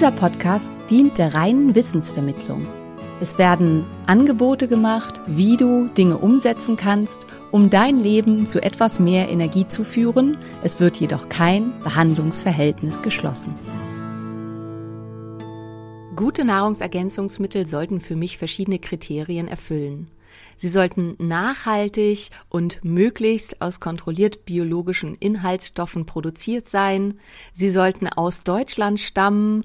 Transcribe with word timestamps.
Dieser 0.00 0.12
Podcast 0.12 0.78
dient 0.88 1.18
der 1.18 1.34
reinen 1.34 1.74
Wissensvermittlung. 1.74 2.66
Es 3.20 3.36
werden 3.36 3.84
Angebote 4.06 4.66
gemacht, 4.66 5.20
wie 5.26 5.58
du 5.58 5.88
Dinge 5.88 6.16
umsetzen 6.16 6.78
kannst, 6.78 7.26
um 7.50 7.68
dein 7.68 7.98
Leben 7.98 8.46
zu 8.46 8.62
etwas 8.62 8.98
mehr 8.98 9.28
Energie 9.28 9.66
zu 9.66 9.84
führen. 9.84 10.38
Es 10.62 10.80
wird 10.80 10.96
jedoch 10.96 11.28
kein 11.28 11.78
Behandlungsverhältnis 11.80 13.02
geschlossen. 13.02 13.54
Gute 16.16 16.46
Nahrungsergänzungsmittel 16.46 17.66
sollten 17.66 18.00
für 18.00 18.16
mich 18.16 18.38
verschiedene 18.38 18.78
Kriterien 18.78 19.48
erfüllen. 19.48 20.10
Sie 20.56 20.68
sollten 20.68 21.16
nachhaltig 21.18 22.30
und 22.48 22.84
möglichst 22.84 23.60
aus 23.60 23.80
kontrolliert 23.80 24.44
biologischen 24.44 25.14
Inhaltsstoffen 25.16 26.06
produziert 26.06 26.68
sein. 26.68 27.18
Sie 27.52 27.68
sollten 27.68 28.08
aus 28.08 28.44
Deutschland 28.44 29.00
stammen 29.00 29.64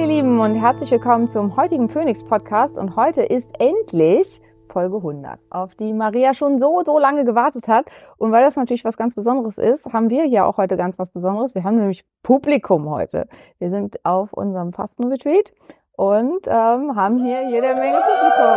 Ihr 0.00 0.06
Lieben 0.06 0.40
und 0.40 0.54
herzlich 0.54 0.90
willkommen 0.90 1.28
zum 1.28 1.56
heutigen 1.56 1.90
Phoenix 1.90 2.24
Podcast 2.24 2.78
und 2.78 2.96
heute 2.96 3.20
ist 3.20 3.50
endlich 3.58 4.40
Folge 4.70 4.96
100, 4.96 5.38
auf 5.50 5.74
die 5.74 5.92
Maria 5.92 6.32
schon 6.32 6.58
so, 6.58 6.82
so 6.86 6.98
lange 6.98 7.26
gewartet 7.26 7.68
hat. 7.68 7.90
Und 8.16 8.32
weil 8.32 8.42
das 8.42 8.56
natürlich 8.56 8.82
was 8.82 8.96
ganz 8.96 9.14
Besonderes 9.14 9.58
ist, 9.58 9.92
haben 9.92 10.08
wir 10.08 10.24
hier 10.24 10.46
auch 10.46 10.56
heute 10.56 10.78
ganz 10.78 10.98
was 10.98 11.10
Besonderes. 11.10 11.54
Wir 11.54 11.64
haben 11.64 11.76
nämlich 11.76 12.06
Publikum 12.22 12.88
heute. 12.88 13.28
Wir 13.58 13.68
sind 13.68 14.02
auf 14.02 14.32
unserem 14.32 14.72
Fastenretreat 14.72 15.52
und 15.92 16.46
ähm, 16.46 16.96
haben 16.96 17.22
hier 17.22 17.50
jede 17.50 17.74
Menge 17.74 18.00
Publikum. 18.00 18.56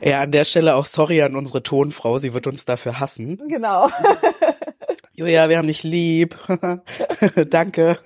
Ja, 0.00 0.22
an 0.22 0.30
der 0.30 0.44
Stelle 0.44 0.74
auch 0.74 0.86
sorry 0.86 1.22
an 1.22 1.36
unsere 1.36 1.62
Tonfrau, 1.62 2.16
sie 2.16 2.32
wird 2.32 2.46
uns 2.46 2.64
dafür 2.64 2.98
hassen. 2.98 3.36
genau. 3.46 3.88
Julia, 5.14 5.50
wir 5.50 5.58
haben 5.58 5.68
dich 5.68 5.82
lieb. 5.82 6.38
Danke. 7.50 7.98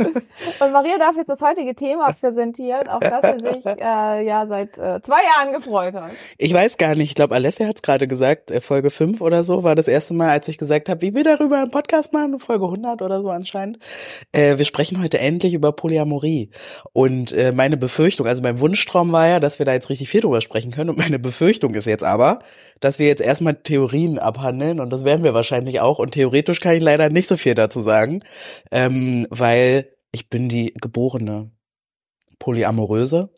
Und 0.58 0.72
Maria 0.72 0.98
darf 0.98 1.14
jetzt 1.16 1.28
das 1.28 1.40
heutige 1.40 1.76
Thema 1.76 2.12
präsentieren, 2.12 2.88
auf 2.88 2.98
das 2.98 3.36
sie 3.36 3.46
sich 3.46 3.64
äh, 3.64 4.26
ja 4.26 4.44
seit 4.48 4.76
äh, 4.76 5.00
zwei 5.02 5.20
Jahren 5.22 5.52
gefreut 5.52 5.94
hat. 5.94 6.10
Ich 6.36 6.52
weiß 6.52 6.78
gar 6.78 6.96
nicht, 6.96 7.10
ich 7.10 7.14
glaube, 7.14 7.36
Alessia 7.36 7.68
hat 7.68 7.76
es 7.76 7.82
gerade 7.82 8.08
gesagt, 8.08 8.50
äh, 8.50 8.60
Folge 8.60 8.90
5 8.90 9.20
oder 9.20 9.44
so 9.44 9.62
war 9.62 9.76
das 9.76 9.86
erste 9.86 10.14
Mal, 10.14 10.30
als 10.30 10.48
ich 10.48 10.58
gesagt 10.58 10.88
habe, 10.88 11.00
wie 11.00 11.14
wir 11.14 11.22
darüber 11.22 11.58
einen 11.58 11.70
Podcast 11.70 12.12
machen, 12.12 12.40
Folge 12.40 12.64
100 12.64 13.00
oder 13.00 13.22
so 13.22 13.30
anscheinend. 13.30 13.78
Äh, 14.32 14.58
wir 14.58 14.64
sprechen 14.64 15.00
heute 15.00 15.20
endlich 15.20 15.54
über 15.54 15.70
Polyamorie. 15.70 16.50
Und 16.92 17.30
äh, 17.30 17.52
meine 17.52 17.76
Befürchtung, 17.76 18.26
also 18.26 18.42
mein 18.42 18.58
Wunschtraum 18.58 19.12
war 19.12 19.28
ja, 19.28 19.38
dass 19.38 19.60
wir 19.60 19.66
da 19.66 19.74
jetzt 19.74 19.90
richtig 19.90 20.08
viel 20.08 20.22
drüber 20.22 20.40
sprechen 20.40 20.72
können. 20.72 20.90
Und 20.90 20.98
meine 20.98 21.20
Befürchtung 21.20 21.74
ist 21.74 21.86
jetzt 21.86 22.02
aber, 22.02 22.40
dass 22.80 22.98
wir 22.98 23.06
jetzt 23.06 23.22
erstmal 23.22 23.54
Theorien 23.54 24.18
abhandeln 24.18 24.80
und 24.80 24.90
das 24.90 25.04
werden 25.04 25.24
wir 25.24 25.34
wahrscheinlich 25.34 25.80
auch. 25.80 25.98
Und 25.98 26.12
theoretisch 26.12 26.60
kann 26.60 26.74
ich 26.74 26.82
leider 26.82 27.08
nicht 27.08 27.28
so 27.28 27.36
viel 27.36 27.54
dazu 27.54 27.80
sagen, 27.80 28.22
ähm, 28.70 29.26
weil 29.30 29.88
ich 30.12 30.28
bin 30.28 30.48
die 30.48 30.74
geborene 30.74 31.50
Polyamoröse. 32.38 33.30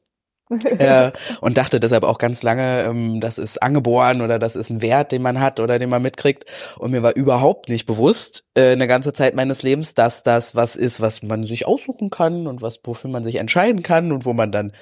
äh, 0.79 1.13
und 1.43 1.59
dachte 1.59 1.79
deshalb 1.79 2.05
auch 2.05 2.17
ganz 2.17 2.43
lange, 2.43 2.85
ähm, 2.85 3.21
das 3.21 3.37
ist 3.37 3.63
angeboren 3.63 4.23
oder 4.23 4.39
das 4.39 4.57
ist 4.57 4.71
ein 4.71 4.81
Wert, 4.81 5.13
den 5.13 5.21
man 5.21 5.41
hat 5.41 5.61
oder 5.61 5.79
den 5.79 5.91
man 5.91 6.01
mitkriegt. 6.01 6.47
Und 6.79 6.91
mir 6.91 7.03
war 7.03 7.15
überhaupt 7.15 7.69
nicht 7.69 7.87
bewusst, 7.87 8.45
äh, 8.55 8.73
eine 8.73 8.89
ganze 8.89 9.13
Zeit 9.13 9.35
meines 9.35 9.63
Lebens, 9.63 9.93
dass 9.93 10.23
das 10.23 10.57
was 10.57 10.75
ist, 10.75 11.03
was 11.03 11.23
man 11.23 11.45
sich 11.45 11.67
aussuchen 11.67 12.09
kann 12.09 12.47
und 12.47 12.63
was, 12.63 12.81
wofür 12.85 13.11
man 13.11 13.25
sich 13.25 13.37
entscheiden 13.37 13.83
kann 13.83 14.11
und 14.11 14.25
wo 14.25 14.33
man 14.33 14.51
dann 14.51 14.73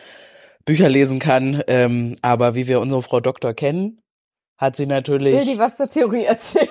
Bücher 0.65 0.89
lesen 0.89 1.19
kann. 1.19 1.62
Ähm, 1.66 2.15
aber 2.22 2.55
wie 2.55 2.69
wir 2.69 2.81
unsere 2.81 3.03
Frau 3.03 3.19
Doktor 3.19 3.53
kennen, 3.53 4.00
hat 4.59 4.77
sie 4.77 4.87
natürlich. 4.87 5.37
Will 5.37 5.44
die 5.55 5.59
was 5.59 5.77
zur 5.77 5.89
Theorie 5.89 6.25
erzählen? 6.25 6.69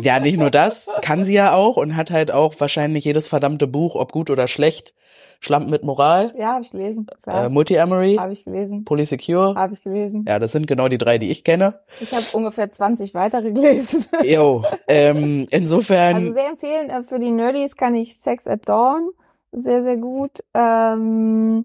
Ja, 0.00 0.20
nicht 0.20 0.38
nur 0.38 0.50
das, 0.50 0.90
kann 1.02 1.24
sie 1.24 1.34
ja 1.34 1.54
auch 1.54 1.76
und 1.76 1.96
hat 1.96 2.10
halt 2.10 2.30
auch 2.30 2.54
wahrscheinlich 2.58 3.04
jedes 3.04 3.28
verdammte 3.28 3.66
Buch, 3.66 3.94
ob 3.94 4.12
gut 4.12 4.30
oder 4.30 4.46
schlecht, 4.46 4.94
Schlampen 5.40 5.70
mit 5.70 5.84
Moral, 5.84 6.32
Ja, 6.38 6.54
habe 6.54 6.62
ich 6.62 6.70
gelesen. 6.70 7.06
äh, 7.10 7.22
Klar. 7.22 7.48
Multi-Amory, 7.50 8.16
habe 8.16 8.32
ich 8.32 8.44
gelesen. 8.44 8.84
Polysecure. 8.84 9.54
Habe 9.54 9.74
ich 9.74 9.82
gelesen. 9.82 10.24
Ja, 10.26 10.38
das 10.38 10.52
sind 10.52 10.66
genau 10.66 10.88
die 10.88 10.98
drei, 10.98 11.18
die 11.18 11.30
ich 11.30 11.44
kenne. 11.44 11.80
Ich 12.00 12.10
habe 12.12 12.24
ungefähr 12.32 12.70
20 12.72 13.12
weitere 13.14 13.52
gelesen. 13.52 14.04
Jo, 14.24 14.64
ähm, 14.88 15.46
insofern, 15.50 16.16
Also 16.16 16.32
sehr 16.32 16.48
empfehlen, 16.48 16.90
äh, 16.90 17.02
für 17.04 17.18
die 17.18 17.30
Nerdies 17.30 17.76
kann 17.76 17.94
ich 17.94 18.16
Sex 18.16 18.46
at 18.46 18.68
Dawn 18.68 19.10
sehr, 19.52 19.82
sehr 19.82 19.96
gut. 19.96 20.42
Ähm, 20.54 21.64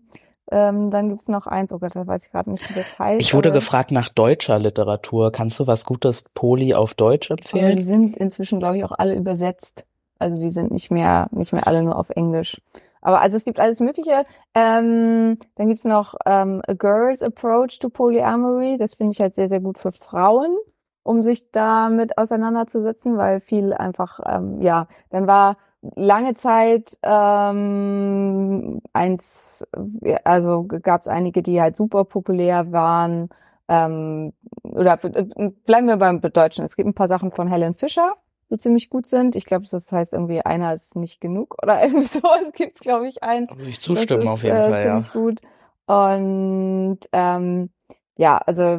ähm, 0.51 0.91
dann 0.91 1.09
gibt's 1.09 1.27
noch 1.27 1.47
eins, 1.47 1.71
oh 1.71 1.79
Gott, 1.79 1.95
da 1.95 2.05
weiß 2.05 2.25
ich 2.25 2.31
gerade 2.31 2.51
nicht, 2.51 2.69
wie 2.69 2.73
das 2.73 2.99
heißt. 2.99 3.21
ich 3.21 3.33
wurde 3.33 3.51
gefragt 3.51 3.91
nach 3.91 4.09
deutscher 4.09 4.59
Literatur. 4.59 5.31
Kannst 5.31 5.59
du 5.59 5.67
was 5.67 5.85
Gutes 5.85 6.23
Poly 6.33 6.73
auf 6.73 6.93
Deutsch 6.93 7.31
aber 7.31 7.41
die 7.41 7.57
empfehlen? 7.57 7.83
sind 7.85 8.17
inzwischen, 8.17 8.59
glaube 8.59 8.77
ich, 8.77 8.83
auch 8.83 8.91
alle 8.91 9.15
übersetzt. 9.15 9.85
Also 10.19 10.37
die 10.37 10.51
sind 10.51 10.71
nicht 10.71 10.91
mehr, 10.91 11.27
nicht 11.31 11.53
mehr 11.53 11.65
alle 11.67 11.81
nur 11.83 11.97
auf 11.97 12.09
Englisch. 12.11 12.61
Aber 13.01 13.21
also 13.21 13.37
es 13.37 13.45
gibt 13.45 13.59
alles 13.59 13.79
Mögliche. 13.79 14.25
Ähm, 14.53 15.39
dann 15.55 15.69
gibt's 15.69 15.85
noch 15.85 16.15
ähm, 16.25 16.61
A 16.67 16.73
Girl's 16.73 17.23
Approach 17.23 17.79
to 17.79 17.89
Polyamory. 17.89 18.77
Das 18.77 18.93
finde 18.93 19.13
ich 19.13 19.21
halt 19.21 19.35
sehr, 19.35 19.49
sehr 19.49 19.59
gut 19.59 19.79
für 19.79 19.91
Frauen, 19.91 20.55
um 21.03 21.23
sich 21.23 21.49
damit 21.51 22.17
auseinanderzusetzen, 22.17 23.17
weil 23.17 23.39
viel 23.39 23.73
einfach, 23.73 24.19
ähm, 24.25 24.61
ja, 24.61 24.87
dann 25.09 25.25
war 25.25 25.57
lange 25.95 26.35
Zeit 26.35 26.97
ähm, 27.03 28.81
eins, 28.93 29.65
also 30.23 30.63
gab's 30.63 31.07
einige, 31.07 31.41
die 31.41 31.61
halt 31.61 31.75
super 31.75 32.05
populär 32.05 32.71
waren. 32.71 33.29
Ähm, 33.67 34.33
oder 34.63 35.03
äh, 35.03 35.49
bleiben 35.65 35.87
wir 35.87 35.97
beim 35.97 36.21
Deutschen. 36.21 36.65
Es 36.65 36.75
gibt 36.75 36.87
ein 36.87 36.93
paar 36.93 37.07
Sachen 37.07 37.31
von 37.31 37.47
Helen 37.47 37.73
Fischer, 37.73 38.13
die 38.49 38.57
ziemlich 38.57 38.89
gut 38.89 39.07
sind. 39.07 39.35
Ich 39.35 39.45
glaube, 39.45 39.65
das 39.69 39.91
heißt 39.91 40.13
irgendwie 40.13 40.41
einer 40.41 40.73
ist 40.73 40.95
nicht 40.95 41.21
genug 41.21 41.55
oder 41.61 41.81
irgendwie 41.83 42.07
sowas 42.07 42.51
gibt's, 42.53 42.79
glaube 42.79 43.07
ich, 43.07 43.23
eins. 43.23 43.55
Würde 43.55 43.69
ich 43.69 43.79
zustimmen 43.79 44.25
Das 44.25 44.33
auf 44.33 44.43
ist, 44.43 44.49
jeden 44.49 44.57
äh, 44.57 44.69
Fall, 44.69 44.85
ja. 44.85 45.01
ziemlich 45.01 45.13
gut. 45.13 45.41
Und 45.87 46.99
ähm, 47.11 47.69
ja, 48.21 48.37
also 48.37 48.77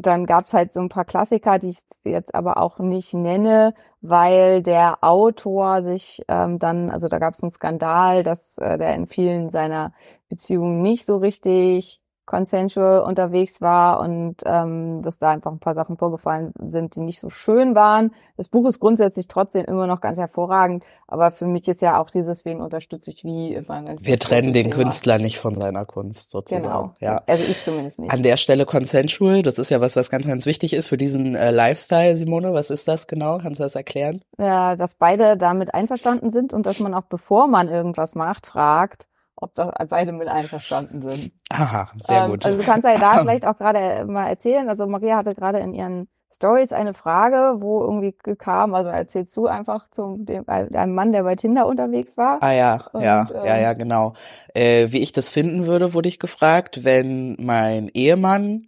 dann 0.00 0.24
gab's 0.24 0.54
halt 0.54 0.72
so 0.72 0.80
ein 0.80 0.88
paar 0.88 1.04
Klassiker, 1.04 1.58
die 1.58 1.70
ich 1.70 1.78
jetzt 2.04 2.34
aber 2.34 2.56
auch 2.56 2.78
nicht 2.78 3.12
nenne, 3.12 3.74
weil 4.00 4.62
der 4.62 5.04
Autor 5.04 5.82
sich 5.82 6.22
ähm, 6.28 6.58
dann, 6.58 6.90
also 6.90 7.08
da 7.08 7.18
gab's 7.18 7.42
einen 7.42 7.52
Skandal, 7.52 8.22
dass 8.22 8.56
äh, 8.56 8.78
der 8.78 8.94
in 8.94 9.06
vielen 9.06 9.50
seiner 9.50 9.92
Beziehungen 10.30 10.80
nicht 10.80 11.04
so 11.04 11.18
richtig 11.18 12.01
consensual 12.24 13.00
unterwegs 13.00 13.60
war 13.60 14.00
und 14.00 14.36
ähm, 14.44 15.02
dass 15.02 15.18
da 15.18 15.30
einfach 15.30 15.50
ein 15.50 15.58
paar 15.58 15.74
Sachen 15.74 15.96
vorgefallen 15.96 16.52
sind, 16.66 16.94
die 16.94 17.00
nicht 17.00 17.20
so 17.20 17.30
schön 17.30 17.74
waren. 17.74 18.12
Das 18.36 18.48
Buch 18.48 18.66
ist 18.68 18.80
grundsätzlich 18.80 19.28
trotzdem 19.28 19.64
immer 19.64 19.86
noch 19.86 20.00
ganz 20.00 20.18
hervorragend, 20.18 20.84
aber 21.06 21.30
für 21.30 21.46
mich 21.46 21.66
ist 21.68 21.82
ja 21.82 22.00
auch 22.00 22.10
dieses, 22.10 22.44
wen 22.44 22.60
unterstütze 22.60 23.10
ich 23.10 23.24
wie 23.24 23.54
immer 23.54 23.74
ein 23.74 23.86
ganz 23.86 24.04
Wir 24.04 24.18
trennen 24.18 24.52
den 24.52 24.70
Thema. 24.70 24.82
Künstler 24.82 25.18
nicht 25.18 25.38
von 25.38 25.54
seiner 25.54 25.84
Kunst 25.84 26.30
sozusagen. 26.30 26.62
Genau. 26.64 26.94
Ja. 27.00 27.22
Also 27.26 27.44
ich 27.44 27.62
zumindest 27.64 27.98
nicht. 27.98 28.12
An 28.12 28.22
der 28.22 28.36
Stelle 28.36 28.66
consensual, 28.66 29.42
das 29.42 29.58
ist 29.58 29.70
ja 29.70 29.80
was, 29.80 29.96
was 29.96 30.10
ganz, 30.10 30.26
ganz 30.26 30.46
wichtig 30.46 30.74
ist 30.74 30.88
für 30.88 30.96
diesen 30.96 31.34
äh, 31.34 31.50
Lifestyle, 31.50 32.16
Simone. 32.16 32.54
Was 32.54 32.70
ist 32.70 32.86
das 32.88 33.06
genau? 33.06 33.38
Kannst 33.38 33.60
du 33.60 33.64
das 33.64 33.74
erklären? 33.74 34.22
ja, 34.38 34.76
dass 34.76 34.94
beide 34.94 35.36
damit 35.36 35.74
einverstanden 35.74 36.30
sind 36.30 36.52
und 36.52 36.66
dass 36.66 36.80
man 36.80 36.94
auch 36.94 37.04
bevor 37.04 37.46
man 37.46 37.68
irgendwas 37.68 38.14
macht, 38.14 38.46
fragt, 38.46 39.06
ob 39.42 39.54
da 39.54 39.72
beide 39.88 40.12
mit 40.12 40.28
einverstanden 40.28 41.02
sind. 41.02 41.32
Aha, 41.50 41.88
sehr 41.98 42.24
Ähm, 42.24 42.30
gut. 42.30 42.46
Also 42.46 42.58
du 42.58 42.64
kannst 42.64 42.84
ja 42.84 42.96
da 42.98 43.12
vielleicht 43.20 43.46
auch 43.46 43.58
gerade 43.58 44.04
mal 44.06 44.28
erzählen. 44.28 44.68
Also 44.68 44.86
Maria 44.86 45.16
hatte 45.16 45.34
gerade 45.34 45.58
in 45.58 45.74
ihren 45.74 46.08
Stories 46.34 46.72
eine 46.72 46.94
Frage, 46.94 47.56
wo 47.60 47.82
irgendwie 47.82 48.12
kam, 48.36 48.74
also 48.74 48.88
erzählst 48.88 49.36
du 49.36 49.46
einfach 49.46 49.88
zum 49.90 50.24
dem, 50.24 50.48
einem 50.48 50.94
Mann, 50.94 51.12
der 51.12 51.24
bei 51.24 51.36
Tinder 51.36 51.66
unterwegs 51.66 52.16
war. 52.16 52.42
Ah 52.42 52.52
ja, 52.52 52.80
Und, 52.92 53.02
ja, 53.02 53.28
ähm, 53.34 53.44
ja, 53.44 53.58
ja, 53.58 53.72
genau. 53.74 54.14
Äh, 54.54 54.88
wie 54.90 55.00
ich 55.00 55.12
das 55.12 55.28
finden 55.28 55.66
würde, 55.66 55.94
wurde 55.94 56.08
ich 56.08 56.18
gefragt, 56.18 56.84
wenn 56.84 57.36
mein 57.38 57.88
Ehemann 57.92 58.66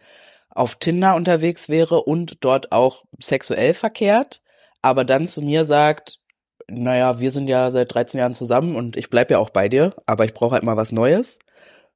auf 0.50 0.76
Tinder 0.76 1.14
unterwegs 1.14 1.68
wäre 1.68 2.02
und 2.02 2.44
dort 2.44 2.70
auch 2.72 3.04
sexuell 3.18 3.74
verkehrt, 3.74 4.42
aber 4.82 5.04
dann 5.04 5.26
zu 5.26 5.42
mir 5.42 5.64
sagt, 5.64 6.20
naja, 6.68 7.20
wir 7.20 7.30
sind 7.30 7.48
ja 7.48 7.70
seit 7.70 7.94
13 7.94 8.18
Jahren 8.20 8.34
zusammen 8.34 8.76
und 8.76 8.96
ich 8.96 9.10
bleib 9.10 9.30
ja 9.30 9.38
auch 9.38 9.50
bei 9.50 9.68
dir, 9.68 9.92
aber 10.06 10.24
ich 10.24 10.34
brauche 10.34 10.54
halt 10.54 10.62
mal 10.62 10.76
was 10.76 10.92
Neues. 10.92 11.38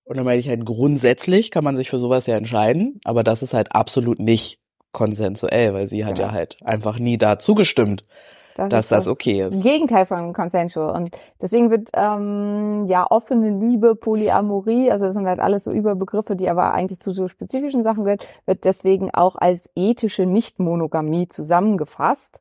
Und 0.05 0.17
dann 0.17 0.25
meine 0.25 0.41
ich 0.41 0.49
halt, 0.49 0.65
grundsätzlich 0.65 1.51
kann 1.51 1.65
man 1.65 1.77
sich 1.77 1.91
für 1.91 1.99
sowas 1.99 2.27
ja 2.27 2.37
entscheiden, 2.37 3.01
aber 3.05 3.23
das 3.23 3.43
ist 3.43 3.53
halt 3.53 3.75
absolut 3.75 4.19
nicht 4.19 4.59
konsensuell, 4.93 5.75
weil 5.75 5.87
sie 5.87 6.05
hat 6.07 6.19
Ja. 6.19 6.27
ja 6.27 6.33
halt 6.33 6.57
einfach 6.65 6.99
nie 6.99 7.19
da 7.19 7.39
zugestimmt, 7.39 8.05
dass 8.57 8.87
ist 8.87 8.93
das 8.93 9.09
okay 9.09 9.43
ist. 9.43 9.63
Gegenteil 9.63 10.07
von 10.07 10.33
consensual. 10.33 10.97
Und 10.97 11.17
deswegen 11.41 11.71
wird 11.71 11.91
ähm, 11.93 12.87
ja 12.89 13.07
offene 13.09 13.51
Liebe, 13.51 13.95
Polyamorie, 13.95 14.91
also 14.91 15.05
das 15.05 15.15
sind 15.15 15.27
halt 15.27 15.41
alles 15.41 15.65
so 15.65 15.71
Überbegriffe, 15.73 16.37
die 16.37 16.49
aber 16.49 16.73
eigentlich 16.73 17.01
zu 17.01 17.13
so 17.13 17.29
spezifischen 17.29 17.83
Sachen 17.83 18.05
gehört, 18.05 18.27
wird 18.47 18.65
deswegen 18.65 19.13
auch 19.13 19.37
als 19.37 19.69
ethische 19.77 20.25
Nichtmonogamie 20.25 21.29
zusammengefasst. 21.29 22.41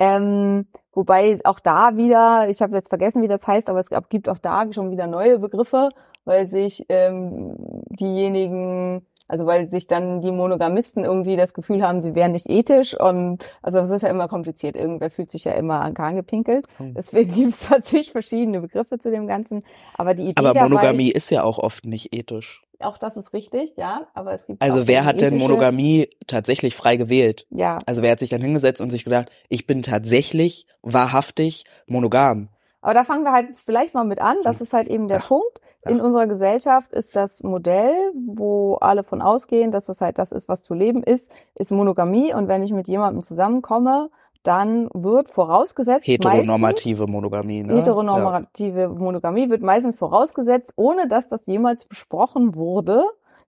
Ähm, 0.00 0.66
wobei 0.94 1.38
auch 1.44 1.60
da 1.60 1.96
wieder, 1.96 2.48
ich 2.48 2.62
habe 2.62 2.76
jetzt 2.76 2.88
vergessen, 2.88 3.22
wie 3.22 3.28
das 3.28 3.46
heißt, 3.46 3.68
aber 3.68 3.78
es 3.80 3.90
gibt 4.08 4.28
auch 4.28 4.38
da 4.38 4.72
schon 4.72 4.90
wieder 4.90 5.06
neue 5.06 5.38
Begriffe, 5.38 5.90
weil 6.24 6.46
sich 6.46 6.86
ähm, 6.88 7.54
diejenigen, 7.90 9.06
also 9.28 9.46
weil 9.46 9.68
sich 9.68 9.86
dann 9.86 10.20
die 10.20 10.30
Monogamisten 10.30 11.04
irgendwie 11.04 11.36
das 11.36 11.54
Gefühl 11.54 11.82
haben, 11.82 12.00
sie 12.00 12.14
wären 12.14 12.32
nicht 12.32 12.48
ethisch 12.48 12.98
und 12.98 13.38
also 13.62 13.78
das 13.78 13.90
ist 13.90 14.02
ja 14.02 14.08
immer 14.10 14.28
kompliziert. 14.28 14.76
Irgendwer 14.76 15.10
fühlt 15.10 15.30
sich 15.30 15.44
ja 15.44 15.52
immer 15.52 15.80
an 15.80 15.94
Kahn 15.94 16.16
gepinkelt. 16.16 16.66
Hm. 16.76 16.94
Deswegen 16.94 17.34
gibt 17.34 17.52
es 17.54 17.60
tatsächlich 17.68 18.12
verschiedene 18.12 18.60
Begriffe 18.60 18.98
zu 18.98 19.10
dem 19.10 19.26
Ganzen. 19.26 19.64
Aber 19.96 20.14
die 20.14 20.24
Idee 20.24 20.34
Aber 20.36 20.52
dabei, 20.54 20.68
Monogamie 20.68 21.10
ist 21.10 21.30
ja 21.30 21.42
auch 21.42 21.58
oft 21.58 21.84
nicht 21.86 22.14
ethisch. 22.14 22.62
auch 22.80 22.98
das 22.98 23.16
ist 23.16 23.32
richtig, 23.32 23.74
ja. 23.76 24.06
Aber 24.14 24.32
es 24.34 24.46
gibt 24.46 24.60
Also 24.62 24.86
wer 24.86 25.04
hat 25.06 25.20
denn 25.20 25.38
Monogamie 25.38 26.10
tatsächlich 26.26 26.74
frei 26.74 26.96
gewählt? 26.96 27.46
Ja, 27.50 27.78
Also 27.86 28.02
wer 28.02 28.10
hat 28.12 28.18
sich 28.18 28.30
dann 28.30 28.42
hingesetzt 28.42 28.80
und 28.82 28.90
sich 28.90 29.04
gedacht, 29.04 29.30
ich 29.48 29.66
bin 29.66 29.82
tatsächlich 29.82 30.66
wahrhaftig 30.82 31.64
monogam? 31.86 32.48
Aber 32.82 32.92
da 32.94 33.04
fangen 33.04 33.24
wir 33.24 33.32
halt 33.32 33.48
vielleicht 33.64 33.94
mal 33.94 34.04
mit 34.04 34.20
an. 34.20 34.36
Das 34.44 34.60
ist 34.60 34.74
halt 34.74 34.88
eben 34.88 35.08
der 35.08 35.18
Ja. 35.20 35.24
Punkt. 35.24 35.60
In 35.86 36.00
unserer 36.00 36.26
Gesellschaft 36.26 36.92
ist 36.92 37.14
das 37.14 37.42
Modell, 37.42 37.94
wo 38.14 38.76
alle 38.76 39.02
von 39.02 39.20
ausgehen, 39.20 39.70
dass 39.70 39.86
das 39.86 40.00
halt 40.00 40.18
das 40.18 40.32
ist, 40.32 40.48
was 40.48 40.62
zu 40.62 40.74
leben 40.74 41.02
ist, 41.02 41.30
ist 41.54 41.72
Monogamie. 41.72 42.32
Und 42.34 42.48
wenn 42.48 42.62
ich 42.62 42.72
mit 42.72 42.88
jemandem 42.88 43.22
zusammenkomme, 43.22 44.10
dann 44.44 44.88
wird 44.92 45.30
vorausgesetzt, 45.30 46.06
Heteronormative 46.06 47.06
Monogamie, 47.06 47.62
meistens, 47.62 47.72
ne? 47.72 47.80
heteronormative 47.80 48.88
Monogamie 48.90 49.48
wird 49.48 49.62
meistens 49.62 49.96
vorausgesetzt, 49.96 50.72
ohne 50.76 51.08
dass 51.08 51.28
das 51.28 51.46
jemals 51.46 51.86
besprochen 51.86 52.54
wurde, 52.54 53.04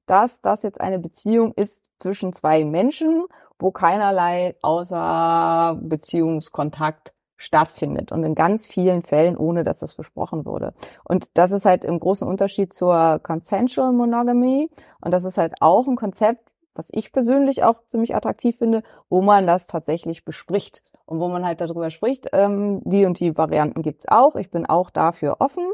dass 0.07 0.41
das 0.41 0.63
jetzt 0.63 0.81
eine 0.81 0.99
Beziehung 0.99 1.53
ist 1.55 1.85
zwischen 1.99 2.33
zwei 2.33 2.65
Menschen, 2.65 3.27
wo 3.59 3.71
keinerlei 3.71 4.57
außer 4.63 5.79
Beziehungskontakt 5.83 7.13
stattfindet 7.37 8.13
und 8.13 8.25
in 8.25 8.35
ganz 8.35 8.67
vielen 8.67 9.03
Fällen 9.03 9.37
ohne 9.37 9.65
dass 9.65 9.81
das 9.81 9.95
besprochen 9.95 10.45
wurde. 10.47 10.75
Und 11.05 11.37
das 11.37 11.53
ist 11.53 11.65
halt 11.65 11.85
im 11.85 12.01
großen 12.01 12.27
Unterschied 12.27 12.73
zur 12.73 13.21
Consensual 13.23 13.93
Monogamy 13.93 14.71
und 15.01 15.13
das 15.13 15.25
ist 15.25 15.39
halt 15.39 15.55
auch 15.61 15.87
ein 15.87 15.97
Konzept, 15.97 16.53
was 16.75 16.89
ich 16.93 17.13
persönlich 17.13 17.65
auch 17.65 17.83
ziemlich 17.87 18.15
attraktiv 18.15 18.59
finde, 18.59 18.83
wo 19.09 19.23
man 19.23 19.47
das 19.47 19.67
tatsächlich 19.67 20.25
bespricht 20.25 20.83
und 21.07 21.21
wo 21.21 21.29
man 21.29 21.45
halt 21.45 21.61
darüber 21.61 21.91
spricht, 21.91 22.29
ähm, 22.33 22.83
die 22.85 23.07
und 23.07 23.21
die 23.21 23.37
Varianten 23.37 23.83
gibt's 23.83 24.09
auch. 24.09 24.37
Ich 24.37 24.51
bin 24.51 24.67
auch 24.67 24.91
dafür 24.91 25.37
offen 25.41 25.65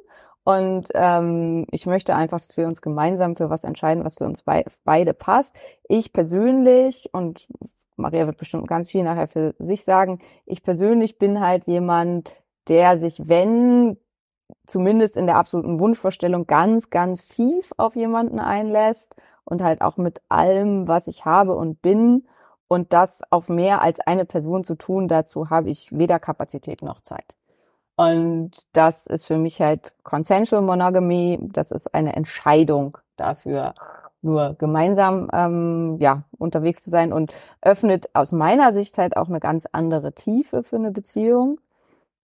und 0.45 0.89
ähm, 0.95 1.67
ich 1.71 1.87
möchte 1.87 2.15
einfach, 2.17 2.41
dass 2.41 2.57
wir 2.57 2.67
uns 2.67 2.83
gemeinsam 2.83 3.37
für 3.37 3.51
was 3.51 3.65
entscheiden, 3.65 4.05
was 4.05 4.17
für 4.17 4.25
uns 4.25 4.43
bei, 4.43 4.65
beide 4.85 5.15
passt. 5.15 5.55
Ich 5.89 6.13
persönlich 6.13 7.11
und 7.13 7.47
Maria 7.97 8.27
wird 8.27 8.39
bestimmt 8.39 8.67
ganz 8.69 8.89
viel 8.91 9.05
nachher 9.05 9.29
für 9.29 9.55
sich 9.59 9.85
sagen. 9.85 10.21
Ich 10.47 10.63
persönlich 10.63 11.19
bin 11.19 11.41
halt 11.41 11.67
jemand, 11.67 12.35
der 12.69 12.99
sich, 12.99 13.29
wenn 13.29 13.97
zumindest 14.67 15.17
in 15.17 15.27
der 15.27 15.37
absoluten 15.37 15.81
Wunschvorstellung 15.81 16.47
ganz, 16.47 16.91
ganz 16.91 17.29
tief 17.29 17.73
auf 17.77 17.97
jemanden 17.97 18.39
einlässt 18.39 19.15
und 19.45 19.63
halt 19.63 19.83
auch 19.83 19.97
mit 19.97 20.21
allem, 20.29 20.89
was 20.89 21.07
ich 21.07 21.25
habe 21.25 21.55
und 21.55 21.83
bin 21.83 22.27
und 22.69 22.93
das 22.93 23.23
auf 23.31 23.49
mehr 23.49 23.83
als 23.83 24.01
eine 24.01 24.25
Person 24.25 24.65
zu 24.65 24.75
tun, 24.75 25.09
dazu 25.09 25.51
habe 25.51 25.71
ich 25.71 25.97
weder 25.97 26.19
Kapazität 26.19 26.83
noch 26.83 27.01
Zeit. 27.01 27.37
Und 27.97 28.67
das 28.73 29.07
ist 29.07 29.27
für 29.27 29.37
mich 29.37 29.61
halt 29.61 29.95
Consensual 30.03 30.63
Monogamy, 30.63 31.39
das 31.43 31.71
ist 31.71 31.95
eine 31.95 32.17
Entscheidung 32.17 32.99
dafür, 33.17 33.75
nur 34.23 34.55
gemeinsam 34.59 35.29
ähm, 35.33 35.99
ja 36.01 36.25
unterwegs 36.39 36.83
zu 36.85 36.91
sein 36.91 37.13
und 37.13 37.33
öffnet 37.61 38.09
aus 38.15 38.33
meiner 38.33 38.73
Sicht 38.73 38.99
halt 38.99 39.17
auch 39.17 39.29
eine 39.29 39.41
ganz 39.41 39.67
andere 39.71 40.13
Tiefe 40.13 40.63
für 40.63 40.77
eine 40.77 40.91
Beziehung. 40.91 41.61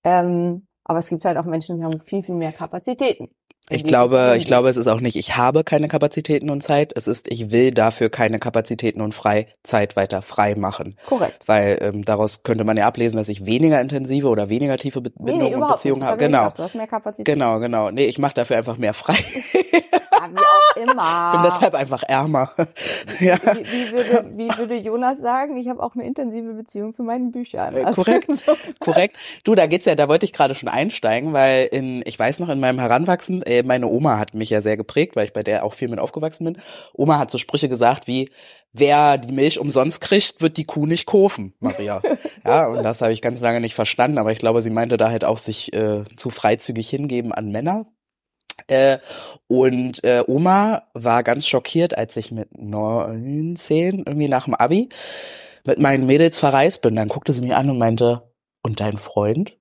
Ähm, 0.05 0.67
aber 0.85 1.00
es 1.00 1.09
gibt 1.09 1.25
halt 1.25 1.37
auch 1.37 1.45
Menschen, 1.45 1.79
die 1.79 1.85
haben 1.85 2.00
viel, 2.00 2.23
viel 2.23 2.35
mehr 2.35 2.52
Kapazitäten. 2.52 3.28
Ich 3.71 3.85
glaube, 3.85 4.35
ich 4.38 4.47
glaube, 4.47 4.69
es 4.69 4.78
ist 4.78 4.88
auch 4.88 5.00
nicht, 5.00 5.17
ich 5.17 5.37
habe 5.37 5.62
keine 5.62 5.88
Kapazitäten 5.88 6.49
und 6.49 6.62
Zeit. 6.62 6.93
Es 6.97 7.07
ist, 7.07 7.31
ich 7.31 7.50
will 7.50 7.71
dafür 7.71 8.09
keine 8.09 8.38
Kapazitäten 8.38 9.02
und 9.02 9.14
Freizeit 9.14 9.95
weiter 9.95 10.23
frei 10.23 10.55
machen. 10.55 10.97
Korrekt. 11.07 11.47
Weil 11.47 11.78
ähm, 11.83 12.05
daraus 12.05 12.43
könnte 12.45 12.64
man 12.64 12.78
ja 12.78 12.87
ablesen, 12.87 13.19
dass 13.19 13.28
ich 13.28 13.45
weniger 13.45 13.78
intensive 13.81 14.28
oder 14.28 14.49
weniger 14.49 14.78
tiefe 14.78 15.02
Be 15.02 15.11
Nee, 15.19 15.33
Bindungen 15.33 15.59
nee, 15.59 15.62
und 15.62 15.69
Beziehungen 15.69 16.05
habe. 16.05 16.17
Genau. 16.17 16.50
Du 16.57 16.62
hast 16.62 16.75
mehr 16.75 16.87
Kapazität. 16.87 17.26
Genau, 17.26 17.59
genau. 17.59 17.90
Nee, 17.90 18.07
ich 18.07 18.19
mache 18.19 18.35
dafür 18.35 18.57
einfach 18.57 18.78
mehr 18.78 18.95
frei. 18.95 19.17
Ja, 20.19 20.31
wie 20.31 20.39
auch 20.39 20.91
immer. 20.91 21.31
Bin 21.33 21.43
deshalb 21.43 21.75
einfach 21.75 22.03
ärmer. 22.03 22.51
ja. 23.21 23.37
wie, 23.37 23.65
wie, 23.65 23.93
würde, 23.93 24.31
wie 24.37 24.49
würde 24.59 24.75
Jonas 24.77 25.21
sagen, 25.21 25.57
ich 25.57 25.69
habe 25.69 25.83
auch 25.83 25.95
eine 25.95 26.05
intensive 26.05 26.55
Beziehung 26.55 26.93
zu 26.93 27.03
meinen 27.03 27.31
Büchern. 27.33 27.75
Äh, 27.75 27.85
Also 27.85 28.03
korrekt. 28.03 28.31
Korrekt. 28.81 29.17
Du, 29.45 29.55
da 29.55 29.67
geht's 29.67 29.87
ja, 29.87 29.95
da 29.95 30.09
wollte 30.09 30.25
ich 30.25 30.33
gerade 30.33 30.55
schon 30.55 30.69
einsteigen, 30.69 31.33
weil 31.33 31.67
in, 31.67 32.03
ich 32.05 32.19
weiß 32.19 32.41
noch, 32.41 32.49
in 32.49 32.61
meinem 32.61 32.79
Heranwachsen, 32.79 33.43
äh, 33.43 33.63
meine 33.63 33.87
Oma 33.87 34.19
hat 34.19 34.35
mich 34.35 34.51
ja 34.51 34.61
sehr 34.61 34.77
geprägt, 34.77 35.17
weil 35.17 35.25
ich 35.25 35.33
bei 35.33 35.43
der 35.43 35.65
auch 35.65 35.75
viel 35.75 35.89
mit 35.89 35.99
aufgewachsen 35.99 36.45
bin. 36.45 36.59
Oma 36.95 37.19
hat 37.19 37.31
so 37.31 37.39
Sprüche 37.39 37.69
gesagt 37.69 38.07
wie, 38.07 38.31
wer 38.73 39.19
die 39.19 39.33
Milch 39.33 39.59
umsonst 39.59 40.01
kriegt, 40.01 40.41
wird 40.41 40.57
die 40.57 40.65
Kuh 40.65 40.87
nicht 40.87 41.07
kaufen, 41.07 41.55
Maria. 41.61 42.03
ja, 42.45 42.67
und 42.69 42.83
das 42.83 43.01
habe 43.01 43.13
ich 43.13 43.23
ganz 43.23 43.41
lange 43.41 43.61
nicht 43.61 43.75
verstanden, 43.75 44.19
aber 44.19 44.33
ich 44.33 44.39
glaube, 44.39 44.63
sie 44.63 44.71
meinte 44.71 44.97
da 44.97 45.11
halt 45.11 45.25
auch 45.25 45.39
sich 45.39 45.73
äh, 45.73 46.05
zu 46.17 46.31
freizügig 46.31 46.89
hingeben 46.89 47.33
an 47.33 47.51
Männer. 47.51 47.87
Äh, 48.67 48.99
und 49.47 50.03
äh, 50.05 50.25
Oma 50.27 50.83
war 50.95 51.23
ganz 51.23 51.47
schockiert, 51.47 51.97
als 51.97 52.17
ich 52.17 52.33
mit 52.33 52.59
neun, 52.59 53.57
zehn, 53.57 53.99
irgendwie 54.07 54.29
nach 54.29 54.45
dem 54.45 54.55
Abi, 54.55 54.88
mit 55.65 55.79
meinen 55.79 56.07
Mädels 56.07 56.38
verreist 56.38 56.83
bin. 56.83 56.97
Dann 56.97 57.09
guckte 57.09 57.33
sie 57.33 57.41
mich 57.41 57.55
an 57.55 57.71
und 57.71 57.79
meinte, 57.79 58.23
und 58.62 58.81
dein 58.81 58.99
Freund? 58.99 59.57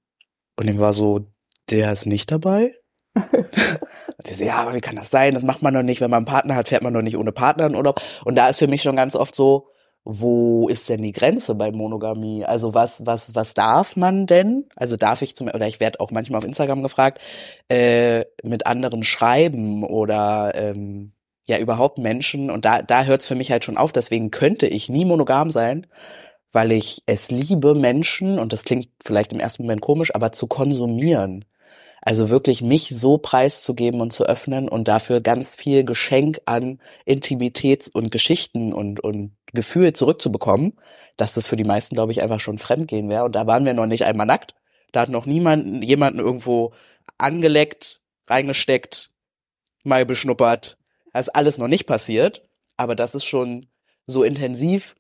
Und 0.58 0.68
ihm 0.68 0.80
war 0.80 0.94
so, 0.94 1.28
der 1.70 1.94
ist 1.94 2.06
nicht 2.06 2.32
dabei? 2.32 2.74
und 3.16 4.28
sie 4.28 4.34
so, 4.34 4.44
ja, 4.44 4.56
aber 4.56 4.74
wie 4.74 4.82
kann 4.82 4.96
das 4.96 5.10
sein? 5.10 5.34
Das 5.34 5.44
macht 5.44 5.62
man 5.62 5.74
doch 5.74 5.84
nicht. 5.84 6.02
Wenn 6.02 6.12
man 6.12 6.18
einen 6.18 6.26
Partner 6.26 6.56
hat, 6.56 6.70
fährt 6.70 6.84
man 6.84 6.94
doch 6.94 7.02
nicht 7.02 7.18
ohne 7.18 7.32
Partner 7.32 7.68
in 7.68 7.76
Urlaub. 7.76 8.02
Und 8.26 8.36
da 8.36 8.48
ist 8.48 8.60
für 8.60 8.68
mich 8.68 8.82
schon 8.82 8.96
ganz 8.96 9.16
oft 9.16 9.36
so, 9.36 9.70
wo 10.10 10.70
ist 10.70 10.88
denn 10.88 11.02
die 11.02 11.12
Grenze 11.12 11.54
bei 11.54 11.74
Monogamie? 11.74 12.46
Also 12.46 12.74
was, 12.74 13.06
was, 13.06 13.36
was 13.36 13.54
darf 13.54 13.98
man 13.98 14.26
denn? 14.26 14.66
Also 14.78 14.96
darf 14.96 15.22
ich 15.22 15.36
zum, 15.36 15.48
oder 15.50 15.68
ich 15.68 15.82
werde 15.82 16.00
auch 16.00 16.12
manchmal 16.12 16.38
auf 16.38 16.46
Instagram 16.46 16.82
gefragt, 16.82 17.20
äh, 17.68 18.24
mit 18.42 18.66
anderen 18.68 19.04
schreiben 19.04 19.84
oder 19.84 20.54
ähm, 20.56 21.12
ja 21.46 21.58
überhaupt 21.58 21.98
Menschen, 21.98 22.50
und 22.50 22.64
da, 22.64 22.82
da 22.82 23.04
hört 23.04 23.20
es 23.22 23.28
für 23.28 23.36
mich 23.36 23.52
halt 23.52 23.66
schon 23.66 23.78
auf, 23.78 23.92
deswegen 23.92 24.32
könnte 24.32 24.68
ich 24.68 24.88
nie 24.88 25.04
monogam 25.04 25.52
sein, 25.52 25.88
weil 26.54 26.72
ich 26.72 27.04
es 27.06 27.30
liebe, 27.30 27.76
Menschen, 27.76 28.40
und 28.40 28.54
das 28.54 28.64
klingt 28.64 28.88
vielleicht 29.04 29.34
im 29.34 29.42
ersten 29.42 29.64
Moment 29.64 29.82
komisch, 29.82 30.16
aber 30.16 30.32
zu 30.32 30.48
konsumieren. 30.48 31.44
Also 32.02 32.30
wirklich 32.30 32.62
mich 32.62 32.90
so 32.90 33.18
preiszugeben 33.18 34.00
und 34.00 34.14
zu 34.14 34.26
öffnen 34.26 34.70
und 34.70 34.88
dafür 34.88 35.20
ganz 35.20 35.58
viel 35.58 35.84
Geschenk 35.84 36.40
an 36.46 36.80
Intimität 37.04 37.90
und 37.94 38.12
Geschichten 38.12 38.72
und, 38.72 39.02
und 39.02 39.34
Gefühl 39.58 39.92
zurückzubekommen, 39.92 40.80
dass 41.18 41.34
das 41.34 41.48
für 41.48 41.58
die 41.58 41.66
meisten, 41.66 41.96
glaube 41.96 42.14
ich, 42.14 42.22
einfach 42.22 42.40
schon 42.40 42.58
fremdgehen 42.60 43.10
wäre. 43.10 43.26
Und 43.26 43.36
da 43.36 43.46
waren 43.48 43.66
wir 43.66 43.74
noch 43.74 43.88
nicht 43.88 44.06
einmal 44.06 44.26
nackt. 44.26 44.56
Da 44.94 45.02
hat 45.02 45.10
noch 45.10 45.26
niemand 45.26 45.84
jemanden 45.84 46.20
irgendwo 46.20 46.74
angeleckt, 47.18 48.00
reingesteckt, 48.30 49.12
mal 49.84 50.06
beschnuppert. 50.06 50.78
Das 51.12 51.28
ist 51.28 51.36
alles 51.36 51.58
noch 51.58 51.68
nicht 51.68 51.86
passiert, 51.88 52.44
aber 52.78 52.96
das 52.96 53.16
ist 53.16 53.26
schon 53.26 53.68
so 54.06 54.24
intensiv. 54.24 54.96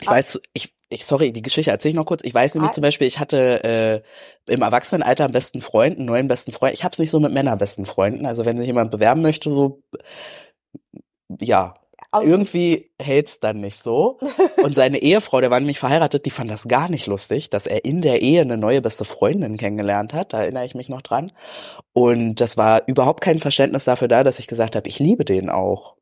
Ich 0.00 0.06
weiß, 0.08 0.40
ich, 0.54 0.72
ich, 0.88 1.04
sorry, 1.04 1.32
die 1.32 1.42
Geschichte 1.42 1.70
erzähle 1.72 1.90
ich 1.90 1.96
noch 1.96 2.06
kurz. 2.06 2.22
Ich 2.24 2.32
weiß 2.32 2.54
nämlich 2.54 2.70
Ah. 2.70 2.74
zum 2.74 2.82
Beispiel, 2.82 3.06
ich 3.08 3.18
hatte 3.18 4.04
äh, 4.48 4.52
im 4.52 4.62
Erwachsenenalter 4.62 5.24
einen 5.24 5.32
besten 5.32 5.60
Freund, 5.60 5.96
einen 5.96 6.06
neuen 6.06 6.28
besten 6.28 6.52
Freund. 6.52 6.74
Ich 6.74 6.84
habe 6.84 6.92
es 6.92 6.98
nicht 6.98 7.10
so 7.10 7.20
mit 7.20 7.32
Männerbesten 7.32 7.84
Freunden. 7.84 8.24
Also 8.26 8.44
wenn 8.44 8.56
sich 8.56 8.66
jemand 8.68 8.90
bewerben 8.92 9.20
möchte, 9.22 9.50
so 9.50 9.82
ja, 11.40 11.74
Aus- 12.10 12.24
irgendwie 12.24 12.90
hält's 13.00 13.40
dann 13.40 13.60
nicht 13.60 13.82
so. 13.82 14.18
Und 14.62 14.74
seine 14.74 14.98
Ehefrau, 14.98 15.40
der 15.40 15.50
war 15.50 15.60
nämlich 15.60 15.78
verheiratet, 15.78 16.24
die 16.26 16.30
fand 16.30 16.50
das 16.50 16.68
gar 16.68 16.88
nicht 16.88 17.06
lustig, 17.06 17.50
dass 17.50 17.66
er 17.66 17.84
in 17.84 18.02
der 18.02 18.22
Ehe 18.22 18.40
eine 18.40 18.56
neue 18.56 18.80
beste 18.80 19.04
Freundin 19.04 19.56
kennengelernt 19.56 20.14
hat. 20.14 20.32
Da 20.32 20.42
erinnere 20.42 20.64
ich 20.64 20.74
mich 20.74 20.88
noch 20.88 21.02
dran. 21.02 21.32
Und 21.92 22.40
das 22.40 22.56
war 22.56 22.86
überhaupt 22.86 23.20
kein 23.20 23.40
Verständnis 23.40 23.84
dafür 23.84 24.08
da, 24.08 24.24
dass 24.24 24.38
ich 24.38 24.46
gesagt 24.46 24.76
habe, 24.76 24.88
ich 24.88 24.98
liebe 24.98 25.24
den 25.24 25.50
auch. 25.50 25.96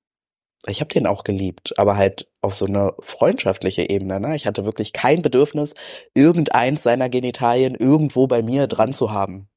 Ich 0.66 0.80
habe 0.80 0.92
den 0.92 1.06
auch 1.06 1.22
geliebt, 1.22 1.78
aber 1.78 1.96
halt 1.96 2.28
auf 2.40 2.54
so 2.54 2.64
eine 2.66 2.94
freundschaftliche 3.00 3.88
Ebene. 3.90 4.18
Ne? 4.20 4.34
Ich 4.36 4.46
hatte 4.46 4.64
wirklich 4.64 4.92
kein 4.92 5.22
Bedürfnis, 5.22 5.75
irgendeins 6.14 6.82
seiner 6.82 7.08
Genitalien 7.08 7.75
irgendwo 7.75 8.26
bei 8.26 8.42
mir 8.42 8.66
dran 8.66 8.92
zu 8.94 9.12
haben. 9.12 9.48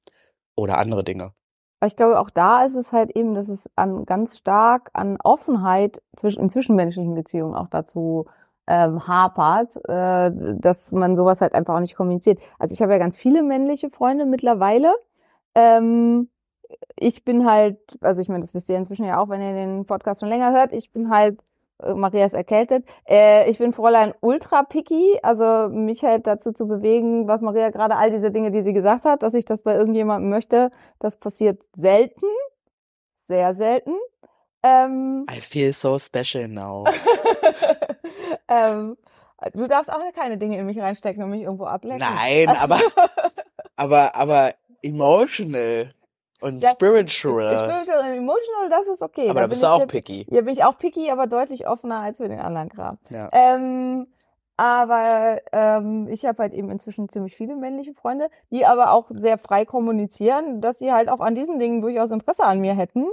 Oder 0.55 0.77
andere 0.77 1.03
Dinge. 1.05 1.33
Ich 1.85 1.95
glaube, 1.95 2.19
auch 2.19 2.29
da 2.29 2.63
ist 2.63 2.75
es 2.75 2.91
halt 2.91 3.15
eben, 3.15 3.33
dass 3.35 3.47
es 3.47 3.69
an 3.75 4.05
ganz 4.05 4.37
stark 4.37 4.89
an 4.93 5.17
Offenheit 5.23 6.01
zwischen, 6.17 6.41
in 6.41 6.49
zwischenmenschlichen 6.49 7.15
Beziehungen 7.15 7.55
auch 7.55 7.67
dazu 7.69 8.25
ähm, 8.67 9.07
hapert, 9.07 9.77
äh, 9.87 10.31
dass 10.59 10.91
man 10.91 11.15
sowas 11.15 11.41
halt 11.41 11.53
einfach 11.53 11.75
auch 11.75 11.79
nicht 11.79 11.95
kommuniziert. 11.95 12.39
Also 12.59 12.73
ich 12.73 12.81
habe 12.81 12.91
ja 12.93 12.99
ganz 12.99 13.17
viele 13.17 13.43
männliche 13.43 13.89
Freunde 13.89 14.25
mittlerweile. 14.25 14.93
Ähm, 15.55 16.29
ich 16.97 17.23
bin 17.25 17.45
halt, 17.49 17.79
also 18.01 18.21
ich 18.21 18.29
meine, 18.29 18.41
das 18.41 18.53
wisst 18.53 18.69
ihr 18.69 18.77
inzwischen 18.77 19.05
ja 19.05 19.19
auch, 19.19 19.29
wenn 19.29 19.41
ihr 19.41 19.53
den 19.53 19.85
Podcast 19.85 20.19
schon 20.21 20.29
länger 20.29 20.51
hört, 20.51 20.73
ich 20.73 20.91
bin 20.91 21.09
halt, 21.09 21.39
Maria 21.95 22.25
ist 22.25 22.33
erkältet, 22.33 22.85
äh, 23.07 23.49
ich 23.49 23.57
bin 23.57 23.71
Fräulein 23.73 24.13
ultra 24.19 24.63
picky, 24.63 25.17
also 25.23 25.69
mich 25.69 26.03
halt 26.03 26.27
dazu 26.27 26.51
zu 26.51 26.67
bewegen, 26.67 27.27
was 27.27 27.41
Maria 27.41 27.69
gerade, 27.69 27.95
all 27.95 28.11
diese 28.11 28.31
Dinge, 28.31 28.51
die 28.51 28.61
sie 28.61 28.73
gesagt 28.73 29.05
hat, 29.05 29.23
dass 29.23 29.33
ich 29.33 29.45
das 29.45 29.61
bei 29.61 29.75
irgendjemandem 29.75 30.29
möchte, 30.29 30.71
das 30.99 31.15
passiert 31.17 31.61
selten, 31.75 32.25
sehr 33.27 33.53
selten. 33.53 33.93
Ähm, 34.61 35.25
I 35.31 35.39
feel 35.39 35.71
so 35.71 35.97
special 35.97 36.49
now. 36.49 36.85
ähm, 38.49 38.97
du 39.53 39.67
darfst 39.67 39.91
auch 39.91 39.99
keine 40.13 40.37
Dinge 40.37 40.57
in 40.57 40.65
mich 40.65 40.79
reinstecken 40.79 41.23
und 41.23 41.29
mich 41.29 41.43
irgendwo 41.43 41.65
ablenken. 41.65 42.05
Nein, 42.05 42.49
Also- 42.49 42.61
aber, 42.61 42.79
aber, 43.77 44.15
aber 44.15 44.53
emotional 44.81 45.93
und 46.41 46.61
Ja, 46.63 46.69
spiritual. 46.69 47.57
Spiritual 47.57 47.99
and 48.01 48.17
emotional, 48.17 48.69
das 48.69 48.87
ist 48.87 49.01
okay. 49.01 49.29
aber 49.29 49.41
da 49.41 49.47
bist 49.47 49.63
du 49.63 49.67
auch 49.67 49.79
jetzt- 49.79 49.91
picky. 49.91 50.25
Ja, 50.29 50.41
bin 50.41 50.53
ich 50.53 50.63
auch 50.63 50.77
picky, 50.77 51.11
aber 51.11 51.27
deutlich 51.27 51.67
offener 51.67 51.99
als 51.99 52.17
für 52.17 52.27
den 52.29 52.39
anderen 52.39 52.69
Kram. 52.69 52.97
Ja. 53.09 53.29
Ähm, 53.31 54.07
aber 54.57 55.41
ähm, 55.53 56.07
ich 56.09 56.25
habe 56.25 56.43
halt 56.43 56.53
eben 56.53 56.69
inzwischen 56.69 57.07
ziemlich 57.07 57.35
viele 57.35 57.55
männliche 57.55 57.93
Freunde, 57.93 58.29
die 58.51 58.65
aber 58.65 58.91
auch 58.91 59.09
sehr 59.13 59.37
frei 59.37 59.63
kommunizieren, 59.65 60.59
dass 60.59 60.79
sie 60.79 60.91
halt 60.91 61.07
auch 61.09 61.21
an 61.21 61.33
diesen 61.35 61.59
Dingen 61.59 61.81
durchaus 61.81 62.11
Interesse 62.11 62.43
an 62.43 62.59
mir 62.59 62.73
hätten. 62.73 63.05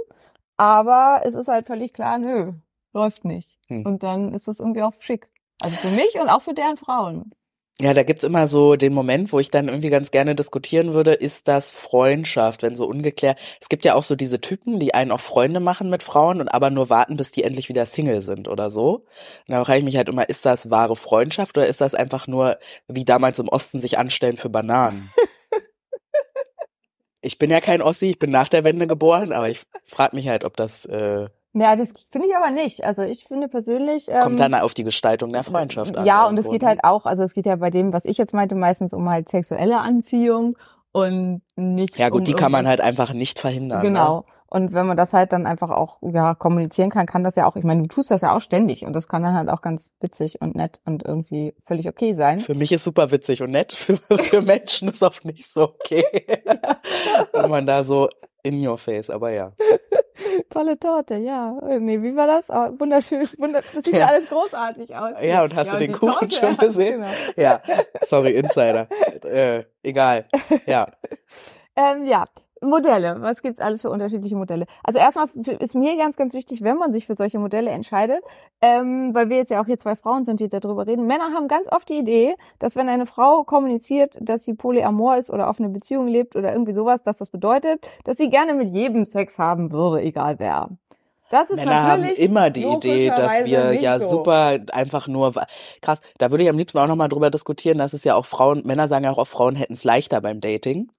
Aber 0.57 1.21
es 1.23 1.35
ist 1.35 1.47
halt 1.47 1.65
völlig 1.67 1.93
klar, 1.93 2.17
nö, 2.17 2.51
läuft 2.91 3.23
nicht. 3.23 3.59
Hm. 3.67 3.85
Und 3.85 4.03
dann 4.03 4.33
ist 4.33 4.47
das 4.47 4.59
irgendwie 4.59 4.81
auch 4.81 4.91
schick. 4.99 5.29
Also 5.61 5.75
für 5.77 5.89
mich 5.95 6.19
und 6.19 6.29
auch 6.29 6.41
für 6.41 6.53
deren 6.53 6.77
Frauen. 6.77 7.31
Ja, 7.79 7.93
da 7.93 8.01
gibt's 8.01 8.23
immer 8.23 8.47
so 8.47 8.75
den 8.75 8.91
Moment, 8.91 9.31
wo 9.31 9.39
ich 9.39 9.51
dann 9.51 9.67
irgendwie 9.67 9.91
ganz 9.91 10.09
gerne 10.09 10.33
diskutieren 10.33 10.93
würde, 10.93 11.13
ist 11.13 11.47
das 11.47 11.71
Freundschaft, 11.71 12.63
wenn 12.63 12.75
so 12.75 12.87
ungeklärt. 12.87 13.37
Es 13.61 13.69
gibt 13.69 13.85
ja 13.85 13.93
auch 13.93 14.03
so 14.03 14.15
diese 14.15 14.41
Typen, 14.41 14.79
die 14.79 14.95
einen 14.95 15.11
auch 15.11 15.19
Freunde 15.19 15.59
machen 15.59 15.91
mit 15.91 16.01
Frauen 16.01 16.41
und 16.41 16.47
aber 16.47 16.71
nur 16.71 16.89
warten, 16.89 17.17
bis 17.17 17.31
die 17.31 17.43
endlich 17.43 17.69
wieder 17.69 17.85
Single 17.85 18.21
sind 18.21 18.47
oder 18.47 18.71
so. 18.71 19.05
Und 19.47 19.53
da 19.53 19.63
frage 19.63 19.77
ich 19.77 19.85
mich 19.85 19.95
halt 19.95 20.09
immer, 20.09 20.27
ist 20.27 20.43
das 20.43 20.71
wahre 20.71 20.95
Freundschaft 20.95 21.55
oder 21.55 21.67
ist 21.67 21.79
das 21.79 21.93
einfach 21.93 22.25
nur 22.25 22.57
wie 22.87 23.05
damals 23.05 23.37
im 23.37 23.47
Osten 23.47 23.79
sich 23.79 23.99
anstellen 23.99 24.37
für 24.37 24.49
Bananen? 24.49 25.11
ich 27.21 27.37
bin 27.37 27.51
ja 27.51 27.61
kein 27.61 27.83
Ossi, 27.83 28.09
ich 28.09 28.17
bin 28.17 28.31
nach 28.31 28.47
der 28.47 28.63
Wende 28.63 28.87
geboren, 28.87 29.31
aber 29.31 29.49
ich 29.49 29.61
frage 29.83 30.15
mich 30.15 30.27
halt, 30.27 30.45
ob 30.45 30.57
das 30.57 30.85
äh, 30.85 31.27
Ja, 31.59 31.75
das 31.75 31.91
finde 32.11 32.27
ich 32.27 32.35
aber 32.35 32.51
nicht. 32.51 32.83
Also 32.83 33.03
ich 33.03 33.25
finde 33.25 33.47
persönlich. 33.47 34.07
Ähm, 34.09 34.21
kommt 34.21 34.39
dann 34.39 34.53
auf 34.53 34.73
die 34.73 34.83
Gestaltung 34.83 35.33
der 35.33 35.43
Freundschaft 35.43 35.97
an. 35.97 36.05
Ja, 36.05 36.27
und 36.27 36.37
es 36.37 36.49
geht 36.49 36.61
ne? 36.61 36.67
halt 36.67 36.83
auch, 36.83 37.05
also 37.05 37.23
es 37.23 37.33
geht 37.33 37.45
ja 37.45 37.55
bei 37.55 37.69
dem, 37.69 37.93
was 37.93 38.05
ich 38.05 38.17
jetzt 38.17 38.33
meinte, 38.33 38.55
meistens 38.55 38.93
um 38.93 39.09
halt 39.09 39.29
sexuelle 39.29 39.79
Anziehung 39.79 40.57
und 40.91 41.41
nicht. 41.55 41.97
Ja 41.97 42.09
gut, 42.09 42.19
um 42.19 42.25
die 42.25 42.33
kann 42.33 42.51
man 42.51 42.67
halt 42.67 42.81
einfach 42.81 43.13
nicht 43.13 43.39
verhindern. 43.39 43.79
Ne? 43.79 43.87
Genau. 43.87 44.25
Und 44.49 44.71
wenn 44.71 44.87
man 44.87 44.95
das 44.95 45.11
halt 45.11 45.33
dann 45.33 45.45
einfach 45.45 45.69
auch 45.69 45.97
ja 46.01 46.33
kommunizieren 46.33 46.89
kann, 46.89 47.05
kann 47.05 47.23
das 47.23 47.35
ja 47.35 47.45
auch, 47.45 47.57
ich 47.57 47.65
meine, 47.65 47.81
du 47.81 47.87
tust 47.87 48.11
das 48.11 48.21
ja 48.21 48.33
auch 48.33 48.39
ständig 48.39 48.85
und 48.85 48.93
das 48.93 49.09
kann 49.09 49.21
dann 49.21 49.35
halt 49.35 49.49
auch 49.49 49.61
ganz 49.61 49.95
witzig 49.99 50.39
und 50.41 50.55
nett 50.55 50.79
und 50.85 51.03
irgendwie 51.03 51.53
völlig 51.65 51.89
okay 51.89 52.13
sein. 52.13 52.39
Für 52.39 52.55
mich 52.55 52.71
ist 52.71 52.85
super 52.85 53.11
witzig 53.11 53.41
und 53.41 53.51
nett. 53.51 53.71
Für, 53.87 53.97
für 53.97 54.41
Menschen 54.41 54.89
ist 54.89 55.03
oft 55.03 55.25
nicht 55.25 55.51
so 55.51 55.63
okay. 55.63 56.05
Wenn 57.33 57.49
man 57.49 57.65
da 57.65 57.83
so 57.83 58.09
in 58.43 58.65
your 58.65 58.77
face, 58.77 59.09
aber 59.09 59.31
ja. 59.31 59.51
Tolle 60.49 60.79
Torte, 60.79 61.15
ja. 61.15 61.57
Nee, 61.79 62.01
wie 62.01 62.15
war 62.15 62.27
das? 62.27 62.49
Oh, 62.49 62.79
wunderschön, 62.79 63.27
wunder 63.37 63.61
das 63.61 63.71
sieht 63.71 63.93
ja. 63.93 63.99
Ja. 63.99 64.05
alles 64.07 64.29
großartig 64.29 64.95
aus. 64.95 65.21
Ja, 65.21 65.43
und 65.43 65.55
hast 65.55 65.73
du 65.73 65.77
den 65.77 65.91
Kuchen 65.91 66.29
Torte, 66.29 66.35
schon 66.35 66.55
ja, 66.55 66.67
gesehen? 66.67 67.01
Genau. 67.01 67.11
Ja, 67.35 67.61
sorry, 68.01 68.31
Insider. 68.31 68.87
Äh, 69.23 69.63
egal. 69.83 70.25
Ja. 70.65 70.87
Ähm, 71.79 72.05
ja, 72.05 72.25
Modelle. 72.61 73.17
Was 73.21 73.41
gibt's 73.41 73.59
alles 73.59 73.81
für 73.81 73.89
unterschiedliche 73.89 74.35
Modelle? 74.35 74.65
Also 74.83 74.99
erstmal 74.99 75.27
ist 75.59 75.75
mir 75.75 75.97
ganz, 75.97 76.17
ganz 76.17 76.33
wichtig, 76.33 76.61
wenn 76.61 76.77
man 76.77 76.91
sich 76.91 77.05
für 77.05 77.15
solche 77.15 77.39
Modelle 77.39 77.69
entscheidet, 77.71 78.23
ähm, 78.61 79.13
weil 79.13 79.29
wir 79.29 79.37
jetzt 79.37 79.51
ja 79.51 79.61
auch 79.61 79.65
hier 79.65 79.77
zwei 79.77 79.95
Frauen 79.95 80.25
sind, 80.25 80.39
die 80.39 80.47
darüber 80.47 80.87
reden. 80.87 81.07
Männer 81.07 81.33
haben 81.33 81.47
ganz 81.47 81.71
oft 81.71 81.89
die 81.89 81.99
Idee, 81.99 82.35
dass 82.59 82.75
wenn 82.75 82.89
eine 82.89 83.05
Frau 83.05 83.43
kommuniziert, 83.43 84.17
dass 84.21 84.43
sie 84.43 84.53
polyamor 84.53 85.17
ist 85.17 85.29
oder 85.29 85.49
offene 85.49 85.69
Beziehung 85.69 86.07
lebt 86.07 86.35
oder 86.35 86.51
irgendwie 86.51 86.73
sowas, 86.73 87.03
dass 87.03 87.17
das 87.17 87.29
bedeutet, 87.29 87.87
dass 88.03 88.17
sie 88.17 88.29
gerne 88.29 88.53
mit 88.53 88.69
jedem 88.69 89.05
Sex 89.05 89.37
haben 89.37 89.71
würde, 89.71 90.01
egal 90.01 90.39
wer. 90.39 90.69
Das 91.29 91.49
ist 91.49 91.57
Männer 91.57 91.83
haben 91.83 92.03
immer 92.03 92.49
die 92.49 92.63
Idee, 92.63 93.09
dass 93.09 93.43
wir 93.43 93.73
ja 93.73 93.99
so. 93.99 94.07
super 94.07 94.59
einfach 94.71 95.07
nur 95.07 95.33
krass. 95.81 95.99
Da 96.17 96.31
würde 96.31 96.43
ich 96.45 96.49
am 96.49 96.57
liebsten 96.57 96.77
auch 96.79 96.87
nochmal 96.87 97.09
drüber 97.09 97.29
diskutieren, 97.29 97.77
dass 97.77 97.91
es 97.91 98.05
ja 98.05 98.15
auch 98.15 98.25
Frauen, 98.25 98.63
Männer 98.65 98.87
sagen 98.87 99.03
ja 99.03 99.11
auch, 99.11 99.17
oft, 99.17 99.31
Frauen 99.31 99.55
hätten 99.55 99.73
es 99.73 99.83
leichter 99.83 100.21
beim 100.21 100.39
Dating. 100.39 100.89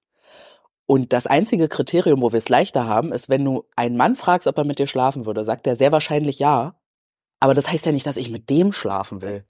Und 0.89 1.13
das 1.13 1.27
einzige 1.27 1.67
Kriterium, 1.67 2.23
wo 2.23 2.31
wir 2.31 2.39
es 2.39 2.49
leichter 2.49 2.87
haben, 2.87 3.11
ist, 3.11 3.29
wenn 3.29 3.45
du 3.45 3.63
einen 3.75 3.95
Mann 3.95 4.15
fragst, 4.15 4.47
ob 4.47 4.57
er 4.57 4.63
mit 4.63 4.79
dir 4.79 4.87
schlafen 4.87 5.27
würde, 5.27 5.43
sagt 5.43 5.67
er 5.67 5.75
sehr 5.75 5.91
wahrscheinlich 5.91 6.39
ja. 6.39 6.73
Aber 7.39 7.53
das 7.53 7.71
heißt 7.71 7.85
ja 7.85 7.91
nicht, 7.91 8.07
dass 8.07 8.17
ich 8.17 8.31
mit 8.31 8.49
dem 8.49 8.71
schlafen 8.71 9.21
will. 9.21 9.45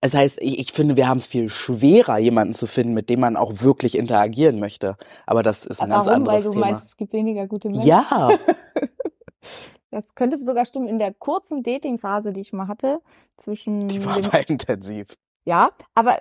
Es 0.00 0.12
heißt, 0.12 0.42
ich, 0.42 0.58
ich 0.58 0.72
finde, 0.72 0.96
wir 0.96 1.06
haben 1.06 1.18
es 1.18 1.26
viel 1.26 1.50
schwerer, 1.50 2.18
jemanden 2.18 2.52
zu 2.52 2.66
finden, 2.66 2.94
mit 2.94 3.08
dem 3.10 3.20
man 3.20 3.36
auch 3.36 3.52
wirklich 3.60 3.96
interagieren 3.96 4.58
möchte. 4.58 4.96
Aber 5.24 5.44
das 5.44 5.66
ist 5.66 5.80
ein 5.80 5.88
ganz 5.88 6.06
Warum? 6.06 6.26
Weil 6.26 6.34
anderes 6.34 6.44
du 6.46 6.50
Thema. 6.50 6.66
meinst, 6.66 6.84
es 6.86 6.96
gibt 6.96 7.12
weniger 7.12 7.46
gute 7.46 7.68
Menschen. 7.68 7.86
ja, 7.86 8.30
Das 9.92 10.16
könnte 10.16 10.42
sogar 10.42 10.64
stimmen. 10.64 10.88
In 10.88 10.98
der 10.98 11.14
kurzen 11.14 11.62
Dating-Phase, 11.62 12.32
die 12.32 12.40
ich 12.40 12.52
mal 12.52 12.66
hatte, 12.66 13.00
zwischen 13.36 13.86
die 13.86 14.04
war 14.04 14.16
aber 14.16 14.48
intensiv. 14.50 15.16
Ja, 15.44 15.70
aber 15.94 16.18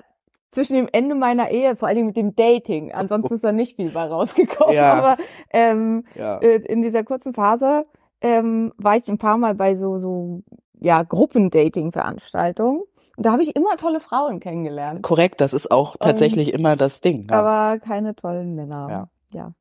zwischen 0.56 0.74
dem 0.76 0.90
Ende 0.92 1.14
meiner 1.16 1.52
Ehe, 1.52 1.76
vor 1.76 1.88
allen 1.88 1.96
Dingen 1.96 2.08
mit 2.08 2.18
dem 2.18 2.36
Dating, 2.36 2.92
ansonsten 2.92 3.36
ist 3.36 3.44
da 3.44 3.52
nicht 3.52 3.76
viel 3.76 3.92
bei 3.92 4.06
rausgekommen. 4.06 4.74
Ja. 4.76 4.94
Aber 4.94 5.18
ähm, 5.52 6.06
Ja. 6.16 6.40
äh, 6.40 6.56
in 6.56 6.82
dieser 6.82 7.04
kurzen 7.04 7.34
Phase 7.34 7.86
ähm, 8.22 8.74
war 8.78 8.96
ich 8.98 9.08
ein 9.08 9.18
paar 9.20 9.38
Mal 9.38 9.54
bei 9.54 9.76
so 9.76 9.98
so 9.98 10.42
ja 10.80 11.04
Gruppendating-Veranstaltungen 11.04 12.82
und 13.18 13.26
da 13.26 13.32
habe 13.32 13.44
ich 13.44 13.56
immer 13.56 13.78
tolle 13.78 14.00
Frauen 14.00 14.40
kennengelernt, 14.40 15.04
Korrekt, 15.04 15.40
das 15.42 15.54
ist 15.54 15.72
auch 15.72 15.96
tatsächlich 15.98 16.54
immer 16.54 16.76
das 16.76 17.02
Ding. 17.02 17.28
Ja. 17.30 17.40
aber 17.40 17.80
keine 17.80 18.16
tollen 18.16 18.56
Männer. 18.56 18.88
Ja. 18.90 19.08
ja. 19.34 19.54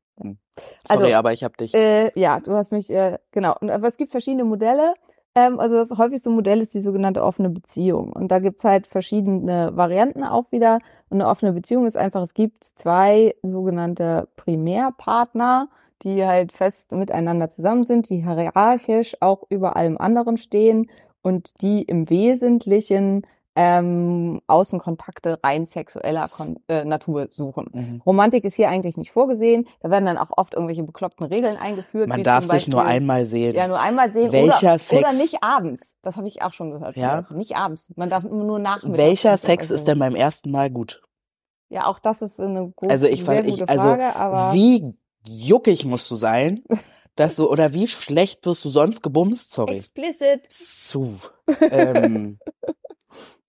Sorry, 0.87 1.03
also, 1.03 1.15
aber 1.17 1.33
ich 1.33 1.43
habe 1.43 1.55
dich. 1.57 1.73
Äh, 1.73 2.17
ja, 2.17 2.39
du 2.39 2.53
hast 2.53 2.71
mich, 2.71 2.89
äh, 2.89 3.17
genau. 3.31 3.55
Und, 3.59 3.69
aber 3.69 3.87
es 3.87 3.97
gibt 3.97 4.11
verschiedene 4.11 4.45
Modelle. 4.45 4.93
Ähm, 5.35 5.59
also 5.59 5.75
das 5.75 5.97
häufigste 5.97 6.29
Modell 6.29 6.61
ist 6.61 6.73
die 6.73 6.81
sogenannte 6.81 7.23
offene 7.23 7.49
Beziehung. 7.49 8.13
Und 8.13 8.29
da 8.29 8.39
gibt's 8.39 8.63
halt 8.63 8.87
verschiedene 8.87 9.75
Varianten 9.75 10.23
auch 10.23 10.51
wieder. 10.51 10.79
Und 11.09 11.21
eine 11.21 11.29
offene 11.29 11.53
Beziehung 11.53 11.85
ist 11.85 11.97
einfach, 11.97 12.23
es 12.23 12.33
gibt 12.33 12.63
zwei 12.63 13.35
sogenannte 13.43 14.29
Primärpartner, 14.37 15.69
die 16.03 16.25
halt 16.25 16.51
fest 16.51 16.91
miteinander 16.91 17.49
zusammen 17.49 17.83
sind, 17.83 18.09
die 18.09 18.23
hierarchisch 18.23 19.17
auch 19.21 19.43
über 19.49 19.75
allem 19.75 19.97
anderen 19.97 20.37
stehen 20.37 20.89
und 21.21 21.61
die 21.61 21.81
im 21.83 22.09
Wesentlichen 22.09 23.25
ähm, 23.57 24.41
Außenkontakte 24.47 25.39
rein 25.43 25.65
sexueller 25.65 26.27
Kon 26.27 26.59
äh, 26.67 26.83
Natur 26.83 27.27
suchen. 27.29 27.69
Mhm. 27.71 28.01
Romantik 28.05 28.43
ist 28.43 28.55
hier 28.55 28.67
eigentlich 28.69 28.97
nicht 28.97 29.11
vorgesehen. 29.11 29.67
Da 29.79 29.89
werden 29.89 30.05
dann 30.05 30.17
auch 30.17 30.31
oft 30.35 30.53
irgendwelche 30.53 30.83
bekloppten 30.83 31.25
Regeln 31.25 31.55
eingeführt. 31.55 32.09
Man 32.09 32.23
darf 32.23 32.45
zum 32.45 32.57
sich 32.57 32.67
nur 32.67 32.81
Beispiel- 32.81 32.95
einmal 32.97 33.25
sehen. 33.25 33.55
Ja, 33.55 33.67
nur 33.67 33.79
einmal 33.79 34.11
sehen. 34.11 34.31
Welcher 34.33 34.69
oder, 34.71 34.79
Sex- 34.79 35.03
Oder 35.03 35.13
nicht 35.13 35.41
abends. 35.41 35.95
Das 36.01 36.17
habe 36.17 36.27
ich 36.27 36.41
auch 36.41 36.51
schon 36.53 36.71
gehört. 36.71 36.97
Ja? 36.97 37.23
früher. 37.23 37.37
Nicht 37.37 37.55
abends. 37.55 37.91
Man 37.95 38.09
darf 38.09 38.23
nur 38.23 38.59
nachmittags. 38.59 38.97
Welcher 38.97 39.37
Sex 39.37 39.71
ist 39.71 39.87
denn 39.87 39.99
beim 39.99 40.15
ersten 40.15 40.51
Mal 40.51 40.69
gut? 40.69 41.01
Ja, 41.69 41.87
auch 41.87 41.99
das 41.99 42.21
ist 42.21 42.39
eine 42.39 42.71
große, 42.75 42.91
Also 42.91 43.07
ich 43.07 43.23
sehr 43.23 43.35
fand, 43.35 43.47
gute 43.47 43.63
ich, 43.63 43.69
also 43.69 43.83
Frage, 43.87 44.15
aber 44.15 44.53
wie 44.53 44.95
juckig 45.25 45.85
musst 45.85 46.11
du 46.11 46.15
sein, 46.15 46.61
dass 47.15 47.37
du, 47.37 47.49
oder 47.49 47.73
wie 47.73 47.87
schlecht 47.87 48.45
wirst 48.45 48.65
du 48.65 48.69
sonst 48.69 49.01
gebumst, 49.01 49.51
sorry. 49.53 49.75
explicit. 49.75 50.45
Zu. 50.51 51.15
Ähm, 51.71 52.37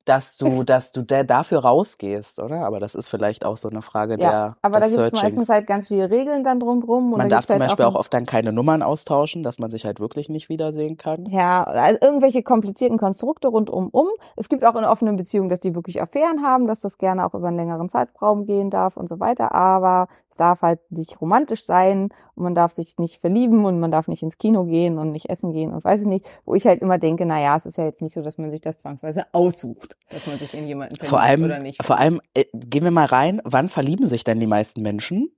dass 0.07 0.37
du, 0.37 0.63
dass 0.63 0.93
du 0.93 1.03
da, 1.03 1.25
dafür 1.25 1.59
rausgehst, 1.59 2.41
oder? 2.41 2.61
Aber 2.61 2.81
das 2.81 2.95
ist 2.95 3.09
vielleicht 3.09 3.45
auch 3.45 3.57
so 3.57 3.69
eine 3.69 3.83
Frage 3.83 4.13
Ja, 4.15 4.19
der, 4.19 4.57
aber 4.63 4.81
da 4.81 4.87
gibt 4.87 4.99
es 4.99 5.13
meistens 5.23 5.49
halt 5.49 5.67
ganz 5.67 5.89
viele 5.89 6.11
Regeln 6.11 6.45
dann 6.45 6.61
drumrum. 6.61 7.13
und 7.13 7.19
Man 7.19 7.29
da 7.29 7.37
darf 7.37 7.47
zum 7.47 7.55
halt 7.55 7.69
Beispiel 7.69 7.85
auch 7.85 7.97
oft 7.97 8.15
dann 8.15 8.25
keine 8.25 8.53
Nummern 8.53 8.83
austauschen, 8.83 9.43
dass 9.43 9.59
man 9.59 9.71
sich 9.71 9.85
halt 9.85 10.01
wirklich 10.01 10.29
nicht 10.29 10.49
wiedersehen 10.49 10.97
kann. 10.97 11.27
Ja, 11.27 11.69
oder 11.69 11.83
also 11.83 11.99
irgendwelche 12.01 12.43
komplizierten 12.43 12.99
Konstrukte 12.99 13.49
rundum 13.49 13.89
um. 13.89 14.09
Es 14.37 14.49
gibt 14.49 14.65
auch 14.65 14.77
in 14.77 14.85
offenen 14.85 15.17
Beziehungen, 15.17 15.49
dass 15.49 15.61
die 15.61 15.75
wirklich 15.75 16.01
Affären 16.01 16.43
haben, 16.43 16.67
dass 16.67 16.81
das 16.81 16.99
gerne 16.99 17.27
auch 17.27 17.35
über 17.35 17.49
einen 17.49 17.57
längeren 17.57 17.89
Zeitraum 17.89 18.47
gehen 18.47 18.71
darf 18.71 18.97
und 18.97 19.09
so 19.09 19.19
weiter. 19.19 19.53
Aber 19.53 20.09
es 20.31 20.37
darf 20.37 20.63
halt 20.63 20.81
nicht 20.91 21.21
romantisch 21.21 21.65
sein 21.65 22.11
und 22.35 22.45
man 22.45 22.55
darf 22.55 22.73
sich 22.73 22.99
nicht 22.99 23.21
verlieben 23.21 23.65
und 23.65 23.81
man 23.81 23.91
darf 23.91 24.07
nicht 24.07 24.23
ins 24.23 24.39
Kino 24.39 24.65
gehen 24.65 24.99
und 24.99 25.11
nicht 25.11 25.31
essen 25.31 25.53
gehen 25.53 25.73
und 25.73 25.83
weiß 25.83 26.03
ich 26.03 26.07
nicht. 26.07 26.29
Wo 26.45 26.55
ich 26.55 26.67
halt 26.67 26.83
immer 26.83 26.99
denke, 26.99 27.25
na 27.25 27.41
ja, 27.41 27.57
es 27.57 27.67
ist 27.67 27.79
ja 27.79 27.85
jetzt 27.85 28.03
nicht 28.03 28.15
so, 28.15 28.23
dass 28.23 28.37
man 28.39 28.51
sich 28.51 28.61
das 28.61 28.79
zwangsweise 28.79 29.25
aussucht, 29.33 29.96
dass 30.11 30.27
man 30.27 30.39
sich 30.39 30.55
in 30.55 30.67
jemanden 30.67 30.97
verliebt 30.97 31.11
Vor 31.11 31.21
allem, 31.21 31.45
oder 31.45 31.59
nicht. 31.59 31.85
vor 31.85 31.99
allem, 31.99 32.21
äh, 32.35 32.45
gehen 32.55 32.85
wir 32.85 32.91
mal 32.91 33.07
rein, 33.07 33.41
wann 33.45 33.69
verlieben 33.69 34.07
sich 34.07 34.25
denn 34.25 34.41
die 34.41 34.47
meisten 34.47 34.83
Menschen? 34.83 35.31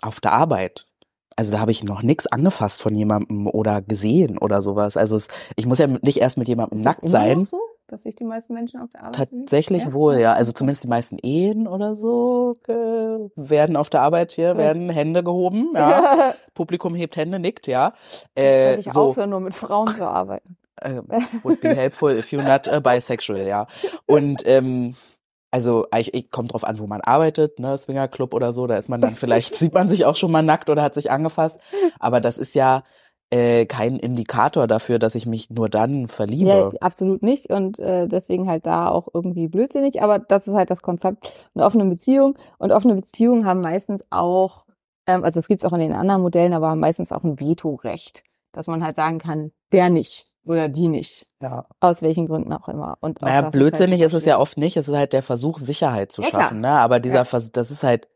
Auf 0.00 0.20
der 0.20 0.32
Arbeit. 0.32 0.86
Also 1.36 1.52
da 1.52 1.60
habe 1.60 1.70
ich 1.70 1.84
noch 1.84 2.02
nichts 2.02 2.26
angefasst 2.26 2.82
von 2.82 2.94
jemandem 2.94 3.46
oder 3.46 3.80
gesehen 3.82 4.38
oder 4.38 4.60
sowas. 4.62 4.96
Also 4.96 5.14
es, 5.16 5.28
ich 5.56 5.66
muss 5.66 5.78
ja 5.78 5.86
nicht 5.86 6.18
erst 6.18 6.36
mit 6.38 6.48
jemandem 6.48 6.78
Ist 6.78 6.84
das 6.86 6.96
nackt 6.96 7.08
sein. 7.08 7.44
So, 7.44 7.60
dass 7.86 8.02
sich 8.02 8.16
die 8.16 8.24
meisten 8.24 8.54
Menschen 8.54 8.80
auf 8.80 8.90
der 8.90 9.02
Arbeit 9.02 9.16
verlieben? 9.16 9.46
Tatsächlich 9.46 9.84
Ja? 9.84 9.92
wohl, 9.92 10.18
ja. 10.18 10.32
Also 10.32 10.50
zumindest 10.52 10.84
die 10.84 10.88
meisten 10.88 11.16
Ehen 11.22 11.68
oder 11.68 11.94
so 11.94 12.58
äh, 12.66 12.72
werden 13.36 13.76
auf 13.76 13.88
der 13.88 14.02
Arbeit 14.02 14.32
hier, 14.32 14.56
werden 14.56 14.90
Hände 14.90 15.22
gehoben, 15.22 15.70
ja. 15.74 16.34
Publikum 16.54 16.94
hebt 16.94 17.16
Hände, 17.16 17.38
nickt, 17.38 17.66
ja. 17.68 17.94
Äh, 18.36 18.80
ich 18.80 18.90
so, 18.92 19.10
aufhören, 19.10 19.30
nur 19.30 19.40
mit 19.40 19.54
Frauen 19.54 19.88
zu 19.88 20.04
arbeiten. 20.08 20.56
Äh, 20.82 21.02
would 21.42 21.60
be 21.60 21.74
helpful 21.74 22.10
if 22.10 22.32
you're 22.32 22.42
not 22.42 22.82
bisexual, 22.82 23.46
ja. 23.46 23.66
Und 24.06 24.42
ähm, 24.46 24.94
also 25.50 25.86
ich, 25.96 26.12
ich 26.14 26.30
kommt 26.30 26.52
drauf 26.52 26.64
an, 26.64 26.78
wo 26.78 26.86
man 26.86 27.00
arbeitet, 27.00 27.58
ne, 27.58 27.76
Swingerclub 27.78 28.34
oder 28.34 28.52
so, 28.52 28.66
da 28.66 28.76
ist 28.76 28.88
man 28.88 29.00
dann 29.00 29.14
vielleicht, 29.14 29.54
sieht 29.56 29.74
man 29.74 29.88
sich 29.88 30.04
auch 30.04 30.16
schon 30.16 30.30
mal 30.30 30.42
nackt 30.42 30.70
oder 30.70 30.82
hat 30.82 30.94
sich 30.94 31.10
angefasst. 31.10 31.58
Aber 31.98 32.20
das 32.20 32.38
ist 32.38 32.54
ja 32.54 32.84
äh, 33.30 33.66
kein 33.66 33.96
Indikator 33.96 34.66
dafür, 34.66 34.98
dass 34.98 35.14
ich 35.14 35.26
mich 35.26 35.50
nur 35.50 35.68
dann 35.68 36.08
verliebe. 36.08 36.48
Ja, 36.48 36.70
absolut 36.80 37.22
nicht. 37.22 37.50
Und 37.50 37.78
äh, 37.78 38.08
deswegen 38.08 38.48
halt 38.48 38.66
da 38.66 38.88
auch 38.88 39.08
irgendwie 39.12 39.48
blödsinnig. 39.48 40.02
Aber 40.02 40.18
das 40.18 40.46
ist 40.46 40.54
halt 40.54 40.70
das 40.70 40.82
Konzept 40.82 41.32
einer 41.54 41.66
offenen 41.66 41.90
Beziehung. 41.90 42.38
Und 42.58 42.72
offene 42.72 42.94
Beziehungen 42.94 43.44
haben 43.44 43.60
meistens 43.60 44.04
auch, 44.10 44.66
ähm, 45.06 45.24
also 45.24 45.40
es 45.40 45.48
gibt 45.48 45.62
es 45.62 45.68
auch 45.70 45.74
in 45.74 45.80
den 45.80 45.92
anderen 45.92 46.22
Modellen, 46.22 46.54
aber 46.54 46.68
haben 46.68 46.80
meistens 46.80 47.12
auch 47.12 47.24
ein 47.24 47.40
Vetorecht. 47.40 48.22
Dass 48.52 48.66
man 48.66 48.82
halt 48.82 48.96
sagen 48.96 49.18
kann, 49.18 49.52
der 49.72 49.90
nicht 49.90 50.26
oder 50.48 50.68
die 50.68 50.88
nicht. 50.88 51.26
ja. 51.42 51.66
Aus 51.80 52.02
welchen 52.02 52.26
Gründen 52.26 52.52
auch 52.52 52.68
immer. 52.68 52.96
Und 53.00 53.22
auch 53.22 53.26
Naja, 53.26 53.48
blödsinnig 53.50 54.00
halt 54.00 54.06
ist 54.08 54.14
es 54.14 54.24
ja 54.24 54.38
oft 54.38 54.58
nicht. 54.58 54.76
Es 54.76 54.88
ist 54.88 54.96
halt 54.96 55.12
der 55.12 55.22
Versuch, 55.22 55.58
Sicherheit 55.58 56.12
zu 56.12 56.22
Ja, 56.22 56.28
klar. 56.28 56.42
schaffen. 56.44 56.60
Ne? 56.60 56.68
Aber 56.70 57.00
dieser 57.00 57.18
Ja. 57.18 57.24
Versuch, 57.24 57.50
das 57.52 57.70
ist 57.70 57.82
halt, 57.82 58.08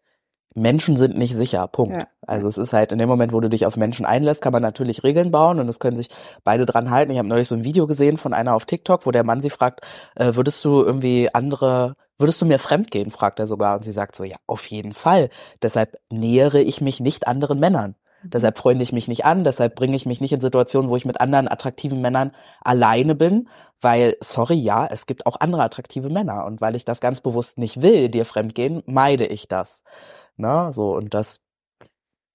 Menschen 0.55 0.97
sind 0.99 1.17
nicht 1.17 1.35
sicher. 1.35 1.67
Punkt. 1.67 1.95
Ja. 1.97 2.07
Also 2.27 2.47
es 2.47 2.59
ist 2.59 2.73
halt 2.75 2.93
in 2.93 2.99
dem 2.99 3.09
Moment, 3.09 3.33
wo 3.33 3.41
du 3.41 3.49
dich 3.49 3.65
auf 3.65 3.77
Menschen 3.79 4.05
einlässt, 4.05 4.43
kann 4.43 4.53
man 4.53 4.61
natürlich 4.63 5.03
Regeln 5.03 5.31
bauen 5.31 5.59
und 5.61 5.69
es 5.69 5.79
können 5.79 5.97
sich 5.97 6.11
beide 6.45 6.67
dran 6.67 6.91
halten. 6.91 7.11
Ich 7.13 7.19
habe 7.19 7.29
neulich 7.29 7.49
so 7.49 7.55
ein 7.55 7.65
Video 7.65 7.87
gesehen 7.87 8.19
von 8.19 8.35
einer 8.35 8.55
auf 8.55 8.67
TikTok, 8.67 9.07
wo 9.07 9.11
der 9.13 9.25
Mann 9.25 9.41
sie 9.41 9.49
fragt, 9.51 9.81
äh, 10.15 10.35
würdest 10.35 10.63
du 10.65 10.83
irgendwie 10.83 11.33
andere, 11.35 11.95
würdest 12.19 12.43
du 12.43 12.47
mir 12.47 12.59
fremd 12.59 12.91
gehen, 12.91 13.11
fragt 13.11 13.39
er 13.41 13.47
sogar. 13.47 13.77
Und 13.77 13.85
sie 13.85 13.93
sagt 13.93 14.15
so, 14.15 14.25
ja, 14.25 14.37
auf 14.47 14.67
jeden 14.67 14.93
Fall. 14.93 15.31
Deshalb 15.63 15.97
nähere 16.11 16.61
ich 16.61 16.81
mich 16.83 17.01
nicht 17.01 17.27
anderen 17.29 17.59
Männern. 17.59 17.95
Deshalb 18.25 18.59
freunde 18.59 18.83
ich 18.83 18.93
mich 18.93 19.09
nicht 19.09 19.25
an, 19.25 19.45
deshalb 19.45 19.75
bringe 19.75 19.97
ich 19.97 20.07
mich 20.07 20.21
nicht 20.21 20.33
in 20.33 20.41
Situationen, 20.41 20.91
wo 20.91 20.97
ich 20.97 21.05
mit 21.05 21.21
anderen 21.21 21.49
attraktiven 21.49 22.01
Männern 22.01 22.33
alleine 22.61 23.15
bin, 23.15 23.49
weil, 23.81 24.17
sorry, 24.21 24.55
ja, 24.55 24.87
es 24.87 25.07
gibt 25.07 25.27
auch 25.27 25.41
andere 25.41 25.63
attraktive 25.63 26.09
Männer 26.11 26.45
und 26.47 26.61
weil 26.61 26.77
ich 26.77 26.85
das 26.85 27.01
ganz 27.01 27.21
bewusst 27.21 27.59
nicht 27.59 27.83
will, 27.83 28.09
dir 28.09 28.25
fremdgehen, 28.25 28.83
meide 28.87 29.27
ich 29.27 29.49
das. 29.49 29.85
Ne, 30.37 30.71
so, 30.73 30.95
und 30.97 31.15
das, 31.15 31.41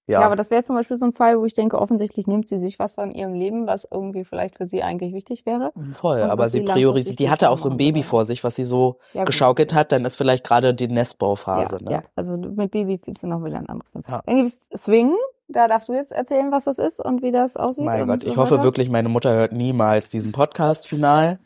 ja. 0.08 0.20
Ja, 0.20 0.26
aber 0.26 0.36
das 0.36 0.50
wäre 0.50 0.62
zum 0.62 0.74
Beispiel 0.74 0.96
so 0.96 1.04
ein 1.04 1.12
Fall, 1.12 1.38
wo 1.38 1.44
ich 1.44 1.52
denke, 1.52 1.78
offensichtlich 1.78 2.26
nimmt 2.26 2.48
sie 2.48 2.58
sich 2.58 2.78
was 2.78 2.94
von 2.94 3.10
ihrem 3.12 3.34
Leben, 3.34 3.66
was 3.66 3.86
irgendwie 3.90 4.24
vielleicht 4.24 4.56
für 4.56 4.66
sie 4.66 4.82
eigentlich 4.82 5.12
wichtig 5.12 5.44
wäre. 5.44 5.70
Voll, 5.92 6.22
Und 6.22 6.30
aber 6.30 6.48
sie 6.48 6.60
sie 6.60 6.64
priorisiert, 6.64 7.18
die 7.18 7.28
hatte 7.28 7.50
auch 7.50 7.58
so 7.58 7.68
ein 7.68 7.76
Baby 7.76 8.02
vor 8.02 8.24
sich, 8.24 8.42
was 8.42 8.56
sie 8.56 8.64
so 8.64 8.98
Ja, 9.12 9.24
geschaukelt 9.24 9.74
hat, 9.74 9.92
dann 9.92 10.06
ist 10.06 10.16
vielleicht 10.16 10.44
gerade 10.44 10.72
die 10.72 10.88
Nestbauphase, 10.88 11.76
ja, 11.76 11.82
ne? 11.82 11.90
ja, 11.90 12.02
also 12.16 12.38
mit 12.38 12.70
Baby 12.70 13.00
willst 13.04 13.22
du 13.22 13.26
noch 13.26 13.44
wieder 13.44 13.58
ein 13.58 13.68
anderes. 13.68 13.92
Ja. 14.08 14.22
Dann 14.24 14.36
gibt's 14.36 14.70
Swingen. 14.74 15.14
Da 15.48 15.66
darfst 15.66 15.88
du 15.88 15.94
jetzt 15.94 16.12
erzählen, 16.12 16.52
was 16.52 16.64
das 16.64 16.78
ist 16.78 17.00
und 17.00 17.22
wie 17.22 17.32
das 17.32 17.56
aussieht. 17.56 17.84
Mein 17.84 18.06
Gott, 18.06 18.22
so 18.22 18.28
ich 18.28 18.36
hoffe 18.36 18.62
wirklich, 18.62 18.90
meine 18.90 19.08
Mutter 19.08 19.32
hört 19.32 19.52
niemals 19.52 20.10
diesen 20.10 20.32
Podcast 20.32 20.86
final. 20.86 21.38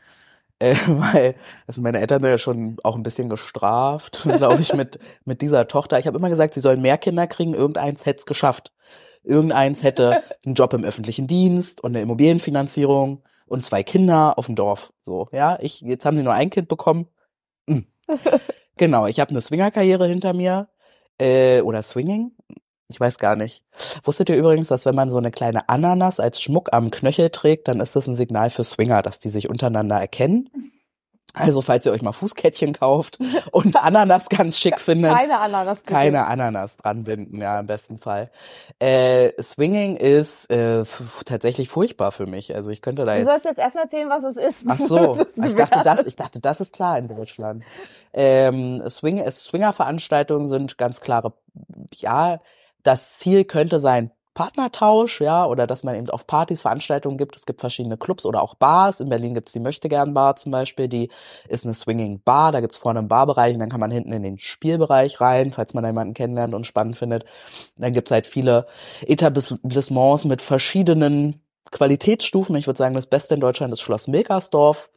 Äh, 0.59 0.75
weil 0.87 1.35
also 1.67 1.83
meine 1.83 2.01
Eltern 2.01 2.23
sind 2.23 2.31
ja 2.31 2.38
schon 2.38 2.77
auch 2.83 2.97
ein 2.97 3.03
bisschen 3.03 3.29
gestraft, 3.29 4.23
glaube 4.37 4.61
ich, 4.61 4.75
mit, 4.75 4.99
mit 5.25 5.41
dieser 5.41 5.69
Tochter. 5.69 5.99
Ich 5.99 6.07
habe 6.07 6.19
immer 6.19 6.31
gesagt, 6.31 6.55
sie 6.55 6.61
sollen 6.61 6.83
mehr 6.83 6.99
Kinder 6.99 7.27
kriegen, 7.27 7.55
irgendeins 7.55 8.05
hätte 8.05 8.21
es 8.21 8.27
geschafft. 8.27 8.73
Irgendeins 9.25 9.85
hätte 9.85 10.23
einen 10.45 10.55
Job 10.55 10.73
im 10.73 10.85
öffentlichen 10.85 11.29
Dienst 11.29 11.83
und 11.83 11.93
eine 11.93 12.03
Immobilienfinanzierung 12.03 13.23
und 13.47 13.65
zwei 13.65 13.85
Kinder 13.85 14.37
auf 14.37 14.47
dem 14.47 14.57
Dorf. 14.57 14.93
So, 15.01 15.29
ja, 15.31 15.59
ich, 15.61 15.81
jetzt 15.81 16.05
haben 16.05 16.17
sie 16.17 16.25
nur 16.25 16.33
ein 16.33 16.51
Kind 16.51 16.69
bekommen. 16.69 17.09
Hm. 17.69 17.87
Genau, 18.79 19.07
ich 19.07 19.21
habe 19.21 19.31
eine 19.31 19.41
Swingerkarriere 19.41 20.09
hinter 20.09 20.33
mir. 20.33 20.69
Äh, 21.21 21.61
oder 21.61 21.83
Swinging? 21.83 22.33
Ich 22.92 23.00
weiß 23.00 23.18
gar 23.18 23.37
nicht. 23.37 23.64
Wusstet 24.05 24.28
ihr 24.28 24.37
übrigens, 24.37 24.68
dass 24.68 24.85
wenn 24.87 24.94
man 24.94 25.11
so 25.11 25.18
eine 25.18 25.31
kleine 25.31 25.68
Ananas 25.68 26.20
als 26.20 26.40
Schmuck 26.40 26.68
am 26.72 26.90
Knöchel 26.90 27.31
trägt, 27.31 27.68
dann 27.68 27.81
ist 27.81 27.96
das 27.96 28.07
ein 28.07 28.14
Signal 28.14 28.50
für 28.50 28.64
Swinger, 28.64 29.02
dass 29.02 29.18
die 29.20 29.28
sich 29.31 29.48
untereinander 29.50 29.96
erkennen? 30.00 30.48
Also 31.35 31.62
falls 31.62 31.87
ihr 31.87 31.92
euch 31.92 32.02
mal 32.02 32.12
Fußkettchen 32.12 32.74
kauft 32.74 33.18
und 33.52 33.83
Ananas 33.83 34.28
ganz 34.28 34.59
schick 34.59 34.78
findet, 34.78 35.14
Keine 35.16 35.38
Ananas. 35.38 35.83
keine 35.83 36.26
Ananas 36.26 36.76
dran 36.76 37.05
binden, 37.05 37.40
ja, 37.40 37.59
im 37.59 37.66
besten 37.66 37.96
Fall. 37.96 38.31
Äh, 38.81 39.31
Swinging 39.40 39.96
ist 39.96 40.50
äh, 40.50 40.85
tatsächlich 41.24 41.70
furchtbar 41.70 42.12
für 42.12 42.26
mich. 42.26 42.55
Also 42.55 42.68
ich 42.70 42.83
könnte 42.83 43.07
da 43.07 43.12
Du 43.12 43.18
jetzt. 43.20 43.28
sollst 43.31 43.46
jetzt 43.46 43.59
erstmal 43.59 43.85
erzählen, 43.85 44.11
was 44.11 44.24
es 44.24 44.37
ist. 44.37 44.66
Ach 44.68 44.78
so, 44.78 45.24
ich 45.42 45.55
dachte, 45.55 45.81
das, 45.83 46.05
ich 46.05 46.16
dachte, 46.16 46.38
das 46.38 46.61
ist 46.61 46.74
klar 46.74 46.98
in 46.98 47.09
Deutschland. 47.09 47.62
Ähm, 48.12 48.83
Swing, 48.90 49.24
Swinger-Veranstaltungen 49.31 50.48
sind 50.48 50.76
ganz 50.76 51.00
klare, 51.00 51.33
ja, 51.94 52.40
das 52.83 53.18
Ziel 53.18 53.45
könnte 53.45 53.79
sein 53.79 54.11
Partnertausch, 54.35 55.21
ja, 55.21 55.45
oder 55.45 55.66
dass 55.66 55.85
man 55.85 55.95
eben 55.95 56.09
auf 56.09 56.27
Partys 56.27 56.62
Veranstaltungen 56.62 57.18
gibt. 57.18 57.37
Es 57.37 57.45
gibt 57.45 57.61
verschiedene 57.61 57.99
Clubs 57.99 58.25
oder 58.25 58.42
auch 58.42 58.55
Bars. 58.55 59.01
In 59.01 59.11
Berlin 59.11 59.35
gibt 59.35 59.49
es 59.49 59.53
die 59.53 59.61
Möchtegern-Bar 59.61 60.37
zum 60.37 60.53
Beispiel, 60.53 60.88
die 60.88 61.11
ist 61.49 61.66
eine 61.66 61.75
Swinging-Bar. 61.75 62.53
Da 62.53 62.61
gibt's 62.61 62.79
vorne 62.79 63.01
einen 63.01 63.09
Barbereich 63.09 63.53
und 63.53 63.61
dann 63.61 63.68
kann 63.68 63.81
man 63.81 63.90
hinten 63.90 64.12
in 64.12 64.23
den 64.23 64.38
Spielbereich 64.38 65.21
rein, 65.21 65.51
falls 65.51 65.75
man 65.75 65.83
da 65.83 65.90
jemanden 65.90 66.14
kennenlernt 66.14 66.55
und 66.55 66.64
spannend 66.64 66.97
findet. 66.97 67.27
Dann 67.77 67.92
gibt's 67.92 68.11
halt 68.11 68.27
viele 68.27 68.66
Etablissements 69.03 70.25
mit 70.25 70.40
verschiedenen 70.40 71.42
Qualitätsstufen. 71.71 72.57
Ich 72.57 72.66
würde 72.66 72.79
sagen, 72.79 72.95
das 72.95 73.07
Beste 73.07 73.35
in 73.35 73.40
Deutschland 73.40 73.73
ist 73.73 73.83
Schloss 73.83 74.09
Milkersdorf. 74.09 74.88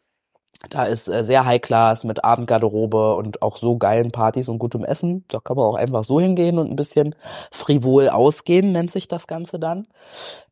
Da 0.69 0.85
ist 0.85 1.07
äh, 1.07 1.23
sehr 1.23 1.45
High 1.45 1.61
Class 1.61 2.03
mit 2.03 2.23
Abendgarderobe 2.23 3.15
und 3.15 3.41
auch 3.41 3.57
so 3.57 3.77
geilen 3.77 4.11
Partys 4.11 4.49
und 4.49 4.59
gutem 4.59 4.83
Essen. 4.83 5.25
Da 5.27 5.39
kann 5.39 5.57
man 5.57 5.65
auch 5.65 5.75
einfach 5.75 6.03
so 6.03 6.19
hingehen 6.19 6.57
und 6.57 6.69
ein 6.69 6.75
bisschen 6.75 7.15
frivol 7.51 8.09
ausgehen, 8.09 8.71
nennt 8.71 8.91
sich 8.91 9.07
das 9.07 9.27
Ganze 9.27 9.59
dann. 9.59 9.87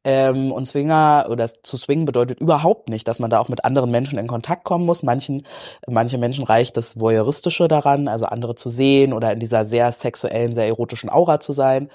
Ähm, 0.04 0.52
und 0.52 0.66
Swinger 0.66 1.28
oder 1.30 1.48
zu 1.48 1.78
swingen 1.78 2.06
bedeutet 2.06 2.39
überhaupt 2.42 2.89
nicht, 2.89 3.08
dass 3.08 3.20
man 3.20 3.30
da 3.30 3.39
auch 3.39 3.50
mit 3.50 3.63
anderen 3.66 3.92
Menschen 3.92 4.20
in 4.20 4.28
Kontakt 4.28 4.66
kommen 4.66 4.86
muss. 4.86 5.04
Manchen, 5.04 5.46
manche 5.88 6.18
Menschen 6.18 6.44
reicht 6.44 6.78
das 6.78 7.00
Voyeuristische 7.00 7.68
daran, 7.68 8.08
also 8.08 8.26
andere 8.26 8.56
zu 8.56 8.70
sehen 8.70 9.13
oder 9.13 9.32
in 9.32 9.39
dieser 9.39 9.66
sehr 9.66 9.92
sexuellen, 9.92 10.54
sehr 10.54 10.68
erotischen 10.68 11.10
Aura 11.10 11.39
zu 11.39 11.54
sein. 11.54 11.89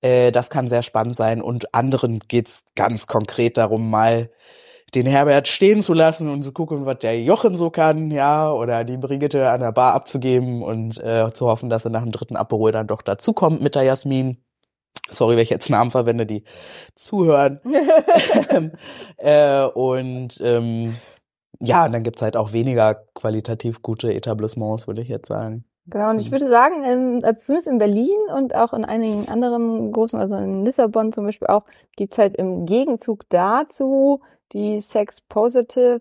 Äh, 0.00 0.32
das 0.32 0.50
kann 0.50 0.68
sehr 0.68 0.82
spannend 0.82 1.16
sein. 1.16 1.42
Und 1.42 1.74
anderen 1.74 2.20
geht's 2.26 2.64
ganz 2.74 3.06
konkret 3.06 3.58
darum, 3.58 3.90
mal 3.90 4.30
den 4.94 5.06
Herbert 5.06 5.48
stehen 5.48 5.82
zu 5.82 5.94
lassen 5.94 6.28
und 6.28 6.42
zu 6.42 6.52
gucken, 6.52 6.86
was 6.86 6.98
der 6.98 7.20
Jochen 7.20 7.54
so 7.54 7.70
kann, 7.70 8.10
ja, 8.10 8.52
oder 8.52 8.84
die 8.84 8.96
Brigitte 8.96 9.50
an 9.50 9.60
der 9.60 9.72
Bar 9.72 9.94
abzugeben 9.94 10.62
und 10.62 10.98
äh, 10.98 11.32
zu 11.32 11.46
hoffen, 11.46 11.70
dass 11.70 11.84
er 11.84 11.90
nach 11.90 12.02
dem 12.02 12.12
dritten 12.12 12.36
Aperol 12.36 12.72
dann 12.72 12.86
doch 12.86 13.02
dazukommt 13.02 13.62
mit 13.62 13.74
der 13.74 13.82
Jasmin. 13.82 14.38
Sorry, 15.08 15.36
wenn 15.36 15.42
ich 15.42 15.50
jetzt 15.50 15.70
Namen 15.70 15.90
verwende, 15.90 16.26
die 16.26 16.44
zuhören. 16.94 17.60
ähm, 18.50 18.72
äh, 19.16 19.64
und 19.64 20.40
ähm, 20.40 20.96
ja, 21.60 21.84
und 21.84 21.92
dann 21.92 22.02
gibt's 22.02 22.22
halt 22.22 22.36
auch 22.36 22.52
weniger 22.52 22.94
qualitativ 23.14 23.82
gute 23.82 24.12
Etablissements, 24.14 24.86
würde 24.86 25.02
ich 25.02 25.08
jetzt 25.08 25.28
sagen. 25.28 25.64
Genau, 25.86 26.10
und 26.10 26.20
ich 26.20 26.30
würde 26.30 26.48
sagen, 26.48 26.84
in, 26.84 27.24
also 27.24 27.46
zumindest 27.46 27.68
in 27.68 27.78
Berlin 27.78 28.18
und 28.34 28.54
auch 28.54 28.72
in 28.72 28.84
einigen 28.84 29.28
anderen 29.28 29.90
großen, 29.92 30.18
also 30.18 30.36
in 30.36 30.64
Lissabon 30.64 31.12
zum 31.12 31.24
Beispiel 31.24 31.48
auch, 31.48 31.64
gibt's 31.96 32.18
halt 32.18 32.36
im 32.36 32.64
Gegenzug 32.64 33.28
dazu 33.28 34.20
die 34.52 34.80
Sex 34.80 35.20
Positive 35.20 36.00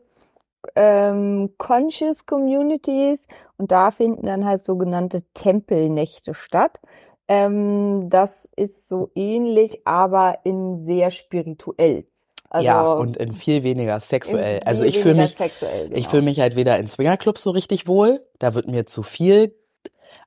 ähm, 0.76 1.52
Conscious 1.58 2.26
Communities 2.26 3.28
und 3.58 3.72
da 3.72 3.92
finden 3.92 4.26
dann 4.26 4.46
halt 4.46 4.66
sogenannte 4.66 5.24
Tempelnächte 5.34 6.34
statt. 6.34 6.80
Ähm, 7.28 8.10
das 8.10 8.50
ist 8.56 8.88
so 8.90 9.12
ähnlich, 9.16 9.82
aber 9.86 10.40
in 10.44 10.78
sehr 10.78 11.12
spirituell. 11.12 12.06
Also 12.50 12.66
ja, 12.66 12.94
und 12.94 13.18
in 13.18 13.34
viel 13.34 13.64
weniger 13.64 14.00
sexuell. 14.00 14.62
Also 14.66 14.84
viel 14.84 14.90
ich 14.90 15.00
fühle 15.00 15.16
mich, 15.16 15.36
sexuell, 15.36 15.90
ich 15.92 15.94
genau. 15.94 16.10
fühle 16.10 16.22
mich 16.24 16.40
halt 16.40 16.56
weder 16.56 16.80
in 16.80 16.88
Swingerclubs 16.88 17.44
so 17.44 17.52
richtig 17.52 17.88
wohl, 17.88 18.26
da 18.40 18.56
wird 18.56 18.68
mir 18.68 18.88
zu 18.88 19.04
viel. 19.04 19.56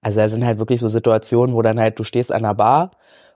Also 0.01 0.21
da 0.21 0.29
sind 0.29 0.47
halt 0.47 0.59
wirklich 0.59 0.81
so 0.81 0.89
Situationen, 0.89 1.55
wo 1.55 1.63
dann 1.63 1.81
halt 1.81 1.99
du 1.99 2.05
stehst 2.05 2.33
an 2.33 2.45
der 2.45 2.55
Bar 2.55 2.93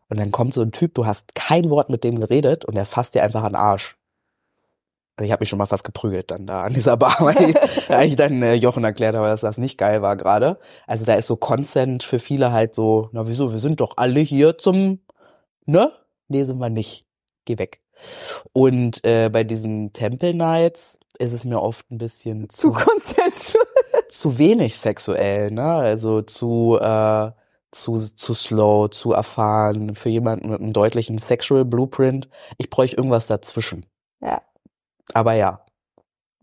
und 0.09 0.21
dann 0.21 0.31
kommt 0.31 0.55
so 0.55 0.63
ein 0.63 0.71
Typ, 0.71 0.95
du 0.95 1.05
hast 1.05 1.35
kein 1.35 1.69
Wort 1.69 1.91
mit 1.91 2.05
dem 2.05 2.21
geredet 2.21 2.65
und 2.65 2.77
er 2.77 2.85
fasst 2.85 3.17
dir 3.17 3.25
einfach 3.25 3.43
an 3.43 3.53
den 3.53 3.57
Arsch. 3.57 3.97
Ich 5.21 5.33
habe 5.33 5.41
mich 5.41 5.49
schon 5.49 5.59
mal 5.59 5.67
fast 5.67 5.85
geprügelt 5.85 6.31
dann 6.31 6.47
da 6.47 6.61
an 6.61 6.75
dieser 6.75 6.97
Bar, 6.97 7.17
weil 7.21 7.51
ich, 7.51 7.57
weil 7.89 8.09
ich 8.09 8.17
dann 8.17 8.43
äh, 8.43 8.55
Jochen 8.55 8.85
erklärt 8.85 9.15
habe, 9.15 9.29
dass 9.29 9.41
das 9.41 9.59
nicht 9.59 9.79
geil 9.79 10.03
war 10.03 10.17
gerade. 10.17 10.59
Also 10.87 11.07
da 11.07 11.15
ist 11.15 11.27
so 11.27 11.37
Consent 11.37 12.03
für 12.03 12.19
viele 12.19 12.53
halt 12.53 12.75
so, 12.75 13.09
na 13.13 13.27
wieso, 13.27 13.53
wir 13.53 13.59
sind 13.59 13.81
doch 13.81 13.95
alle 13.97 14.21
hier 14.21 14.59
zum, 14.59 15.01
ne? 15.65 15.93
Nee, 16.29 16.45
sind 16.45 16.59
wir 16.59 16.69
nicht. 16.69 17.07
Geh 17.45 17.59
weg. 17.59 17.81
Und 18.53 19.05
äh, 19.05 19.31
bei 19.31 19.45
diesen 19.45 19.93
Temple 19.93 20.35
Nights 20.35 20.99
ist 21.19 21.33
es 21.33 21.45
mir 21.45 21.63
oft 21.63 21.91
ein 21.91 21.99
bisschen 21.99 22.49
zu 22.51 22.73
zu, 22.73 22.79
consensual. 22.79 23.65
zu 24.11 24.39
wenig 24.39 24.77
sexuell, 24.77 25.51
ne? 25.51 25.65
Also 25.65 26.23
zu, 26.23 26.79
äh, 26.81 27.31
zu, 27.71 27.99
zu 27.99 28.35
slow, 28.35 28.91
zu 28.91 29.13
erfahren, 29.13 29.95
für 29.95 30.09
jemanden 30.09 30.51
mit 30.51 30.61
einem 30.61 30.73
deutlichen 30.73 31.19
Sexual 31.19 31.65
Blueprint. 31.65 32.29
Ich 32.59 32.71
bräuchte 32.71 32.97
irgendwas 32.97 33.27
dazwischen. 33.27 33.87
Ja. 34.21 34.43
Aber 35.15 35.33
ja. 35.33 35.61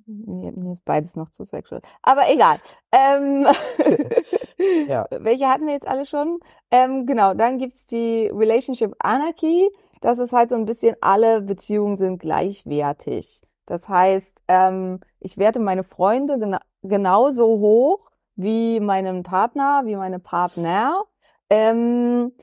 Mir, 0.06 0.52
mir 0.52 0.74
ist 0.74 0.84
beides 0.84 1.16
noch 1.16 1.30
zu 1.30 1.46
sexuell. 1.46 1.82
Aber 2.02 2.30
egal. 2.30 2.58
Ähm, 2.92 3.48
Ja. 4.88 5.08
Welche 5.12 5.48
hatten 5.48 5.66
wir 5.66 5.74
jetzt 5.74 5.88
alle 5.88 6.06
schon? 6.06 6.40
Ähm, 6.72 7.06
genau, 7.06 7.34
dann 7.34 7.58
gibt's 7.58 7.86
die 7.86 8.30
Relationship 8.34 8.96
Anarchy. 9.00 9.70
Das 10.02 10.20
ist 10.20 10.34
halt 10.34 10.50
so 10.50 10.56
ein 10.56 10.66
bisschen, 10.66 10.96
alle 11.02 11.42
Beziehungen 11.42 11.96
sind 11.98 12.20
gleichwertig. 12.20 13.42
Das 13.66 13.88
heißt, 13.88 14.42
ähm, 14.50 15.00
ich 15.20 15.38
werte 15.38 15.60
meine 15.60 15.84
Freunde 15.84 16.38
gena 16.38 16.60
genauso 16.86 17.46
hoch 17.46 18.12
wie 18.36 18.80
meinen 18.82 19.24
Partner, 19.24 19.84
wie 19.86 19.96
meine 19.96 20.20
Partner. 20.20 21.04
Ähm, 21.50 22.34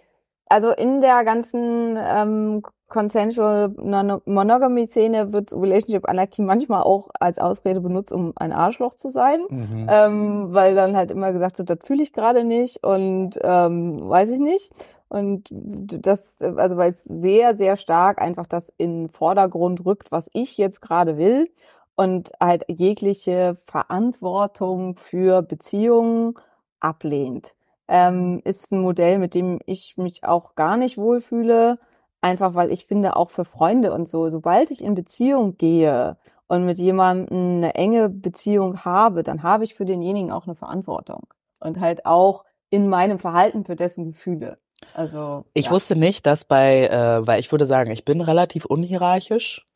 also 0.46 0.70
in 0.70 1.00
der 1.02 1.24
ganzen 1.24 1.96
ähm, 1.98 2.62
Consensual 2.90 3.70
Non- 3.78 4.20
Monogamy 4.26 4.86
Szene 4.86 5.32
wird 5.32 5.52
Relationship 5.54 6.08
Anarchy 6.08 6.42
manchmal 6.42 6.82
auch 6.82 7.08
als 7.18 7.38
Ausrede 7.38 7.80
benutzt, 7.80 8.12
um 8.12 8.32
ein 8.36 8.52
Arschloch 8.52 8.94
zu 8.94 9.08
sein. 9.08 9.40
Mhm. 9.48 9.86
Ähm, 9.88 10.52
weil 10.52 10.74
dann 10.74 10.96
halt 10.96 11.10
immer 11.10 11.32
gesagt 11.32 11.58
wird, 11.58 11.70
das 11.70 11.78
fühle 11.82 12.02
ich 12.02 12.12
gerade 12.12 12.44
nicht 12.44 12.84
und 12.84 13.38
ähm, 13.42 14.08
weiß 14.08 14.30
ich 14.30 14.40
nicht. 14.40 14.72
Und 15.08 15.48
das, 15.50 16.40
also 16.40 16.76
weil 16.76 16.90
es 16.90 17.02
sehr, 17.04 17.54
sehr 17.56 17.76
stark 17.76 18.20
einfach 18.20 18.46
das 18.46 18.72
in 18.76 19.04
den 19.04 19.08
Vordergrund 19.08 19.84
rückt, 19.84 20.12
was 20.12 20.30
ich 20.32 20.56
jetzt 20.56 20.80
gerade 20.80 21.16
will 21.16 21.50
und 21.96 22.30
halt 22.40 22.64
jegliche 22.68 23.56
Verantwortung 23.66 24.96
für 24.96 25.42
Beziehungen 25.42 26.34
ablehnt. 26.78 27.54
Ähm, 27.88 28.40
ist 28.44 28.70
ein 28.70 28.80
Modell, 28.80 29.18
mit 29.18 29.34
dem 29.34 29.58
ich 29.66 29.96
mich 29.96 30.22
auch 30.22 30.54
gar 30.54 30.76
nicht 30.76 30.96
wohlfühle, 30.96 31.78
einfach 32.20 32.54
weil 32.54 32.70
ich 32.70 32.86
finde, 32.86 33.16
auch 33.16 33.30
für 33.30 33.44
Freunde 33.44 33.92
und 33.92 34.08
so, 34.08 34.30
sobald 34.30 34.70
ich 34.70 34.82
in 34.82 34.94
Beziehung 34.94 35.56
gehe 35.56 36.16
und 36.48 36.64
mit 36.64 36.78
jemandem 36.78 37.56
eine 37.56 37.74
enge 37.74 38.08
Beziehung 38.08 38.84
habe, 38.84 39.22
dann 39.22 39.42
habe 39.42 39.64
ich 39.64 39.74
für 39.74 39.84
denjenigen 39.84 40.30
auch 40.30 40.46
eine 40.46 40.54
Verantwortung 40.54 41.26
und 41.60 41.80
halt 41.80 42.06
auch 42.06 42.44
in 42.70 42.88
meinem 42.88 43.18
Verhalten 43.18 43.64
für 43.64 43.76
dessen 43.76 44.04
Gefühle. 44.04 44.58
Also 44.94 45.44
Ich 45.54 45.66
ja. 45.66 45.70
wusste 45.72 45.96
nicht, 45.96 46.26
dass 46.26 46.44
bei, 46.44 46.86
äh, 46.86 47.26
weil 47.26 47.40
ich 47.40 47.52
würde 47.52 47.66
sagen, 47.66 47.90
ich 47.90 48.04
bin 48.04 48.20
relativ 48.20 48.64
unhierarchisch 48.64 49.66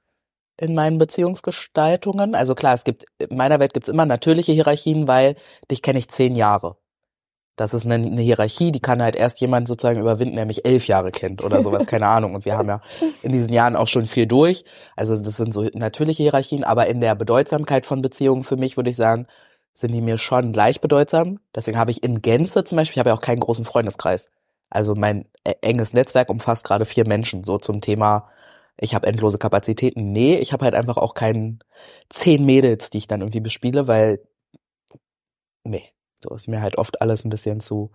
in 0.56 0.74
meinen 0.74 0.98
Beziehungsgestaltungen. 0.98 2.34
Also 2.34 2.54
klar, 2.54 2.74
es 2.74 2.84
gibt, 2.84 3.06
in 3.18 3.36
meiner 3.36 3.60
Welt 3.60 3.74
gibt's 3.74 3.88
immer 3.88 4.06
natürliche 4.06 4.52
Hierarchien, 4.52 5.08
weil 5.08 5.36
dich 5.70 5.82
kenne 5.82 5.98
ich 5.98 6.08
zehn 6.08 6.34
Jahre. 6.34 6.76
Das 7.56 7.72
ist 7.72 7.86
eine, 7.86 8.06
eine 8.06 8.20
Hierarchie, 8.20 8.72
die 8.72 8.80
kann 8.80 9.00
halt 9.02 9.14
erst 9.14 9.40
jemand 9.40 9.68
sozusagen 9.68 10.00
überwinden, 10.00 10.36
der 10.36 10.46
mich 10.46 10.64
elf 10.64 10.88
Jahre 10.88 11.12
kennt 11.12 11.44
oder 11.44 11.62
sowas, 11.62 11.86
keine 11.86 12.08
Ahnung. 12.08 12.34
Und 12.34 12.44
wir 12.44 12.56
haben 12.56 12.68
ja 12.68 12.80
in 13.22 13.30
diesen 13.30 13.52
Jahren 13.52 13.76
auch 13.76 13.86
schon 13.86 14.06
viel 14.06 14.26
durch. 14.26 14.64
Also 14.96 15.14
das 15.14 15.36
sind 15.36 15.54
so 15.54 15.62
natürliche 15.72 16.24
Hierarchien, 16.24 16.64
aber 16.64 16.88
in 16.88 17.00
der 17.00 17.14
Bedeutsamkeit 17.14 17.86
von 17.86 18.02
Beziehungen 18.02 18.42
für 18.42 18.56
mich 18.56 18.76
würde 18.76 18.90
ich 18.90 18.96
sagen, 18.96 19.28
sind 19.72 19.92
die 19.92 20.00
mir 20.00 20.18
schon 20.18 20.52
gleich 20.52 20.80
bedeutsam. 20.80 21.40
Deswegen 21.54 21.78
habe 21.78 21.90
ich 21.90 22.02
in 22.02 22.22
Gänze 22.22 22.64
zum 22.64 22.76
Beispiel, 22.76 22.94
ich 22.94 22.98
habe 23.00 23.10
ja 23.10 23.16
auch 23.16 23.20
keinen 23.20 23.40
großen 23.40 23.64
Freundeskreis. 23.64 24.30
Also 24.70 24.94
mein 24.94 25.26
äh, 25.44 25.54
enges 25.62 25.92
Netzwerk 25.92 26.30
umfasst 26.30 26.66
gerade 26.66 26.84
vier 26.84 27.06
Menschen, 27.06 27.44
so 27.44 27.58
zum 27.58 27.80
Thema, 27.80 28.28
ich 28.76 28.94
habe 28.94 29.06
endlose 29.06 29.38
Kapazitäten. 29.38 30.12
Nee, 30.12 30.36
ich 30.36 30.52
habe 30.52 30.64
halt 30.64 30.74
einfach 30.74 30.96
auch 30.96 31.14
keinen 31.14 31.60
zehn 32.08 32.44
Mädels, 32.44 32.90
die 32.90 32.98
ich 32.98 33.06
dann 33.06 33.20
irgendwie 33.20 33.40
bespiele, 33.40 33.86
weil, 33.86 34.20
nee, 35.64 35.93
so 36.24 36.34
ist 36.34 36.48
mir 36.48 36.60
halt 36.60 36.78
oft 36.78 37.00
alles 37.00 37.24
ein 37.24 37.30
bisschen 37.30 37.60
zu, 37.60 37.90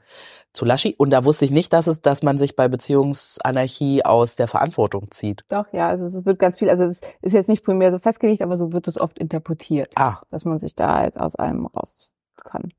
zu 0.54 0.66
laschi. 0.66 0.96
Und 0.98 1.10
da 1.12 1.26
wusste 1.26 1.46
ich 1.46 1.52
nicht, 1.52 1.74
dass 1.74 1.88
es, 1.88 2.02
dass 2.02 2.24
man 2.24 2.38
sich 2.38 2.56
bei 2.56 2.68
Beziehungsanarchie 2.68 4.06
aus 4.06 4.36
der 4.36 4.48
Verantwortung 4.48 5.12
zieht. 5.12 5.44
Doch, 5.50 5.66
ja, 5.74 5.90
also 5.90 6.06
es 6.06 6.26
wird 6.26 6.40
ganz 6.40 6.58
viel, 6.58 6.70
also 6.70 6.84
es 6.86 7.02
ist 7.22 7.34
jetzt 7.34 7.50
nicht 7.50 7.66
primär 7.66 7.92
so 7.92 8.00
festgelegt, 8.00 8.42
aber 8.42 8.58
so 8.58 8.72
wird 8.72 8.88
es 8.88 9.00
oft 9.00 9.18
interpretiert. 9.18 9.94
Ah, 9.96 10.22
dass 10.30 10.46
man 10.46 10.60
sich 10.60 10.76
da 10.76 10.96
halt 10.96 11.18
aus 11.18 11.36
allem 11.36 11.66
raus 11.66 12.12
kann. 12.38 12.72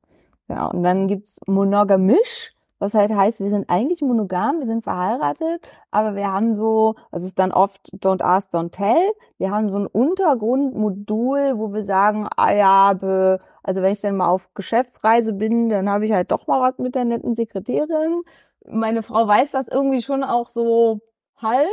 Genau. 0.47 0.71
Und 0.71 0.83
dann 0.83 1.07
gibt's 1.07 1.39
monogamisch, 1.47 2.53
was 2.81 2.95
halt 2.95 3.13
heißt, 3.13 3.39
wir 3.39 3.49
sind 3.51 3.69
eigentlich 3.69 4.01
monogam, 4.01 4.57
wir 4.57 4.65
sind 4.65 4.83
verheiratet, 4.83 5.61
aber 5.91 6.15
wir 6.15 6.31
haben 6.31 6.55
so, 6.55 6.95
das 7.11 7.21
ist 7.21 7.37
dann 7.37 7.51
oft 7.51 7.79
don't 7.93 8.23
ask, 8.23 8.51
don't 8.51 8.71
tell. 8.71 9.11
Wir 9.37 9.51
haben 9.51 9.69
so 9.69 9.77
ein 9.77 9.85
Untergrundmodul, 9.85 11.59
wo 11.59 11.73
wir 11.73 11.83
sagen, 11.83 12.27
ah 12.35 12.51
ja, 12.51 12.93
be, 12.93 13.39
also 13.61 13.83
wenn 13.83 13.93
ich 13.93 14.01
dann 14.01 14.17
mal 14.17 14.29
auf 14.29 14.51
Geschäftsreise 14.55 15.33
bin, 15.33 15.69
dann 15.69 15.91
habe 15.91 16.07
ich 16.07 16.11
halt 16.11 16.31
doch 16.31 16.47
mal 16.47 16.59
was 16.59 16.79
mit 16.79 16.95
der 16.95 17.05
netten 17.05 17.35
Sekretärin. 17.35 18.23
Meine 18.67 19.03
Frau 19.03 19.27
weiß 19.27 19.51
das 19.51 19.67
irgendwie 19.67 20.01
schon 20.01 20.23
auch 20.23 20.49
so 20.49 21.01
halb, 21.37 21.67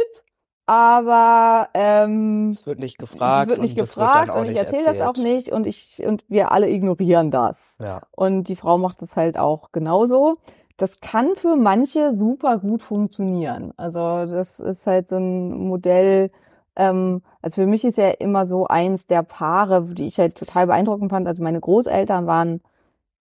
aber 0.66 1.70
ähm, 1.72 2.50
es 2.50 2.66
wird 2.66 2.80
nicht 2.80 2.98
gefragt. 2.98 3.44
es 3.44 3.48
wird 3.48 3.62
nicht 3.62 3.72
und 3.72 3.80
das 3.80 3.94
gefragt 3.94 4.36
und 4.36 4.50
ich 4.50 4.58
erzähle 4.58 4.84
das 4.84 5.00
auch 5.00 5.16
nicht 5.16 5.52
und 5.52 5.66
ich 5.66 6.02
und 6.06 6.22
wir 6.28 6.52
alle 6.52 6.68
ignorieren 6.68 7.30
das. 7.30 7.78
Ja. 7.80 8.02
Und 8.10 8.44
die 8.48 8.56
Frau 8.56 8.76
macht 8.76 9.00
es 9.00 9.16
halt 9.16 9.38
auch 9.38 9.72
genauso. 9.72 10.36
Das 10.78 11.00
kann 11.00 11.36
für 11.36 11.56
manche 11.56 12.16
super 12.16 12.58
gut 12.58 12.82
funktionieren. 12.82 13.72
Also 13.76 13.98
das 14.26 14.60
ist 14.60 14.86
halt 14.86 15.08
so 15.08 15.16
ein 15.16 15.50
Modell. 15.68 16.30
Ähm, 16.76 17.22
also 17.42 17.62
für 17.62 17.66
mich 17.66 17.84
ist 17.84 17.98
ja 17.98 18.10
immer 18.10 18.46
so 18.46 18.66
eins 18.66 19.06
der 19.06 19.22
Paare, 19.22 19.82
die 19.94 20.06
ich 20.06 20.18
halt 20.18 20.36
total 20.38 20.66
beeindruckend 20.68 21.10
fand. 21.10 21.28
Also 21.28 21.42
meine 21.42 21.60
Großeltern 21.60 22.26
waren 22.26 22.62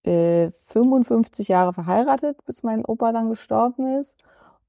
äh, 0.04 0.52
55 0.68 1.48
Jahre 1.50 1.74
verheiratet, 1.74 2.38
bis 2.46 2.64
mein 2.64 2.86
Opa 2.86 3.12
dann 3.12 3.30
gestorben 3.30 4.00
ist 4.00 4.18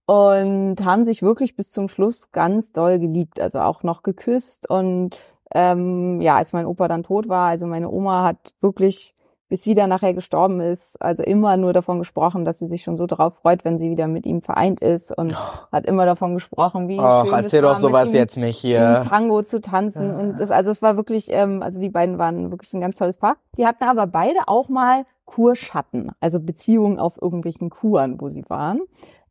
und 0.09 0.77
haben 0.83 1.05
sich 1.05 1.23
wirklich 1.23 1.55
bis 1.55 1.71
zum 1.71 1.89
Schluss 1.89 2.33
ganz 2.33 2.73
doll 2.73 2.99
geliebt, 2.99 3.41
also 3.41 3.61
auch 3.61 3.83
noch 3.83 4.03
geküsst 4.03 4.69
und 4.71 5.17
ähm, 5.55 6.23
ja, 6.23 6.37
als 6.37 6.55
mein 6.55 6.65
Opa 6.65 6.89
dann 6.89 7.03
tot 7.03 7.29
war, 7.29 7.49
also 7.49 7.67
meine 7.67 7.91
Oma 7.91 8.25
hat 8.25 8.55
wirklich, 8.61 9.15
bis 9.49 9.63
sie 9.63 9.75
dann 9.75 9.89
nachher 9.89 10.15
gestorben 10.15 10.61
ist, 10.61 11.01
also 11.01 11.23
immer 11.23 11.57
nur 11.57 11.73
davon 11.73 11.99
gesprochen, 11.99 12.45
dass 12.45 12.59
sie 12.59 12.67
sich 12.67 12.83
schon 12.83 12.97
so 12.97 13.07
darauf 13.07 13.37
freut, 13.37 13.65
wenn 13.65 13.79
sie 13.79 13.91
wieder 13.91 14.07
mit 14.07 14.27
ihm 14.27 14.43
vereint 14.43 14.81
ist 14.83 15.17
und 15.17 15.35
hat 15.73 15.87
immer 15.87 16.05
davon 16.05 16.35
gesprochen, 16.35 16.89
wie 16.89 16.99
Ach, 17.01 17.25
schön 17.27 17.45
erzähl 17.45 17.61
es 17.61 17.65
war, 17.65 17.75
doch 17.75 17.81
sowas 17.81 18.07
mit 18.07 18.15
ihm 18.15 18.19
jetzt 18.19 18.37
nicht 18.37 18.59
hier. 18.59 19.05
Tango 19.09 19.43
zu 19.43 19.61
tanzen 19.61 20.15
und 20.15 20.41
das, 20.41 20.51
also 20.51 20.71
es 20.71 20.83
war 20.83 20.97
wirklich, 20.97 21.29
ähm, 21.31 21.63
also 21.63 21.81
die 21.81 21.89
beiden 21.89 22.19
waren 22.19 22.51
wirklich 22.51 22.73
ein 22.75 22.81
ganz 22.81 22.97
tolles 22.97 23.17
Paar. 23.17 23.37
Die 23.57 23.67
hatten 23.67 23.85
aber 23.85 24.07
beide 24.07 24.41
auch 24.47 24.69
mal 24.69 25.05
Kurschatten, 25.25 26.13
also 26.21 26.41
Beziehungen 26.41 26.99
auf 26.99 27.21
irgendwelchen 27.21 27.71
Kuren, 27.71 28.21
wo 28.21 28.29
sie 28.29 28.45
waren. 28.49 28.81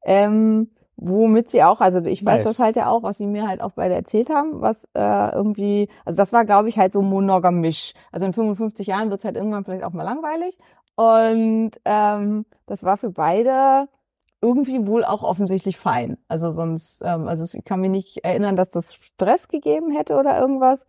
Ähm, 0.03 0.69
womit 0.97 1.49
sie 1.49 1.63
auch, 1.63 1.79
also 1.79 1.99
ich 1.99 2.25
weiß 2.25 2.43
Nice. 2.43 2.55
das 2.55 2.59
halt 2.59 2.75
ja 2.75 2.89
auch, 2.89 3.03
was 3.03 3.17
sie 3.17 3.27
mir 3.27 3.47
halt 3.47 3.61
auch 3.61 3.71
beide 3.71 3.93
erzählt 3.93 4.29
haben, 4.29 4.61
was 4.61 4.85
äh, 4.95 5.31
irgendwie, 5.31 5.89
also 6.05 6.17
das 6.17 6.33
war, 6.33 6.43
glaube 6.43 6.69
ich, 6.69 6.77
halt 6.77 6.91
so 6.91 7.01
monogamisch. 7.01 7.93
Also 8.11 8.25
in 8.25 8.33
55 8.33 8.87
Jahren 8.87 9.11
wird's 9.11 9.23
halt 9.23 9.35
irgendwann 9.35 9.63
vielleicht 9.63 9.83
auch 9.83 9.93
mal 9.93 10.03
langweilig. 10.03 10.57
Und 10.95 11.71
ähm, 11.85 12.45
das 12.65 12.83
war 12.83 12.97
für 12.97 13.11
beide 13.11 13.87
irgendwie 14.41 14.85
wohl 14.87 15.05
auch 15.05 15.23
offensichtlich 15.23 15.77
fein. 15.77 16.17
Also 16.27 16.49
sonst, 16.49 17.03
ähm, 17.05 17.27
also 17.27 17.57
ich 17.57 17.63
kann 17.63 17.81
mich 17.81 17.91
nicht 17.91 18.25
erinnern, 18.25 18.55
dass 18.55 18.71
das 18.71 18.95
Stress 18.95 19.47
gegeben 19.47 19.91
hätte 19.91 20.15
oder 20.15 20.39
irgendwas. 20.39 20.87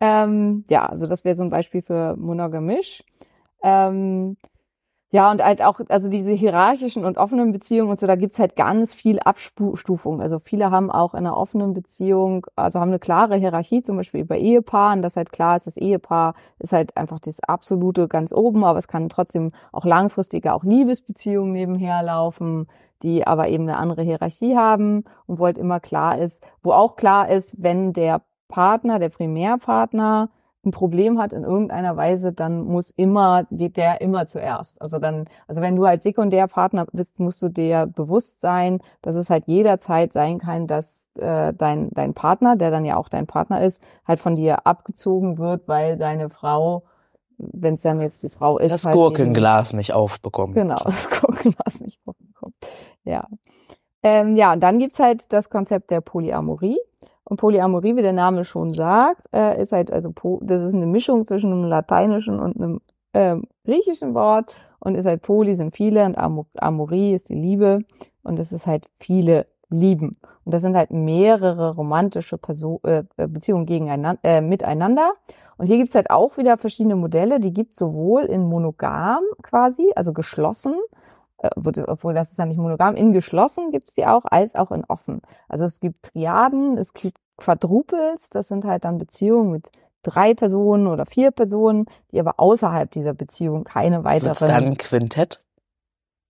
Ähm, 0.00 0.64
ja, 0.68 0.86
also 0.86 1.06
das 1.06 1.24
wäre 1.24 1.36
so 1.36 1.42
ein 1.42 1.50
Beispiel 1.50 1.82
für 1.82 2.16
monogamisch. 2.16 3.04
Ähm, 3.62 4.36
ja, 5.14 5.30
und 5.30 5.44
halt 5.44 5.62
auch, 5.62 5.78
also 5.90 6.08
diese 6.08 6.30
hierarchischen 6.30 7.04
und 7.04 7.18
offenen 7.18 7.52
Beziehungen 7.52 7.90
und 7.90 8.00
so, 8.00 8.06
da 8.06 8.16
gibt's 8.16 8.38
halt 8.38 8.56
ganz 8.56 8.94
viel 8.94 9.18
Abstufung. 9.18 10.22
Also 10.22 10.38
viele 10.38 10.70
haben 10.70 10.90
auch 10.90 11.12
in 11.12 11.18
einer 11.18 11.36
offenen 11.36 11.74
Beziehung, 11.74 12.46
also 12.56 12.80
haben 12.80 12.88
eine 12.88 12.98
klare 12.98 13.36
Hierarchie, 13.36 13.82
zum 13.82 13.98
Beispiel 13.98 14.22
über 14.22 14.38
Ehepaaren, 14.38 15.02
dass 15.02 15.16
halt 15.16 15.30
klar 15.30 15.56
ist, 15.56 15.66
das 15.66 15.76
Ehepaar 15.76 16.32
ist 16.58 16.72
halt 16.72 16.96
einfach 16.96 17.20
das 17.20 17.40
absolute 17.40 18.08
ganz 18.08 18.32
oben, 18.32 18.64
aber 18.64 18.78
es 18.78 18.88
kann 18.88 19.10
trotzdem 19.10 19.52
auch 19.70 19.84
langfristige, 19.84 20.54
auch 20.54 20.64
Liebesbeziehungen 20.64 21.52
nebenher 21.52 22.02
laufen, 22.02 22.66
die 23.02 23.26
aber 23.26 23.48
eben 23.48 23.64
eine 23.64 23.76
andere 23.76 24.00
Hierarchie 24.00 24.56
haben 24.56 25.04
und 25.26 25.38
wo 25.38 25.44
halt 25.44 25.58
immer 25.58 25.78
klar 25.78 26.16
ist, 26.16 26.42
wo 26.62 26.72
auch 26.72 26.96
klar 26.96 27.28
ist, 27.28 27.62
wenn 27.62 27.92
der 27.92 28.22
Partner, 28.48 28.98
der 28.98 29.10
Primärpartner, 29.10 30.30
ein 30.64 30.70
Problem 30.70 31.18
hat 31.18 31.32
in 31.32 31.42
irgendeiner 31.42 31.96
Weise, 31.96 32.32
dann 32.32 32.64
muss 32.64 32.90
immer, 32.90 33.44
geht 33.50 33.76
der 33.76 34.00
immer 34.00 34.26
zuerst. 34.26 34.80
Also 34.80 34.98
dann, 34.98 35.26
also 35.48 35.60
wenn 35.60 35.74
du 35.74 35.84
als 35.84 36.04
Sekundärpartner 36.04 36.86
bist, 36.92 37.18
musst 37.18 37.42
du 37.42 37.48
dir 37.48 37.86
bewusst 37.86 38.40
sein, 38.40 38.80
dass 39.02 39.16
es 39.16 39.28
halt 39.28 39.46
jederzeit 39.46 40.12
sein 40.12 40.38
kann, 40.38 40.66
dass 40.66 41.08
äh, 41.18 41.52
dein, 41.52 41.90
dein 41.90 42.14
Partner, 42.14 42.56
der 42.56 42.70
dann 42.70 42.84
ja 42.84 42.96
auch 42.96 43.08
dein 43.08 43.26
Partner 43.26 43.62
ist, 43.62 43.82
halt 44.06 44.20
von 44.20 44.36
dir 44.36 44.66
abgezogen 44.66 45.38
wird, 45.38 45.66
weil 45.66 45.98
seine 45.98 46.30
Frau, 46.30 46.84
wenn 47.38 47.74
es 47.74 47.82
dann 47.82 48.00
jetzt 48.00 48.22
die 48.22 48.30
Frau 48.30 48.58
ist. 48.58 48.70
Das 48.70 48.84
halt 48.84 48.94
Gurkenglas 48.94 49.72
nicht 49.72 49.92
aufbekommen. 49.92 50.54
Genau, 50.54 50.80
das 50.84 51.10
Gurkenglas 51.10 51.80
nicht 51.80 51.98
aufbekommen. 52.06 52.54
Ja. 53.04 53.26
Ähm, 54.04 54.36
ja, 54.36 54.52
und 54.52 54.60
dann 54.60 54.78
gibt's 54.78 55.00
halt 55.00 55.32
das 55.32 55.50
Konzept 55.50 55.90
der 55.90 56.00
Polyamorie. 56.00 56.78
Und 57.24 57.36
Polyamorie, 57.36 57.96
wie 57.96 58.02
der 58.02 58.12
Name 58.12 58.44
schon 58.44 58.74
sagt, 58.74 59.26
äh, 59.32 59.60
ist 59.60 59.72
halt 59.72 59.92
also 59.92 60.12
das 60.42 60.62
ist 60.62 60.74
eine 60.74 60.86
Mischung 60.86 61.26
zwischen 61.26 61.52
einem 61.52 61.64
lateinischen 61.64 62.40
und 62.40 62.56
einem 62.56 62.80
ähm, 63.14 63.44
griechischen 63.64 64.14
Wort 64.14 64.52
und 64.80 64.96
ist 64.96 65.06
halt 65.06 65.22
Poly 65.22 65.54
sind 65.54 65.74
viele 65.74 66.04
und 66.04 66.18
Am 66.18 66.44
Amorie 66.56 67.14
ist 67.14 67.28
die 67.28 67.34
Liebe 67.34 67.80
und 68.22 68.38
es 68.38 68.52
ist 68.52 68.66
halt 68.66 68.88
viele 68.98 69.46
lieben. 69.70 70.16
Und 70.44 70.52
das 70.52 70.62
sind 70.62 70.76
halt 70.76 70.90
mehrere 70.90 71.74
romantische 71.74 72.38
Person, 72.38 72.80
äh, 72.82 73.04
Beziehungen 73.16 73.66
gegeneinander, 73.66 74.20
äh, 74.24 74.40
miteinander. 74.40 75.12
Und 75.56 75.66
hier 75.66 75.76
gibt's 75.76 75.94
halt 75.94 76.10
auch 76.10 76.36
wieder 76.36 76.56
verschiedene 76.56 76.96
Modelle, 76.96 77.38
die 77.38 77.52
gibt's 77.52 77.76
sowohl 77.76 78.24
in 78.24 78.42
monogam 78.42 79.22
quasi, 79.42 79.92
also 79.94 80.12
geschlossen, 80.12 80.74
äh, 80.74 81.02
obwohl 81.86 82.14
das 82.14 82.30
ist 82.30 82.38
ja 82.38 82.46
nicht 82.46 82.58
monogam, 82.58 82.94
in 82.94 83.12
geschlossen 83.12 83.70
gibt's 83.70 83.94
die 83.94 84.06
auch, 84.06 84.24
als 84.24 84.54
auch 84.54 84.70
in 84.70 84.84
offen. 84.84 85.22
Also 85.48 85.64
es 85.64 85.80
gibt 85.80 86.12
Triaden, 86.12 86.78
es 86.78 86.92
gibt 86.92 87.18
Quadruples, 87.36 88.30
das 88.30 88.48
sind 88.48 88.64
halt 88.64 88.84
dann 88.84 88.98
Beziehungen 88.98 89.50
mit 89.50 89.70
drei 90.02 90.34
Personen 90.34 90.86
oder 90.86 91.06
vier 91.06 91.30
Personen, 91.30 91.86
die 92.10 92.20
aber 92.20 92.34
außerhalb 92.38 92.90
dieser 92.90 93.14
Beziehung 93.14 93.64
keine 93.64 94.04
weiteren. 94.04 94.30
Wird's 94.30 94.40
dann 94.40 94.64
ein 94.64 94.78
Quintett? 94.78 95.42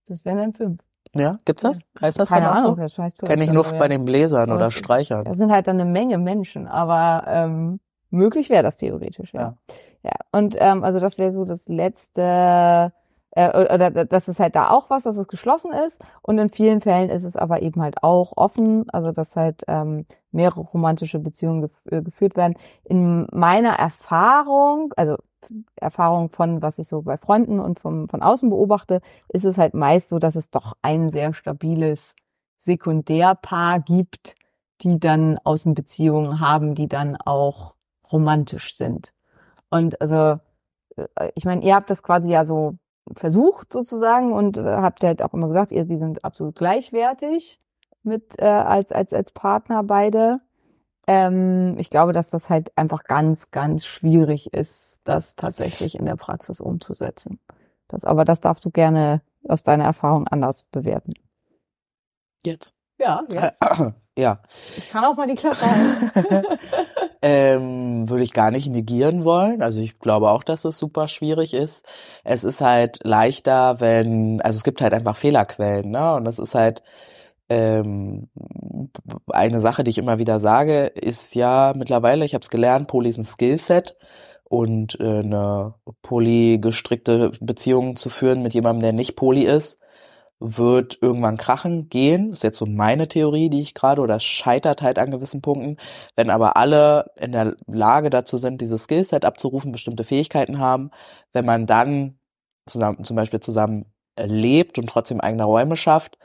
Das 0.07 0.25
wären 0.25 0.37
dann 0.37 0.53
fünf. 0.53 0.81
Ja, 1.15 1.37
gibt's 1.45 1.63
das? 1.63 1.81
Heißt 2.01 2.19
das 2.19 2.29
Keine 2.29 2.45
dann 2.45 2.55
auch 2.55 2.59
Ahnung, 2.59 2.75
so? 2.75 2.81
das 2.81 2.97
heißt 2.97 3.19
Kenne 3.19 3.43
ich 3.43 3.51
nur 3.51 3.63
bei 3.63 3.87
den 3.87 4.03
Bläsern 4.03 4.51
oder 4.51 4.71
Streichern. 4.71 5.25
Das 5.25 5.37
sind 5.37 5.51
halt 5.51 5.67
dann 5.67 5.79
eine 5.79 5.89
Menge 5.89 6.17
Menschen, 6.17 6.67
aber 6.67 7.25
ähm, 7.27 7.79
möglich 8.09 8.49
wäre 8.49 8.63
das 8.63 8.77
theoretisch, 8.77 9.33
ja. 9.33 9.55
Ja, 10.03 10.11
und 10.31 10.55
ähm, 10.59 10.83
also 10.83 10.99
das 10.99 11.17
wäre 11.17 11.31
so 11.31 11.45
das 11.45 11.67
letzte, 11.69 12.91
äh, 13.35 13.73
oder 13.73 14.05
das 14.05 14.27
ist 14.27 14.39
halt 14.39 14.55
da 14.55 14.69
auch 14.69 14.89
was, 14.89 15.03
dass 15.03 15.17
es 15.17 15.27
geschlossen 15.27 15.71
ist 15.71 16.01
und 16.21 16.37
in 16.37 16.49
vielen 16.49 16.81
Fällen 16.81 17.09
ist 17.09 17.23
es 17.23 17.35
aber 17.35 17.61
eben 17.61 17.81
halt 17.81 18.03
auch 18.03 18.33
offen, 18.35 18.89
also 18.91 19.11
dass 19.11 19.35
halt 19.35 19.63
ähm, 19.67 20.05
mehrere 20.31 20.61
romantische 20.61 21.19
Beziehungen 21.19 21.61
gef 21.61 21.85
äh, 21.87 22.01
geführt 22.01 22.35
werden. 22.35 22.55
In 22.83 23.27
meiner 23.31 23.73
Erfahrung, 23.73 24.93
also 24.97 25.17
Erfahrung 25.75 26.29
von, 26.29 26.61
was 26.61 26.79
ich 26.79 26.87
so 26.87 27.01
bei 27.01 27.17
Freunden 27.17 27.59
und 27.59 27.79
vom, 27.79 28.07
von 28.07 28.21
außen 28.21 28.49
beobachte, 28.49 29.01
ist 29.29 29.45
es 29.45 29.57
halt 29.57 29.73
meist 29.73 30.09
so, 30.09 30.19
dass 30.19 30.35
es 30.35 30.49
doch 30.49 30.73
ein 30.81 31.09
sehr 31.09 31.33
stabiles 31.33 32.15
Sekundärpaar 32.57 33.79
gibt, 33.79 34.35
die 34.81 34.99
dann 34.99 35.37
Außenbeziehungen 35.43 36.39
haben, 36.39 36.75
die 36.75 36.87
dann 36.87 37.17
auch 37.17 37.75
romantisch 38.11 38.75
sind. 38.77 39.13
Und 39.69 39.99
also, 40.01 40.39
äh, 40.95 41.31
ich 41.35 41.45
meine, 41.45 41.63
ihr 41.63 41.75
habt 41.75 41.89
das 41.89 42.03
quasi 42.03 42.29
ja 42.31 42.45
so 42.45 42.77
versucht 43.15 43.73
sozusagen 43.73 44.33
und 44.33 44.57
äh, 44.57 44.63
habt 44.63 45.03
halt 45.03 45.21
auch 45.21 45.33
immer 45.33 45.47
gesagt, 45.47 45.71
ihr, 45.71 45.85
die 45.85 45.97
sind 45.97 46.23
absolut 46.23 46.55
gleichwertig 46.55 47.59
mit 48.03 48.39
äh, 48.39 48.45
als 48.45 48.91
als 48.91 49.13
als 49.13 49.31
Partner 49.31 49.83
beide. 49.83 50.39
Ähm, 51.07 51.75
ich 51.77 51.89
glaube, 51.89 52.13
dass 52.13 52.29
das 52.29 52.49
halt 52.49 52.75
einfach 52.77 53.03
ganz 53.03 53.51
ganz 53.51 53.85
schwierig 53.85 54.53
ist, 54.53 55.01
das 55.03 55.35
tatsächlich 55.35 55.95
in 55.95 56.05
der 56.05 56.15
Praxis 56.15 56.61
umzusetzen. 56.61 57.39
Das, 57.87 58.05
aber 58.05 58.25
das 58.25 58.41
darfst 58.41 58.63
du 58.65 58.71
gerne 58.71 59.21
aus 59.47 59.63
deiner 59.63 59.83
Erfahrung 59.83 60.27
anders 60.27 60.63
bewerten. 60.71 61.13
Jetzt. 62.45 62.75
Ja, 62.97 63.23
ja. 64.17 64.41
Ich 64.77 64.89
kann 64.89 65.03
auch 65.03 65.17
mal 65.17 65.27
die 65.27 65.35
Klappe 65.35 65.61
halten. 65.61 66.59
ähm, 67.23 68.09
würde 68.09 68.23
ich 68.23 68.33
gar 68.33 68.51
nicht 68.51 68.69
negieren 68.69 69.23
wollen. 69.23 69.61
Also 69.63 69.79
ich 69.79 69.97
glaube 69.99 70.29
auch, 70.29 70.43
dass 70.43 70.65
es 70.65 70.77
super 70.77 71.07
schwierig 71.07 71.53
ist. 71.53 71.87
Es 72.25 72.43
ist 72.43 72.59
halt 72.61 72.99
leichter, 73.03 73.79
wenn, 73.79 74.41
also 74.41 74.57
es 74.57 74.63
gibt 74.65 74.81
halt 74.81 74.93
einfach 74.93 75.15
Fehlerquellen, 75.15 75.89
ne? 75.89 76.15
Und 76.15 76.25
das 76.25 76.37
ist 76.37 76.53
halt 76.53 76.83
ähm, 77.49 78.29
eine 79.27 79.61
Sache, 79.61 79.85
die 79.85 79.91
ich 79.91 79.97
immer 79.97 80.19
wieder 80.19 80.39
sage, 80.39 80.85
ist 80.87 81.33
ja 81.35 81.73
mittlerweile, 81.77 82.25
ich 82.25 82.33
habe 82.33 82.43
es 82.43 82.49
gelernt, 82.49 82.87
Poly 82.89 83.09
ist 83.09 83.19
ein 83.19 83.25
Skillset 83.25 83.95
und 84.43 84.99
äh, 84.99 85.19
eine 85.19 85.75
polygestrickte 86.01 87.31
Beziehung 87.39 87.95
zu 87.95 88.09
führen 88.09 88.41
mit 88.41 88.53
jemandem, 88.53 88.81
der 88.83 88.93
nicht 88.93 89.15
poly 89.15 89.43
ist, 89.43 89.79
wird 90.45 90.97
irgendwann 91.01 91.37
krachen 91.37 91.87
gehen. 91.87 92.31
Ist 92.31 92.43
jetzt 92.43 92.57
so 92.57 92.65
meine 92.65 93.07
Theorie, 93.07 93.49
die 93.49 93.61
ich 93.61 93.73
gerade, 93.73 94.01
oder 94.01 94.19
scheitert 94.19 94.81
halt 94.81 94.99
an 94.99 95.09
gewissen 95.09 95.41
Punkten. 95.41 95.77
Wenn 96.17 96.29
aber 96.29 96.57
alle 96.57 97.11
in 97.15 97.31
der 97.31 97.55
Lage 97.65 98.09
dazu 98.09 98.35
sind, 98.35 98.59
dieses 98.59 98.83
Skillset 98.83 99.23
abzurufen, 99.23 99.71
bestimmte 99.71 100.03
Fähigkeiten 100.03 100.59
haben, 100.59 100.91
wenn 101.31 101.45
man 101.45 101.65
dann 101.65 102.19
zusammen, 102.65 103.05
zum 103.05 103.15
Beispiel 103.15 103.39
zusammen 103.39 103.85
lebt 104.19 104.77
und 104.77 104.87
trotzdem 104.87 105.21
eigene 105.21 105.45
Räume 105.45 105.77
schafft, 105.77 106.17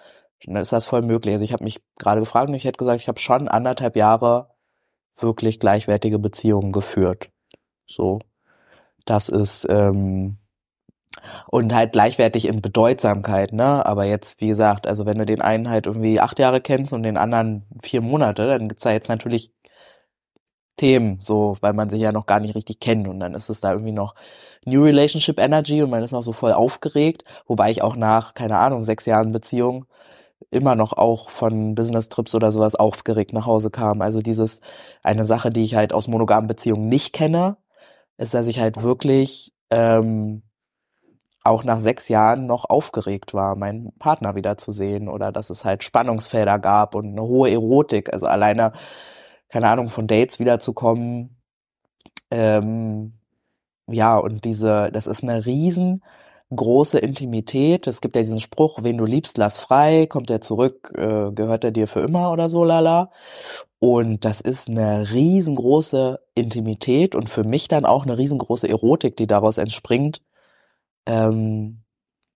dann 0.44 0.56
ist 0.56 0.72
das 0.72 0.84
voll 0.84 1.02
möglich. 1.02 1.34
Also 1.34 1.44
ich 1.44 1.52
habe 1.52 1.64
mich 1.64 1.80
gerade 1.96 2.20
gefragt 2.20 2.48
und 2.48 2.54
ich 2.54 2.64
hätte 2.64 2.78
gesagt, 2.78 3.00
ich 3.00 3.08
habe 3.08 3.20
schon 3.20 3.46
anderthalb 3.48 3.96
Jahre 3.96 4.50
wirklich 5.16 5.60
gleichwertige 5.60 6.18
Beziehungen 6.18 6.72
geführt. 6.72 7.30
So, 7.86 8.18
das 9.04 9.28
ist 9.28 9.66
ähm, 9.70 10.38
und 11.48 11.74
halt 11.74 11.92
gleichwertig 11.92 12.46
in 12.48 12.62
Bedeutsamkeit, 12.62 13.52
ne? 13.52 13.84
Aber 13.86 14.04
jetzt, 14.04 14.40
wie 14.40 14.48
gesagt, 14.48 14.86
also 14.86 15.06
wenn 15.06 15.18
du 15.18 15.26
den 15.26 15.40
einen 15.42 15.70
halt 15.70 15.86
irgendwie 15.86 16.20
acht 16.20 16.38
Jahre 16.38 16.60
kennst 16.60 16.92
und 16.92 17.02
den 17.02 17.16
anderen 17.16 17.64
vier 17.82 18.00
Monate, 18.00 18.46
dann 18.46 18.68
gibt's 18.68 18.84
da 18.84 18.92
jetzt 18.92 19.08
natürlich 19.08 19.52
Themen, 20.76 21.18
so, 21.20 21.56
weil 21.60 21.72
man 21.72 21.90
sich 21.90 22.00
ja 22.00 22.12
noch 22.12 22.26
gar 22.26 22.40
nicht 22.40 22.54
richtig 22.54 22.80
kennt 22.80 23.08
und 23.08 23.18
dann 23.20 23.34
ist 23.34 23.48
es 23.50 23.60
da 23.60 23.72
irgendwie 23.72 23.92
noch 23.92 24.14
New 24.64 24.84
Relationship 24.84 25.40
Energy 25.40 25.82
und 25.82 25.90
man 25.90 26.02
ist 26.04 26.12
noch 26.12 26.22
so 26.22 26.32
voll 26.32 26.52
aufgeregt, 26.52 27.24
wobei 27.46 27.70
ich 27.70 27.82
auch 27.82 27.96
nach, 27.96 28.34
keine 28.34 28.58
Ahnung, 28.58 28.82
sechs 28.84 29.04
Jahren 29.06 29.32
Beziehung 29.32 29.86
immer 30.50 30.74
noch 30.76 30.92
auch 30.92 31.30
von 31.30 31.74
Business 31.74 32.08
Trips 32.08 32.34
oder 32.34 32.50
sowas 32.52 32.74
aufgeregt 32.76 33.32
nach 33.32 33.46
Hause 33.46 33.70
kam. 33.70 34.00
Also 34.02 34.22
dieses, 34.22 34.60
eine 35.02 35.24
Sache, 35.24 35.50
die 35.50 35.64
ich 35.64 35.74
halt 35.74 35.92
aus 35.92 36.08
monogamen 36.08 36.48
Beziehungen 36.48 36.88
nicht 36.88 37.12
kenne, 37.12 37.56
ist, 38.18 38.34
dass 38.34 38.46
ich 38.46 38.60
halt 38.60 38.82
wirklich 38.82 39.54
ähm, 39.70 40.42
auch 41.48 41.64
nach 41.64 41.80
sechs 41.80 42.08
Jahren 42.08 42.46
noch 42.46 42.64
aufgeregt 42.68 43.34
war, 43.34 43.56
meinen 43.56 43.92
Partner 43.98 44.34
wiederzusehen 44.34 45.08
oder 45.08 45.32
dass 45.32 45.50
es 45.50 45.64
halt 45.64 45.84
Spannungsfelder 45.84 46.58
gab 46.58 46.94
und 46.94 47.06
eine 47.06 47.22
hohe 47.22 47.50
Erotik. 47.50 48.12
Also 48.12 48.26
alleine, 48.26 48.72
keine 49.48 49.68
Ahnung, 49.68 49.88
von 49.88 50.06
Dates 50.06 50.38
wiederzukommen. 50.40 51.40
Ähm, 52.30 53.14
ja, 53.88 54.16
und 54.18 54.44
diese, 54.44 54.90
das 54.92 55.06
ist 55.06 55.22
eine 55.22 55.46
riesengroße 55.46 56.98
Intimität. 56.98 57.86
Es 57.86 58.00
gibt 58.00 58.16
ja 58.16 58.22
diesen 58.22 58.40
Spruch, 58.40 58.80
wen 58.82 58.98
du 58.98 59.06
liebst, 59.06 59.38
lass 59.38 59.58
frei, 59.58 60.06
kommt 60.06 60.30
er 60.30 60.40
zurück, 60.40 60.92
äh, 60.96 61.32
gehört 61.32 61.64
er 61.64 61.70
dir 61.72 61.86
für 61.88 62.00
immer 62.00 62.32
oder 62.32 62.48
so, 62.48 62.64
lala. 62.64 63.10
Und 63.80 64.24
das 64.24 64.40
ist 64.40 64.68
eine 64.68 65.10
riesengroße 65.12 66.20
Intimität 66.34 67.14
und 67.14 67.28
für 67.30 67.44
mich 67.44 67.68
dann 67.68 67.84
auch 67.84 68.04
eine 68.04 68.18
riesengroße 68.18 68.68
Erotik, 68.68 69.16
die 69.16 69.26
daraus 69.26 69.58
entspringt, 69.58 70.20
ähm, 71.08 71.82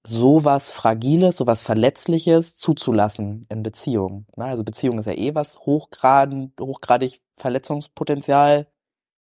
sowas 0.04 0.70
Fragiles, 0.70 1.36
sowas 1.36 1.62
Verletzliches 1.62 2.56
zuzulassen 2.56 3.46
in 3.48 3.62
Beziehungen. 3.62 4.26
Ne? 4.36 4.46
Also 4.46 4.64
Beziehung 4.64 4.98
ist 4.98 5.06
ja 5.06 5.12
eh 5.12 5.34
was 5.34 5.60
hochgraden, 5.60 6.52
hochgradig 6.58 7.20
Verletzungspotenzial, 7.34 8.66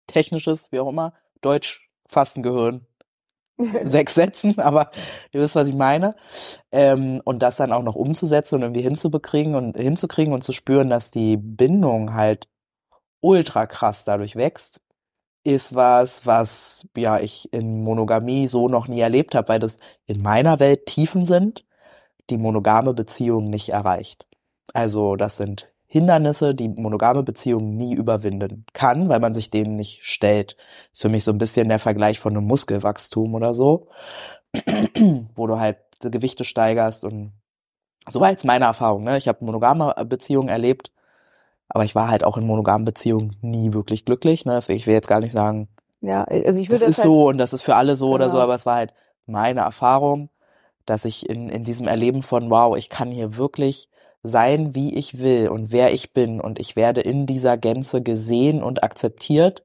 technisches, 0.08 0.72
wie 0.72 0.80
auch 0.80 0.90
immer, 0.90 1.14
Deutsch, 1.42 1.90
Fastengehirn, 2.08 2.88
sechs 3.84 4.16
Sätzen, 4.16 4.58
aber 4.60 4.92
du 5.32 5.40
wisst, 5.40 5.56
was 5.56 5.68
ich 5.68 5.76
meine. 5.76 6.16
Ähm, 6.72 7.22
und 7.26 7.44
das 7.44 7.58
dann 7.58 7.74
auch 7.74 7.84
noch 7.84 7.96
umzusetzen 7.96 8.56
und 8.56 8.62
irgendwie 8.62 8.82
hinzubekriegen 8.82 9.56
und 9.56 9.78
hinzukriegen 9.78 10.34
und 10.34 10.44
zu 10.44 10.54
spüren, 10.54 10.90
dass 10.90 11.12
die 11.12 11.38
Bindung 11.38 12.14
halt 12.14 12.48
ultra 13.20 13.68
krass 13.68 14.04
dadurch 14.04 14.36
wächst, 14.36 14.82
ist 15.44 15.76
was, 15.76 16.26
was 16.26 16.88
ja 16.96 17.20
ich 17.20 17.52
in 17.54 17.84
Monogamie 17.84 18.48
so 18.48 18.68
noch 18.68 18.88
nie 18.88 19.00
erlebt 19.00 19.36
habe, 19.36 19.50
weil 19.50 19.60
das 19.60 19.80
in 20.06 20.22
meiner 20.22 20.60
Welt 20.60 20.86
Tiefen 20.86 21.26
sind, 21.26 21.66
die 22.30 22.38
monogame 22.38 22.94
Beziehung 22.94 23.50
nicht 23.50 23.70
erreicht. 23.70 24.28
Also 24.74 25.16
das 25.16 25.38
sind 25.38 25.72
Hindernisse, 25.88 26.56
die 26.56 26.70
monogame 26.70 27.24
Beziehung 27.24 27.76
nie 27.76 27.94
überwinden 27.94 28.66
kann, 28.74 29.10
weil 29.10 29.20
man 29.20 29.34
sich 29.34 29.50
denen 29.50 29.76
nicht 29.76 30.04
stellt. 30.04 30.56
Ist 30.94 31.02
für 31.02 31.10
mich 31.10 31.24
so 31.24 31.32
ein 31.32 31.38
bisschen 31.38 31.68
der 31.68 31.80
Vergleich 31.80 32.20
von 32.20 32.36
einem 32.38 32.48
Muskelwachstum 32.48 33.34
oder 33.36 33.54
so, 33.54 33.90
wo 35.36 35.48
du 35.48 35.60
halt 35.60 35.78
Gewichte 36.02 36.46
steigerst 36.46 37.04
und 37.04 37.34
so 38.10 38.20
war 38.20 38.32
jetzt 38.32 38.46
meine 38.46 38.66
Erfahrung. 38.66 39.04
Ne? 39.04 39.18
Ich 39.18 39.28
habe 39.28 39.46
monogame 39.46 39.94
Beziehungen 40.06 40.50
erlebt, 40.50 40.92
aber 41.74 41.84
ich 41.86 41.96
war 41.96 42.10
halt 42.10 42.24
auch 42.24 42.38
in 42.38 42.46
monogamen 42.46 42.86
Beziehungen 42.86 43.36
nie 43.42 43.74
wirklich 43.74 44.06
glücklich. 44.06 44.46
Ne? 44.46 44.54
Deswegen, 44.56 44.78
ich 44.78 44.88
will 44.88 44.94
jetzt 44.94 45.08
gar 45.08 45.20
nicht 45.22 45.32
sagen, 45.32 45.68
Ja, 46.02 46.24
also 46.24 46.60
ich 46.60 46.70
würde 46.70 46.80
das 46.86 46.90
ist 46.90 46.98
halt, 46.98 47.04
so 47.06 47.28
und 47.30 47.38
das 47.38 47.54
ist 47.54 47.62
für 47.64 47.76
alle 47.76 47.96
so 47.96 48.10
oder 48.12 48.30
so, 48.30 48.38
Genau. 48.38 48.44
aber 48.46 48.56
es 48.56 48.66
war 48.66 48.76
halt 48.76 48.94
meine 49.26 49.62
Erfahrung, 49.62 50.30
dass 50.86 51.06
ich 51.06 51.30
in, 51.30 51.50
in 51.50 51.64
diesem 51.64 51.88
Erleben 51.88 52.22
von, 52.22 52.50
wow, 52.50 52.76
ich 52.78 52.90
kann 52.90 53.12
hier 53.12 53.38
wirklich 53.38 53.90
sein, 54.24 54.76
wie 54.76 54.94
ich 54.96 55.20
will 55.20 55.50
und 55.50 55.72
wer 55.72 55.94
ich 55.94 56.14
bin 56.14 56.42
und 56.42 56.60
ich 56.60 56.76
werde 56.76 57.02
in 57.02 57.26
dieser 57.26 57.58
Gänze 57.58 58.02
gesehen 58.02 58.62
und 58.64 58.84
akzeptiert 58.84 59.64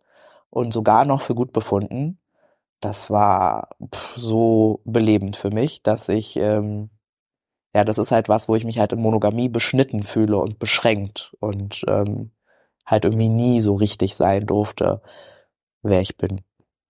und 0.51 0.73
sogar 0.73 1.05
noch 1.05 1.21
für 1.23 1.35
gut 1.35 1.53
befunden. 1.53 2.19
Das 2.81 3.11
war 3.11 3.71
pff, 3.95 4.17
so 4.17 4.81
belebend 4.85 5.37
für 5.37 5.51
mich, 5.51 5.83
dass 5.83 6.09
ich, 6.09 6.37
ähm, 6.37 6.91
ja, 7.77 7.85
das 7.85 7.99
ist 7.99 8.11
halt 8.11 8.31
was, 8.31 8.49
wo 8.49 8.57
ich 8.57 8.65
mich 8.65 8.79
halt 8.79 8.95
in 8.95 9.03
Monogamie 9.03 9.51
beschnitten 9.51 10.03
fühle 10.03 10.39
und 10.39 10.59
beschränkt 10.59 11.37
und 11.41 11.85
ähm, 11.89 12.31
halt 12.87 13.05
irgendwie 13.05 13.29
nie 13.29 13.61
so 13.61 13.75
richtig 13.75 14.17
sein 14.17 14.47
durfte, 14.47 15.03
wer 15.83 16.01
ich 16.01 16.17
bin. 16.17 16.41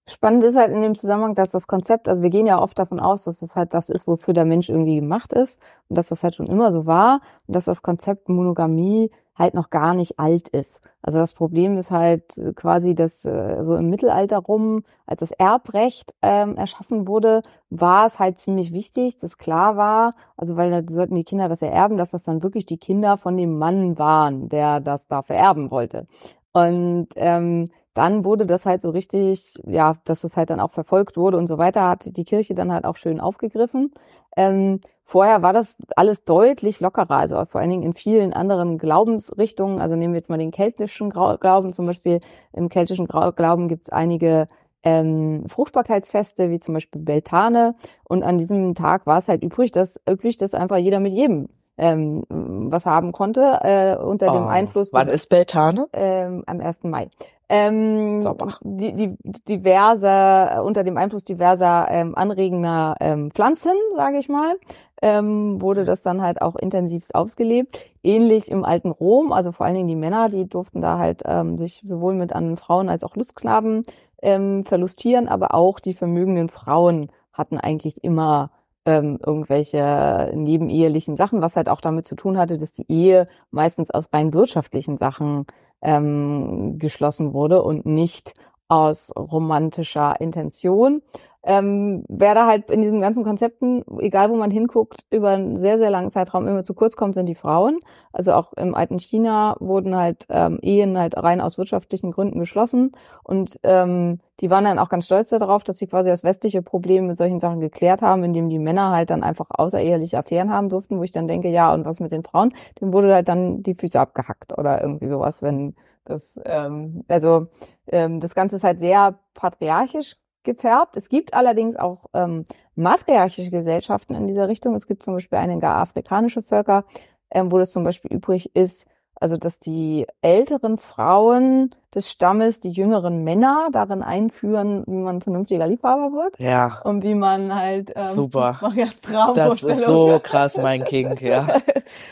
Spannend 0.08 0.44
ist 0.44 0.54
halt 0.54 0.70
in 0.70 0.82
dem 0.82 0.94
Zusammenhang, 0.94 1.34
dass 1.34 1.50
das 1.50 1.66
Konzept, 1.66 2.08
also 2.08 2.22
wir 2.22 2.30
gehen 2.30 2.46
ja 2.46 2.62
oft 2.62 2.78
davon 2.78 3.00
aus, 3.00 3.24
dass 3.24 3.42
es 3.42 3.56
halt 3.56 3.74
das 3.74 3.88
ist, 3.88 4.06
wofür 4.06 4.32
der 4.32 4.44
Mensch 4.44 4.68
irgendwie 4.68 4.94
gemacht 4.94 5.32
ist 5.32 5.60
und 5.88 5.98
dass 5.98 6.06
das 6.06 6.22
halt 6.22 6.36
schon 6.36 6.46
immer 6.46 6.70
so 6.70 6.86
war 6.86 7.20
und 7.48 7.56
dass 7.56 7.64
das 7.64 7.82
Konzept 7.82 8.28
Monogamie 8.28 9.10
halt 9.36 9.54
noch 9.54 9.70
gar 9.70 9.94
nicht 9.94 10.18
alt 10.18 10.48
ist. 10.48 10.80
Also 11.02 11.18
das 11.18 11.32
Problem 11.32 11.78
ist 11.78 11.90
halt 11.90 12.38
äh, 12.38 12.52
quasi, 12.54 12.94
dass 12.94 13.24
äh, 13.24 13.62
so 13.62 13.76
im 13.76 13.90
Mittelalter 13.90 14.38
rum, 14.38 14.82
als 15.06 15.20
das 15.20 15.30
Erbrecht 15.32 16.14
ähm, 16.22 16.56
erschaffen 16.56 17.06
wurde, 17.06 17.42
war 17.70 18.06
es 18.06 18.18
halt 18.18 18.38
ziemlich 18.38 18.72
wichtig, 18.72 19.18
dass 19.18 19.38
klar 19.38 19.76
war, 19.76 20.12
also 20.36 20.56
weil 20.56 20.70
da 20.70 20.92
sollten 20.92 21.14
die 21.14 21.24
Kinder 21.24 21.48
das 21.48 21.62
ererben, 21.62 21.96
dass 21.98 22.12
das 22.12 22.24
dann 22.24 22.42
wirklich 22.42 22.66
die 22.66 22.78
Kinder 22.78 23.18
von 23.18 23.36
dem 23.36 23.58
Mann 23.58 23.98
waren, 23.98 24.48
der 24.48 24.80
das 24.80 25.06
da 25.06 25.22
vererben 25.22 25.70
wollte. 25.70 26.06
Und 26.52 27.08
ähm, 27.16 27.68
dann 27.92 28.24
wurde 28.24 28.46
das 28.46 28.66
halt 28.66 28.82
so 28.82 28.90
richtig, 28.90 29.54
ja, 29.66 29.96
dass 30.04 30.24
es 30.24 30.36
halt 30.36 30.50
dann 30.50 30.60
auch 30.60 30.72
verfolgt 30.72 31.16
wurde 31.16 31.38
und 31.38 31.46
so 31.46 31.58
weiter, 31.58 31.88
hat 31.88 32.16
die 32.16 32.24
Kirche 32.24 32.54
dann 32.54 32.72
halt 32.72 32.84
auch 32.84 32.96
schön 32.96 33.20
aufgegriffen. 33.20 33.92
Ähm, 34.36 34.80
vorher 35.06 35.40
war 35.40 35.52
das 35.54 35.78
alles 35.96 36.24
deutlich 36.24 36.80
lockerer, 36.80 37.16
also 37.16 37.42
vor 37.46 37.60
allen 37.60 37.70
Dingen 37.70 37.82
in 37.84 37.94
vielen 37.94 38.32
anderen 38.34 38.76
Glaubensrichtungen. 38.76 39.80
Also 39.80 39.96
nehmen 39.96 40.12
wir 40.12 40.18
jetzt 40.18 40.28
mal 40.28 40.36
den 40.38 40.50
keltischen 40.50 41.08
Glauben 41.10 41.72
zum 41.72 41.86
Beispiel. 41.86 42.20
Im 42.52 42.68
keltischen 42.68 43.06
Glauben 43.06 43.68
gibt 43.68 43.84
es 43.84 43.90
einige 43.90 44.48
ähm, 44.82 45.44
Fruchtbarkeitsfeste, 45.48 46.50
wie 46.50 46.60
zum 46.60 46.74
Beispiel 46.74 47.00
Beltane. 47.00 47.74
Und 48.08 48.22
an 48.22 48.36
diesem 48.38 48.74
Tag 48.74 49.06
war 49.06 49.18
es 49.18 49.28
halt 49.28 49.42
übrig, 49.42 49.72
dass 49.72 50.00
üblich, 50.08 50.36
dass 50.36 50.54
einfach 50.54 50.76
jeder 50.76 51.00
mit 51.00 51.12
jedem 51.12 51.48
ähm, 51.78 52.24
was 52.28 52.86
haben 52.86 53.12
konnte 53.12 53.58
äh, 53.62 53.96
unter 53.96 54.26
dem 54.26 54.44
Oh, 54.44 54.48
Einfluss 54.48 54.92
Wann 54.92 55.08
ist 55.08 55.28
Beltane? 55.28 55.86
ähm, 55.92 56.42
am 56.46 56.60
1. 56.60 56.84
Mai. 56.84 57.08
Ähm, 57.48 58.20
Sauber. 58.22 58.54
die, 58.62 58.92
die, 58.94 59.16
diverse, 59.48 60.62
unter 60.62 60.82
dem 60.84 60.96
Einfluss 60.96 61.22
diverser 61.24 61.86
ähm, 61.90 62.14
anregender 62.16 62.96
ähm, 63.00 63.30
Pflanzen, 63.30 63.72
sage 63.94 64.18
ich 64.18 64.28
mal, 64.28 64.56
ähm, 65.02 65.60
wurde 65.60 65.84
das 65.84 66.02
dann 66.02 66.22
halt 66.22 66.42
auch 66.42 66.56
intensivst 66.56 67.14
ausgelebt. 67.14 67.78
Ähnlich 68.02 68.50
im 68.50 68.64
alten 68.64 68.90
Rom, 68.90 69.32
also 69.32 69.52
vor 69.52 69.66
allen 69.66 69.74
Dingen 69.74 69.88
die 69.88 69.96
Männer, 69.96 70.28
die 70.28 70.48
durften 70.48 70.80
da 70.80 70.98
halt 70.98 71.22
ähm, 71.26 71.58
sich 71.58 71.82
sowohl 71.84 72.14
mit 72.14 72.32
anderen 72.32 72.56
Frauen 72.56 72.88
als 72.88 73.04
auch 73.04 73.16
Lustknaben 73.16 73.84
ähm, 74.22 74.64
verlustieren, 74.64 75.28
aber 75.28 75.54
auch 75.54 75.80
die 75.80 75.94
vermögenden 75.94 76.48
Frauen 76.48 77.10
hatten 77.32 77.58
eigentlich 77.58 78.02
immer 78.02 78.50
ähm, 78.86 79.18
irgendwelche 79.24 80.32
nebenehelichen 80.34 81.16
Sachen, 81.16 81.42
was 81.42 81.56
halt 81.56 81.68
auch 81.68 81.80
damit 81.80 82.06
zu 82.06 82.14
tun 82.14 82.38
hatte, 82.38 82.56
dass 82.56 82.72
die 82.72 82.90
Ehe 82.90 83.28
meistens 83.50 83.90
aus 83.90 84.08
rein 84.12 84.32
wirtschaftlichen 84.32 84.96
Sachen 84.96 85.46
ähm, 85.82 86.78
geschlossen 86.78 87.34
wurde 87.34 87.62
und 87.62 87.84
nicht 87.84 88.34
aus 88.68 89.12
romantischer 89.16 90.20
Intention. 90.20 91.02
Ähm, 91.48 92.04
wer 92.08 92.34
da 92.34 92.48
halt 92.48 92.72
in 92.72 92.82
diesen 92.82 93.00
ganzen 93.00 93.22
Konzepten, 93.22 93.84
egal 94.00 94.30
wo 94.30 94.34
man 94.34 94.50
hinguckt, 94.50 95.04
über 95.12 95.30
einen 95.30 95.56
sehr, 95.56 95.78
sehr 95.78 95.90
langen 95.90 96.10
Zeitraum 96.10 96.48
immer 96.48 96.64
zu 96.64 96.74
kurz 96.74 96.96
kommt, 96.96 97.14
sind 97.14 97.26
die 97.26 97.36
Frauen. 97.36 97.78
Also 98.12 98.32
auch 98.32 98.52
im 98.54 98.74
alten 98.74 98.98
China 98.98 99.56
wurden 99.60 99.94
halt 99.94 100.26
ähm, 100.28 100.58
Ehen 100.60 100.98
halt 100.98 101.16
rein 101.16 101.40
aus 101.40 101.56
wirtschaftlichen 101.56 102.10
Gründen 102.10 102.40
geschlossen. 102.40 102.90
Und 103.22 103.60
ähm, 103.62 104.18
die 104.40 104.50
waren 104.50 104.64
dann 104.64 104.80
auch 104.80 104.88
ganz 104.88 105.06
stolz 105.06 105.28
darauf, 105.28 105.62
dass 105.62 105.78
sie 105.78 105.86
quasi 105.86 106.10
das 106.10 106.24
westliche 106.24 106.62
Problem 106.62 107.06
mit 107.06 107.16
solchen 107.16 107.38
Sachen 107.38 107.60
geklärt 107.60 108.02
haben, 108.02 108.24
indem 108.24 108.48
die 108.48 108.58
Männer 108.58 108.90
halt 108.90 109.10
dann 109.10 109.22
einfach 109.22 109.46
außereheliche 109.50 110.18
Affären 110.18 110.52
haben 110.52 110.68
durften, 110.68 110.98
wo 110.98 111.04
ich 111.04 111.12
dann 111.12 111.28
denke, 111.28 111.48
ja, 111.48 111.72
und 111.72 111.84
was 111.84 112.00
mit 112.00 112.10
den 112.10 112.24
Frauen? 112.24 112.54
Dem 112.80 112.92
wurde 112.92 113.14
halt 113.14 113.28
dann 113.28 113.62
die 113.62 113.74
Füße 113.76 114.00
abgehackt 114.00 114.58
oder 114.58 114.82
irgendwie 114.82 115.08
sowas, 115.08 115.42
wenn 115.42 115.76
das, 116.04 116.40
ähm, 116.44 117.04
also 117.06 117.46
ähm, 117.86 118.18
das 118.18 118.34
Ganze 118.34 118.56
ist 118.56 118.64
halt 118.64 118.80
sehr 118.80 119.20
patriarchisch 119.34 120.16
gefärbt. 120.46 120.96
Es 120.96 121.10
gibt 121.10 121.34
allerdings 121.34 121.76
auch 121.76 122.06
ähm, 122.14 122.46
matriarchische 122.74 123.50
Gesellschaften 123.50 124.14
in 124.14 124.26
dieser 124.26 124.48
Richtung. 124.48 124.74
Es 124.74 124.86
gibt 124.86 125.02
zum 125.02 125.14
Beispiel 125.14 125.38
einige 125.38 125.68
afrikanische 125.68 126.42
Völker, 126.42 126.84
ähm, 127.30 127.52
wo 127.52 127.58
das 127.58 127.72
zum 127.72 127.84
Beispiel 127.84 128.12
übrig 128.12 128.56
ist, 128.56 128.86
also 129.18 129.36
dass 129.36 129.58
die 129.58 130.06
älteren 130.20 130.78
Frauen 130.78 131.74
des 131.94 132.10
Stammes 132.10 132.60
die 132.60 132.70
jüngeren 132.70 133.24
Männer 133.24 133.68
darin 133.72 134.02
einführen, 134.02 134.84
wie 134.86 134.98
man 134.98 135.22
vernünftiger 135.22 135.66
Liebhaber 135.66 136.12
wird 136.12 136.38
Ja, 136.38 136.82
und 136.84 137.02
wie 137.02 137.14
man 137.14 137.54
halt 137.54 137.92
ähm, 137.96 138.04
Super. 138.04 138.58
ja 138.76 139.32
das 139.32 139.62
ist 139.62 139.86
so 139.86 140.20
krass, 140.22 140.58
mein 140.58 140.84
King, 140.84 141.16
ja. 141.20 141.62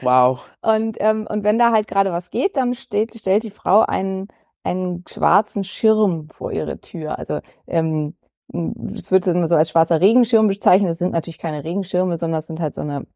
Wow. 0.01 0.49
Und, 0.63 0.97
ähm, 1.01 1.27
und 1.29 1.45
wenn 1.45 1.59
da 1.59 1.73
halt 1.73 1.87
gerade 1.87 2.11
was 2.13 2.31
geht, 2.31 2.57
dann 2.57 2.75
steht, 2.75 3.15
stellt 3.15 3.43
die 3.43 3.51
Frau 3.51 3.81
einen, 3.81 4.29
einen 4.63 5.05
schwarzen 5.07 5.65
Schirm 5.65 6.29
vor 6.31 6.53
ihre 6.53 6.81
Tür. 6.81 7.19
Also 7.19 7.41
ähm, 7.67 8.15
es 8.95 9.11
wird 9.11 9.27
immer 9.27 9.49
so 9.49 9.57
als 9.57 9.71
schwarzer 9.71 10.01
Regenschirm 10.01 10.47
bezeichnet. 10.47 10.91
Das 10.91 10.99
sind 10.99 11.13
natürlich 11.13 11.39
keine 11.39 11.65
Regenschirme, 11.65 12.17
sondern 12.17 12.39
das 12.39 12.47
sind 12.47 12.61
halt 12.61 12.75
so 12.75 12.81
eine, 12.81 13.07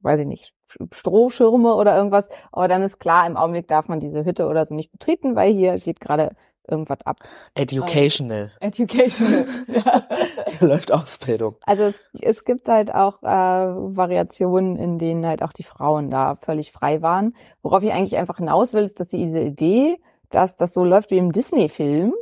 weiß 0.00 0.20
ich 0.20 0.26
nicht, 0.26 0.52
Strohschirme 0.92 1.74
oder 1.74 1.96
irgendwas. 1.96 2.28
Aber 2.52 2.68
dann 2.68 2.82
ist 2.82 2.98
klar, 2.98 3.26
im 3.26 3.36
Augenblick 3.36 3.68
darf 3.68 3.88
man 3.88 4.00
diese 4.00 4.24
Hütte 4.24 4.46
oder 4.46 4.64
so 4.66 4.74
nicht 4.74 4.92
betreten, 4.92 5.36
weil 5.36 5.52
hier 5.52 5.76
geht 5.76 6.00
gerade 6.00 6.36
irgendwas 6.68 6.98
ab. 7.04 7.18
Educational. 7.54 8.50
Education. 8.60 9.46
ja. 9.68 10.06
Hier 10.58 10.68
läuft 10.68 10.92
Ausbildung. 10.92 11.56
Also 11.62 11.84
es, 11.84 12.00
es 12.20 12.44
gibt 12.44 12.68
halt 12.68 12.92
auch 12.92 13.22
äh, 13.22 13.26
Variationen, 13.26 14.76
in 14.76 14.98
denen 14.98 15.24
halt 15.26 15.42
auch 15.42 15.52
die 15.52 15.62
Frauen 15.62 16.10
da 16.10 16.34
völlig 16.34 16.72
frei 16.72 17.02
waren. 17.02 17.36
Worauf 17.62 17.82
ich 17.82 17.92
eigentlich 17.92 18.16
einfach 18.16 18.38
hinaus 18.38 18.74
will, 18.74 18.84
ist, 18.84 18.98
dass 18.98 19.08
diese 19.08 19.38
Idee, 19.40 19.98
dass 20.30 20.56
das 20.56 20.74
so 20.74 20.84
läuft 20.84 21.10
wie 21.10 21.18
im 21.18 21.32
Disney-Film 21.32 22.14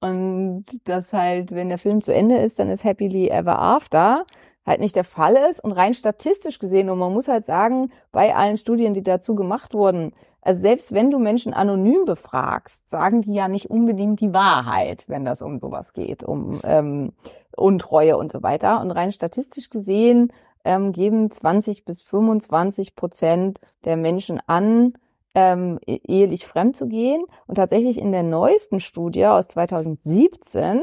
und 0.00 0.64
dass 0.84 1.12
halt, 1.12 1.52
wenn 1.52 1.68
der 1.68 1.78
Film 1.78 2.02
zu 2.02 2.12
Ende 2.12 2.36
ist, 2.36 2.58
dann 2.58 2.70
ist 2.70 2.84
Happily 2.84 3.28
Ever 3.28 3.58
After, 3.58 4.24
halt 4.66 4.80
nicht 4.80 4.96
der 4.96 5.04
Fall 5.04 5.36
ist 5.50 5.64
und 5.64 5.72
rein 5.72 5.94
statistisch 5.94 6.58
gesehen, 6.58 6.90
und 6.90 6.98
man 6.98 7.12
muss 7.12 7.28
halt 7.28 7.46
sagen, 7.46 7.90
bei 8.12 8.34
allen 8.34 8.58
Studien, 8.58 8.94
die 8.94 9.02
dazu 9.02 9.34
gemacht 9.34 9.74
wurden, 9.74 10.12
also 10.40 10.60
selbst 10.60 10.94
wenn 10.94 11.10
du 11.10 11.18
Menschen 11.18 11.52
anonym 11.52 12.04
befragst, 12.04 12.88
sagen 12.88 13.22
die 13.22 13.34
ja 13.34 13.48
nicht 13.48 13.70
unbedingt 13.70 14.20
die 14.20 14.32
Wahrheit, 14.32 15.04
wenn 15.08 15.24
das 15.24 15.42
um 15.42 15.58
sowas 15.58 15.92
geht, 15.92 16.22
um 16.22 16.60
ähm, 16.64 17.12
Untreue 17.56 18.16
und 18.16 18.30
so 18.30 18.42
weiter. 18.42 18.80
Und 18.80 18.90
rein 18.92 19.12
statistisch 19.12 19.68
gesehen 19.68 20.32
ähm, 20.64 20.92
geben 20.92 21.30
20 21.30 21.84
bis 21.84 22.02
25 22.02 22.94
Prozent 22.94 23.60
der 23.84 23.96
Menschen 23.96 24.40
an, 24.46 24.92
ähm, 25.34 25.78
e- 25.86 26.00
ehelich 26.06 26.46
fremd 26.46 26.76
zu 26.76 26.86
gehen. 26.86 27.24
Und 27.46 27.56
tatsächlich 27.56 27.98
in 27.98 28.12
der 28.12 28.22
neuesten 28.22 28.80
Studie 28.80 29.26
aus 29.26 29.48
2017 29.48 30.82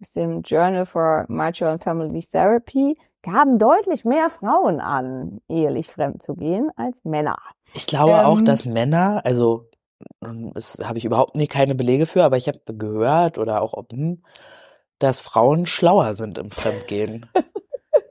aus 0.00 0.12
dem 0.12 0.42
Journal 0.42 0.86
for 0.86 1.24
Marital 1.28 1.72
and 1.72 1.82
Family 1.82 2.20
Therapy 2.20 2.98
gaben 3.22 3.58
deutlich 3.58 4.04
mehr 4.04 4.28
Frauen 4.30 4.80
an, 4.80 5.40
ehelich 5.48 5.90
fremd 5.90 6.22
zu 6.22 6.34
gehen 6.34 6.70
als 6.76 7.02
Männer. 7.04 7.38
Ich 7.72 7.86
glaube 7.86 8.26
auch, 8.26 8.38
Ähm, 8.38 8.44
dass 8.44 8.66
Männer, 8.66 9.22
also 9.24 9.70
ähm, 10.22 10.52
das 10.52 10.82
habe 10.84 10.98
ich 10.98 11.06
überhaupt 11.06 11.34
nie 11.34 11.46
keine 11.46 11.74
Belege 11.74 12.06
für, 12.06 12.24
aber 12.24 12.36
ich 12.36 12.48
habe 12.48 12.60
gehört 12.66 13.38
oder 13.38 13.62
auch 13.62 13.72
ob, 13.72 13.88
dass 14.98 15.20
Frauen 15.22 15.64
schlauer 15.66 16.14
sind 16.14 16.36
im 16.38 16.50
Fremdgehen. 16.50 17.26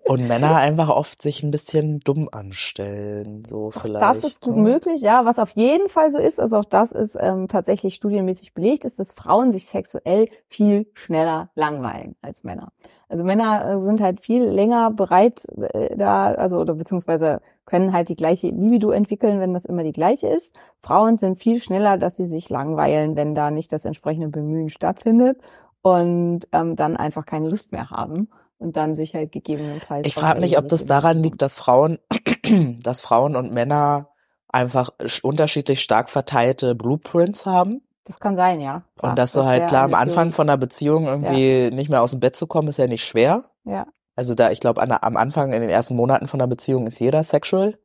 Und 0.05 0.27
Männer 0.27 0.57
einfach 0.57 0.89
oft 0.89 1.21
sich 1.21 1.43
ein 1.43 1.51
bisschen 1.51 1.99
dumm 2.01 2.27
anstellen, 2.31 3.43
so 3.43 3.71
vielleicht. 3.71 4.03
Das 4.03 4.23
ist 4.23 4.41
gut 4.41 4.57
ne? 4.57 4.61
möglich, 4.61 5.01
ja. 5.01 5.23
Was 5.23 5.39
auf 5.39 5.51
jeden 5.51 5.87
Fall 5.87 6.09
so 6.09 6.17
ist, 6.17 6.41
also 6.41 6.57
auch 6.57 6.65
das 6.65 6.91
ist 6.91 7.17
ähm, 7.19 7.47
tatsächlich 7.47 7.95
studienmäßig 7.95 8.53
belegt, 8.53 8.83
ist, 8.83 8.99
dass 8.99 9.13
Frauen 9.13 9.51
sich 9.51 9.65
sexuell 9.65 10.27
viel 10.49 10.87
schneller 10.93 11.49
langweilen 11.55 12.15
als 12.21 12.43
Männer. 12.43 12.73
Also 13.07 13.23
Männer 13.23 13.75
äh, 13.75 13.79
sind 13.79 14.01
halt 14.01 14.19
viel 14.19 14.43
länger 14.43 14.91
bereit, 14.91 15.45
äh, 15.57 15.95
da, 15.95 16.33
also 16.33 16.57
oder 16.57 16.73
beziehungsweise 16.73 17.39
können 17.65 17.93
halt 17.93 18.09
die 18.09 18.15
gleiche 18.15 18.47
Libido 18.47 18.91
entwickeln, 18.91 19.39
wenn 19.39 19.53
das 19.53 19.63
immer 19.63 19.83
die 19.83 19.93
gleiche 19.93 20.27
ist. 20.27 20.53
Frauen 20.81 21.17
sind 21.17 21.39
viel 21.39 21.61
schneller, 21.61 21.97
dass 21.97 22.17
sie 22.17 22.27
sich 22.27 22.49
langweilen, 22.49 23.15
wenn 23.15 23.35
da 23.35 23.51
nicht 23.51 23.71
das 23.71 23.85
entsprechende 23.85 24.27
Bemühen 24.27 24.69
stattfindet 24.69 25.39
und 25.81 26.41
ähm, 26.51 26.75
dann 26.75 26.97
einfach 26.97 27.25
keine 27.25 27.47
Lust 27.47 27.71
mehr 27.71 27.89
haben 27.89 28.27
und 28.63 28.75
dann 28.77 28.95
sich 28.95 29.13
halt 29.13 29.31
gegebenenfalls. 29.31 30.07
Ich 30.07 30.15
frage 30.15 30.39
mich, 30.39 30.57
ob 30.57 30.67
das 30.67 30.85
daran 30.85 31.21
liegt, 31.21 31.41
dass 31.41 31.55
Frauen, 31.55 31.99
dass 32.83 33.01
Frauen 33.01 33.35
und 33.35 33.53
Männer 33.53 34.09
einfach 34.47 34.91
sch- 34.99 35.21
unterschiedlich 35.23 35.81
stark 35.81 36.09
verteilte 36.09 36.75
Blueprints 36.75 37.45
haben. 37.45 37.81
Das 38.05 38.19
kann 38.19 38.35
sein, 38.35 38.59
ja. 38.59 38.83
Klar, 38.97 39.11
und 39.11 39.19
dass 39.19 39.31
du 39.31 39.39
das 39.39 39.47
halt 39.47 39.59
wäre 39.61 39.69
klar 39.69 39.83
am 39.85 39.93
Anfang 39.93 40.31
von 40.31 40.49
einer 40.49 40.57
Beziehung 40.57 41.05
irgendwie 41.07 41.69
nicht 41.71 41.89
mehr 41.89 42.01
aus 42.01 42.11
dem 42.11 42.19
Bett 42.19 42.35
zu 42.35 42.47
kommen, 42.47 42.67
ist 42.67 42.77
ja 42.77 42.87
nicht 42.87 43.05
schwer. 43.05 43.45
Ja. 43.63 43.87
Also 44.15 44.35
da, 44.35 44.51
ich 44.51 44.59
glaube, 44.59 44.81
am 44.81 45.17
Anfang, 45.17 45.53
in 45.53 45.61
den 45.61 45.69
ersten 45.69 45.95
Monaten 45.95 46.27
von 46.27 46.39
einer 46.39 46.47
Beziehung 46.47 46.85
ist 46.85 46.99
jeder 46.99 47.23
sexual. 47.23 47.79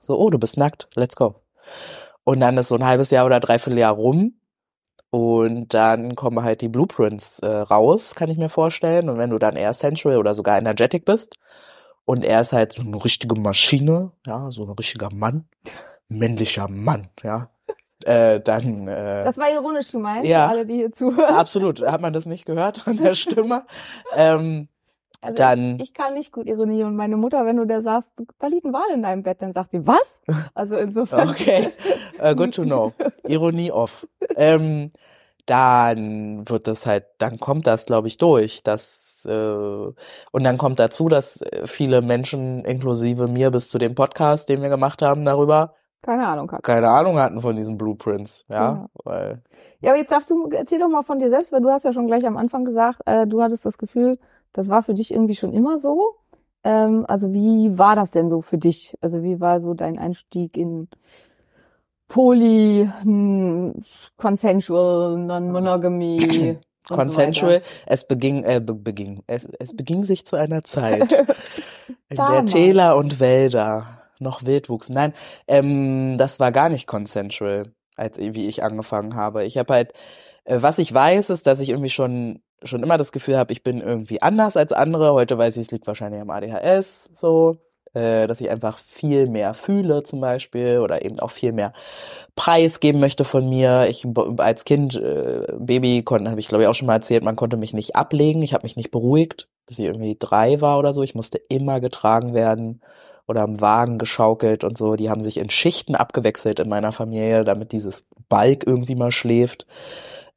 So, 0.00 0.18
oh, 0.18 0.30
du 0.30 0.38
bist 0.38 0.56
nackt, 0.56 0.88
let's 0.94 1.16
go. 1.16 1.42
Und 2.24 2.40
dann 2.40 2.56
ist 2.58 2.68
so 2.68 2.76
ein 2.76 2.86
halbes 2.86 3.10
Jahr 3.10 3.26
oder 3.26 3.40
dreiviertel 3.40 3.78
Jahr 3.78 3.92
rum. 3.92 4.34
Und 5.10 5.72
dann 5.72 6.14
kommen 6.16 6.42
halt 6.44 6.60
die 6.60 6.68
Blueprints 6.68 7.38
äh, 7.38 7.46
raus, 7.46 8.14
kann 8.14 8.28
ich 8.28 8.38
mir 8.38 8.48
vorstellen. 8.48 9.08
Und 9.08 9.18
wenn 9.18 9.30
du 9.30 9.38
dann 9.38 9.56
eher 9.56 9.72
sensual 9.72 10.18
oder 10.18 10.34
sogar 10.34 10.58
energetic 10.58 11.04
bist 11.04 11.38
und 12.04 12.24
er 12.24 12.40
ist 12.40 12.52
halt 12.52 12.72
so 12.72 12.82
eine 12.82 13.02
richtige 13.04 13.34
Maschine, 13.40 14.12
ja, 14.26 14.50
so 14.50 14.64
ein 14.64 14.70
richtiger 14.70 15.08
Mann, 15.12 15.48
männlicher 16.08 16.68
Mann, 16.68 17.08
ja, 17.22 17.50
äh, 18.04 18.40
dann 18.40 18.88
äh, 18.88 19.24
Das 19.24 19.38
war 19.38 19.50
ironisch 19.50 19.90
gemeint, 19.90 20.26
Ja. 20.26 20.46
für 20.48 20.50
alle, 20.54 20.66
die 20.66 20.74
hier 20.74 20.92
zuhören. 20.92 21.34
absolut, 21.34 21.80
hat 21.82 22.00
man 22.02 22.12
das 22.12 22.26
nicht 22.26 22.44
gehört 22.44 22.86
an 22.86 22.98
der 22.98 23.14
Stimme? 23.14 23.64
ähm, 24.16 24.68
Also 25.22 25.36
dann- 25.36 25.78
Ich 25.80 25.92
kann 25.94 26.14
nicht 26.14 26.30
gut 26.32 26.46
Ironie 26.46 26.84
und 26.84 26.94
meine 26.96 27.16
Mutter, 27.16 27.44
wenn 27.46 27.56
du 27.56 27.64
der 27.64 27.80
sagst, 27.82 28.12
da 28.38 28.46
liegt 28.48 28.64
ein 28.64 28.72
Wal 28.72 28.90
in 28.94 29.02
deinem 29.02 29.22
Bett, 29.22 29.40
dann 29.42 29.52
sagt 29.52 29.70
sie, 29.72 29.86
was? 29.86 30.20
Also 30.54 30.76
insofern. 30.76 31.28
Okay, 31.30 31.72
äh, 32.18 32.34
good 32.34 32.54
to 32.54 32.62
know. 32.62 32.92
Ironie 33.24 33.70
off. 33.72 34.06
Ähm, 34.36 34.92
dann 35.46 36.48
wird 36.48 36.66
das 36.66 36.86
halt, 36.86 37.04
dann 37.18 37.38
kommt 37.38 37.66
das, 37.66 37.86
glaube 37.86 38.08
ich, 38.08 38.18
durch. 38.18 38.62
Das, 38.62 39.26
äh, 39.28 39.32
und 40.32 40.44
dann 40.44 40.58
kommt 40.58 40.78
dazu, 40.80 41.08
dass 41.08 41.40
äh, 41.42 41.66
viele 41.66 42.02
Menschen, 42.02 42.64
inklusive 42.64 43.28
mir 43.28 43.50
bis 43.50 43.68
zu 43.68 43.78
dem 43.78 43.94
Podcast, 43.94 44.48
den 44.48 44.60
wir 44.62 44.68
gemacht 44.68 45.02
haben 45.02 45.24
darüber, 45.24 45.74
Keine 46.02 46.26
Ahnung, 46.26 46.50
hat. 46.50 46.62
keine 46.62 46.88
Ahnung 46.90 47.18
hatten 47.20 47.40
von 47.40 47.56
diesen 47.56 47.78
Blueprints. 47.78 48.44
Ja, 48.48 48.56
Ja. 48.56 48.86
weil 49.04 49.42
Ja, 49.80 49.90
aber 49.90 49.98
jetzt 50.00 50.10
darfst 50.10 50.30
du, 50.30 50.48
erzähl 50.50 50.78
doch 50.80 50.88
mal 50.88 51.02
von 51.04 51.18
dir 51.18 51.30
selbst, 51.30 51.52
weil 51.52 51.60
du 51.62 51.70
hast 51.70 51.84
ja 51.84 51.92
schon 51.92 52.06
gleich 52.06 52.26
am 52.26 52.36
Anfang 52.36 52.64
gesagt, 52.64 53.00
äh, 53.06 53.26
du 53.26 53.40
hattest 53.42 53.64
das 53.64 53.78
Gefühl, 53.78 54.18
das 54.52 54.68
war 54.68 54.82
für 54.82 54.94
dich 54.94 55.12
irgendwie 55.12 55.36
schon 55.36 55.52
immer 55.52 55.76
so. 55.78 56.16
Ähm, 56.64 57.04
also 57.08 57.32
wie 57.32 57.78
war 57.78 57.96
das 57.96 58.10
denn 58.10 58.28
so 58.30 58.40
für 58.40 58.58
dich? 58.58 58.96
Also 59.00 59.22
wie 59.22 59.40
war 59.40 59.60
so 59.60 59.74
dein 59.74 59.98
Einstieg 59.98 60.56
in 60.56 60.88
Poly, 62.08 62.90
hm, 63.02 63.82
Consensual, 64.16 65.18
Non-Monogamy? 65.18 66.58
so 66.88 66.94
consensual, 66.94 67.56
weiter? 67.56 67.64
es 67.86 68.06
beging, 68.06 68.44
äh, 68.44 68.60
be 68.60 68.74
beging, 68.74 69.22
es, 69.26 69.46
es 69.58 69.74
beging 69.74 70.04
sich 70.04 70.24
zu 70.24 70.36
einer 70.36 70.62
Zeit, 70.62 71.12
in 72.08 72.16
der. 72.16 72.46
Täler 72.46 72.96
und 72.96 73.20
Wälder 73.20 74.02
noch 74.18 74.44
wild 74.44 74.68
wuchsen. 74.68 74.94
Nein, 74.94 75.12
ähm, 75.46 76.16
das 76.18 76.40
war 76.40 76.52
gar 76.52 76.68
nicht 76.68 76.86
consensual, 76.86 77.72
als 77.96 78.18
wie 78.18 78.48
ich 78.48 78.62
angefangen 78.62 79.14
habe. 79.14 79.44
Ich 79.44 79.58
habe 79.58 79.74
halt, 79.74 79.92
äh, 80.44 80.58
was 80.60 80.78
ich 80.78 80.92
weiß, 80.92 81.30
ist, 81.30 81.46
dass 81.46 81.60
ich 81.60 81.70
irgendwie 81.70 81.90
schon 81.90 82.40
schon 82.62 82.82
immer 82.82 82.96
das 82.96 83.12
Gefühl 83.12 83.36
habe, 83.36 83.52
ich 83.52 83.62
bin 83.62 83.80
irgendwie 83.80 84.22
anders 84.22 84.56
als 84.56 84.72
andere. 84.72 85.12
Heute 85.12 85.38
weiß 85.38 85.56
ich, 85.56 85.66
es 85.66 85.70
liegt 85.70 85.86
wahrscheinlich 85.86 86.20
am 86.20 86.30
ADHS, 86.30 87.10
so, 87.14 87.58
äh, 87.94 88.26
dass 88.26 88.40
ich 88.40 88.50
einfach 88.50 88.78
viel 88.78 89.28
mehr 89.28 89.54
fühle 89.54 90.02
zum 90.02 90.20
Beispiel 90.20 90.78
oder 90.78 91.04
eben 91.04 91.20
auch 91.20 91.30
viel 91.30 91.52
mehr 91.52 91.72
Preis 92.34 92.80
geben 92.80 93.00
möchte 93.00 93.24
von 93.24 93.48
mir. 93.48 93.86
Ich 93.88 94.06
als 94.38 94.64
Kind, 94.64 94.94
äh, 94.96 95.46
Baby, 95.58 96.02
konnte, 96.02 96.30
habe 96.30 96.40
ich 96.40 96.48
glaube 96.48 96.64
ich 96.64 96.68
auch 96.68 96.74
schon 96.74 96.86
mal 96.86 96.94
erzählt, 96.94 97.24
man 97.24 97.36
konnte 97.36 97.56
mich 97.56 97.72
nicht 97.74 97.96
ablegen. 97.96 98.42
Ich 98.42 98.54
habe 98.54 98.64
mich 98.64 98.76
nicht 98.76 98.90
beruhigt, 98.90 99.48
bis 99.66 99.78
ich 99.78 99.86
irgendwie 99.86 100.16
drei 100.18 100.60
war 100.60 100.78
oder 100.78 100.92
so. 100.92 101.02
Ich 101.02 101.14
musste 101.14 101.38
immer 101.48 101.80
getragen 101.80 102.34
werden 102.34 102.80
oder 103.26 103.42
am 103.42 103.60
Wagen 103.60 103.98
geschaukelt 103.98 104.64
und 104.64 104.78
so. 104.78 104.94
Die 104.94 105.10
haben 105.10 105.22
sich 105.22 105.38
in 105.38 105.50
Schichten 105.50 105.94
abgewechselt 105.94 106.60
in 106.60 106.68
meiner 106.68 106.92
Familie, 106.92 107.44
damit 107.44 107.72
dieses 107.72 108.06
Balk 108.28 108.66
irgendwie 108.66 108.94
mal 108.94 109.10
schläft. 109.10 109.66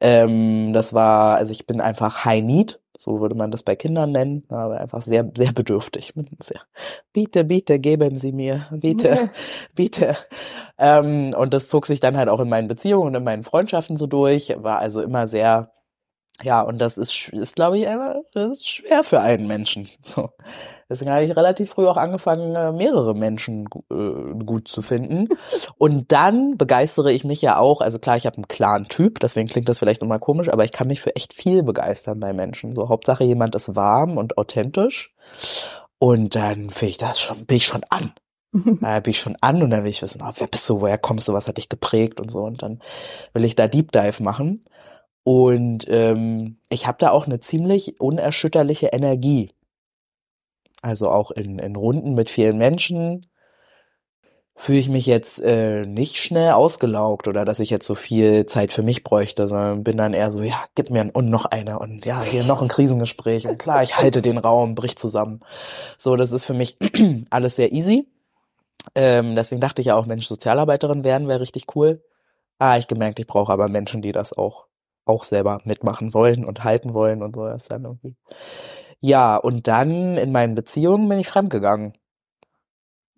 Ähm, 0.01 0.73
das 0.73 0.93
war, 0.93 1.37
also 1.37 1.51
ich 1.51 1.65
bin 1.67 1.81
einfach 1.81 2.25
High 2.25 2.43
Need, 2.43 2.79
so 2.97 3.21
würde 3.21 3.35
man 3.35 3.51
das 3.51 3.63
bei 3.63 3.75
Kindern 3.75 4.11
nennen, 4.11 4.43
aber 4.49 4.79
einfach 4.79 5.01
sehr, 5.01 5.29
sehr 5.35 5.51
bedürftig. 5.53 6.13
Sehr, 6.41 6.61
bitte, 7.13 7.43
bitte, 7.43 7.79
geben 7.79 8.17
Sie 8.17 8.31
mir, 8.31 8.65
bitte, 8.71 9.29
bitte. 9.75 10.17
Ähm, 10.77 11.33
und 11.37 11.53
das 11.53 11.67
zog 11.69 11.85
sich 11.85 11.99
dann 11.99 12.17
halt 12.17 12.29
auch 12.29 12.39
in 12.39 12.49
meinen 12.49 12.67
Beziehungen 12.67 13.07
und 13.07 13.15
in 13.15 13.23
meinen 13.23 13.43
Freundschaften 13.43 13.97
so 13.97 14.07
durch, 14.07 14.55
war 14.57 14.79
also 14.79 15.01
immer 15.01 15.27
sehr, 15.27 15.71
ja, 16.43 16.61
und 16.61 16.79
das 16.79 16.97
ist, 16.97 17.29
ist 17.29 17.55
glaube 17.55 17.77
ich, 17.77 17.87
einfach, 17.87 18.15
das 18.33 18.51
ist 18.59 18.67
schwer 18.69 19.03
für 19.03 19.21
einen 19.21 19.47
Menschen. 19.47 19.89
So. 20.03 20.29
Deswegen 20.89 21.11
habe 21.11 21.23
ich 21.23 21.35
relativ 21.35 21.69
früh 21.69 21.87
auch 21.87 21.97
angefangen, 21.97 22.55
äh, 22.55 22.71
mehrere 22.71 23.13
Menschen 23.15 23.67
äh, 23.91 24.43
gut 24.43 24.67
zu 24.67 24.81
finden. 24.81 25.29
Und 25.77 26.11
dann 26.11 26.57
begeistere 26.57 27.11
ich 27.11 27.23
mich 27.23 27.41
ja 27.41 27.57
auch, 27.57 27.81
also 27.81 27.99
klar, 27.99 28.17
ich 28.17 28.25
habe 28.25 28.37
einen 28.37 28.47
klaren 28.47 28.85
Typ, 28.85 29.19
deswegen 29.19 29.47
klingt 29.47 29.69
das 29.69 29.79
vielleicht 29.79 30.01
immer 30.01 30.17
komisch, 30.17 30.49
aber 30.49 30.65
ich 30.65 30.71
kann 30.71 30.87
mich 30.87 31.01
für 31.01 31.15
echt 31.15 31.33
viel 31.33 31.61
begeistern 31.61 32.19
bei 32.19 32.33
Menschen. 32.33 32.75
So 32.75 32.89
Hauptsache 32.89 33.23
jemand 33.23 33.55
ist 33.55 33.75
warm 33.75 34.17
und 34.17 34.37
authentisch. 34.37 35.13
Und 35.99 36.35
dann 36.35 36.69
finde 36.71 36.89
ich 36.89 36.97
das 36.97 37.19
schon, 37.19 37.45
bin 37.45 37.57
ich 37.57 37.65
schon 37.65 37.83
an. 37.89 38.13
Da 38.81 38.99
bin 39.01 39.11
ich 39.11 39.19
schon 39.19 39.37
an 39.41 39.61
und 39.61 39.69
dann 39.69 39.83
will 39.83 39.91
ich 39.91 40.01
wissen, 40.01 40.23
ah, 40.23 40.33
wer 40.37 40.47
bist 40.47 40.67
du, 40.67 40.81
woher 40.81 40.97
kommst 40.97 41.27
du, 41.27 41.33
was 41.33 41.47
hat 41.47 41.57
dich 41.57 41.69
geprägt 41.69 42.19
und 42.19 42.31
so. 42.31 42.39
Und 42.39 42.63
dann 42.63 42.81
will 43.33 43.45
ich 43.45 43.55
da 43.55 43.67
Deep 43.67 43.91
Dive 43.91 44.23
machen. 44.23 44.63
Und 45.23 45.85
ähm, 45.89 46.57
ich 46.69 46.87
habe 46.87 46.97
da 46.99 47.11
auch 47.11 47.27
eine 47.27 47.39
ziemlich 47.39 47.99
unerschütterliche 47.99 48.87
Energie. 48.87 49.51
Also 50.81 51.09
auch 51.09 51.31
in, 51.31 51.59
in 51.59 51.75
Runden 51.75 52.13
mit 52.13 52.29
vielen 52.29 52.57
Menschen 52.57 53.25
fühle 54.55 54.79
ich 54.79 54.89
mich 54.89 55.05
jetzt 55.05 55.41
äh, 55.41 55.85
nicht 55.85 56.17
schnell 56.17 56.51
ausgelaugt 56.51 57.29
oder 57.29 57.45
dass 57.45 57.61
ich 57.61 57.69
jetzt 57.69 57.87
so 57.87 57.95
viel 57.95 58.45
Zeit 58.45 58.73
für 58.73 58.83
mich 58.83 59.05
bräuchte, 59.05 59.47
sondern 59.47 59.85
bin 59.85 59.95
dann 59.95 60.13
eher 60.13 60.31
so, 60.31 60.41
ja, 60.41 60.65
gib 60.75 60.89
mir 60.89 60.99
ein, 60.99 61.11
und 61.11 61.29
noch 61.29 61.45
einer 61.45 61.79
und 61.79 62.05
ja, 62.05 62.21
hier 62.21 62.43
noch 62.43 62.61
ein 62.61 62.67
Krisengespräch 62.67 63.47
und 63.47 63.57
klar, 63.57 63.83
ich 63.83 63.97
halte 63.97 64.21
den 64.21 64.37
Raum, 64.37 64.75
brich 64.75 64.97
zusammen. 64.97 65.39
So, 65.97 66.17
das 66.17 66.33
ist 66.33 66.43
für 66.43 66.53
mich 66.53 66.77
alles 67.29 67.55
sehr 67.55 67.71
easy. 67.71 68.09
Ähm, 68.95 69.37
deswegen 69.37 69.61
dachte 69.61 69.81
ich 69.81 69.87
ja 69.87 69.95
auch, 69.95 70.05
Mensch, 70.05 70.27
Sozialarbeiterin 70.27 71.05
werden 71.05 71.29
wäre 71.29 71.39
richtig 71.39 71.73
cool. 71.75 72.03
Ah, 72.57 72.77
ich 72.77 72.87
gemerkt, 72.87 73.19
ich 73.19 73.27
brauche 73.27 73.53
aber 73.53 73.69
Menschen, 73.69 74.01
die 74.01 74.11
das 74.11 74.33
auch 74.33 74.65
auch 75.05 75.23
selber 75.23 75.59
mitmachen 75.63 76.13
wollen 76.13 76.45
und 76.45 76.63
halten 76.63 76.93
wollen 76.93 77.23
und 77.23 77.35
so 77.35 77.45
das 77.45 77.67
dann 77.67 77.83
irgendwie. 77.83 78.15
Ja, 79.01 79.37
und 79.37 79.67
dann 79.67 80.17
in 80.17 80.31
meinen 80.31 80.55
Beziehungen 80.55 81.07
bin 81.07 81.19
ich 81.19 81.27
fremdgegangen. 81.29 81.93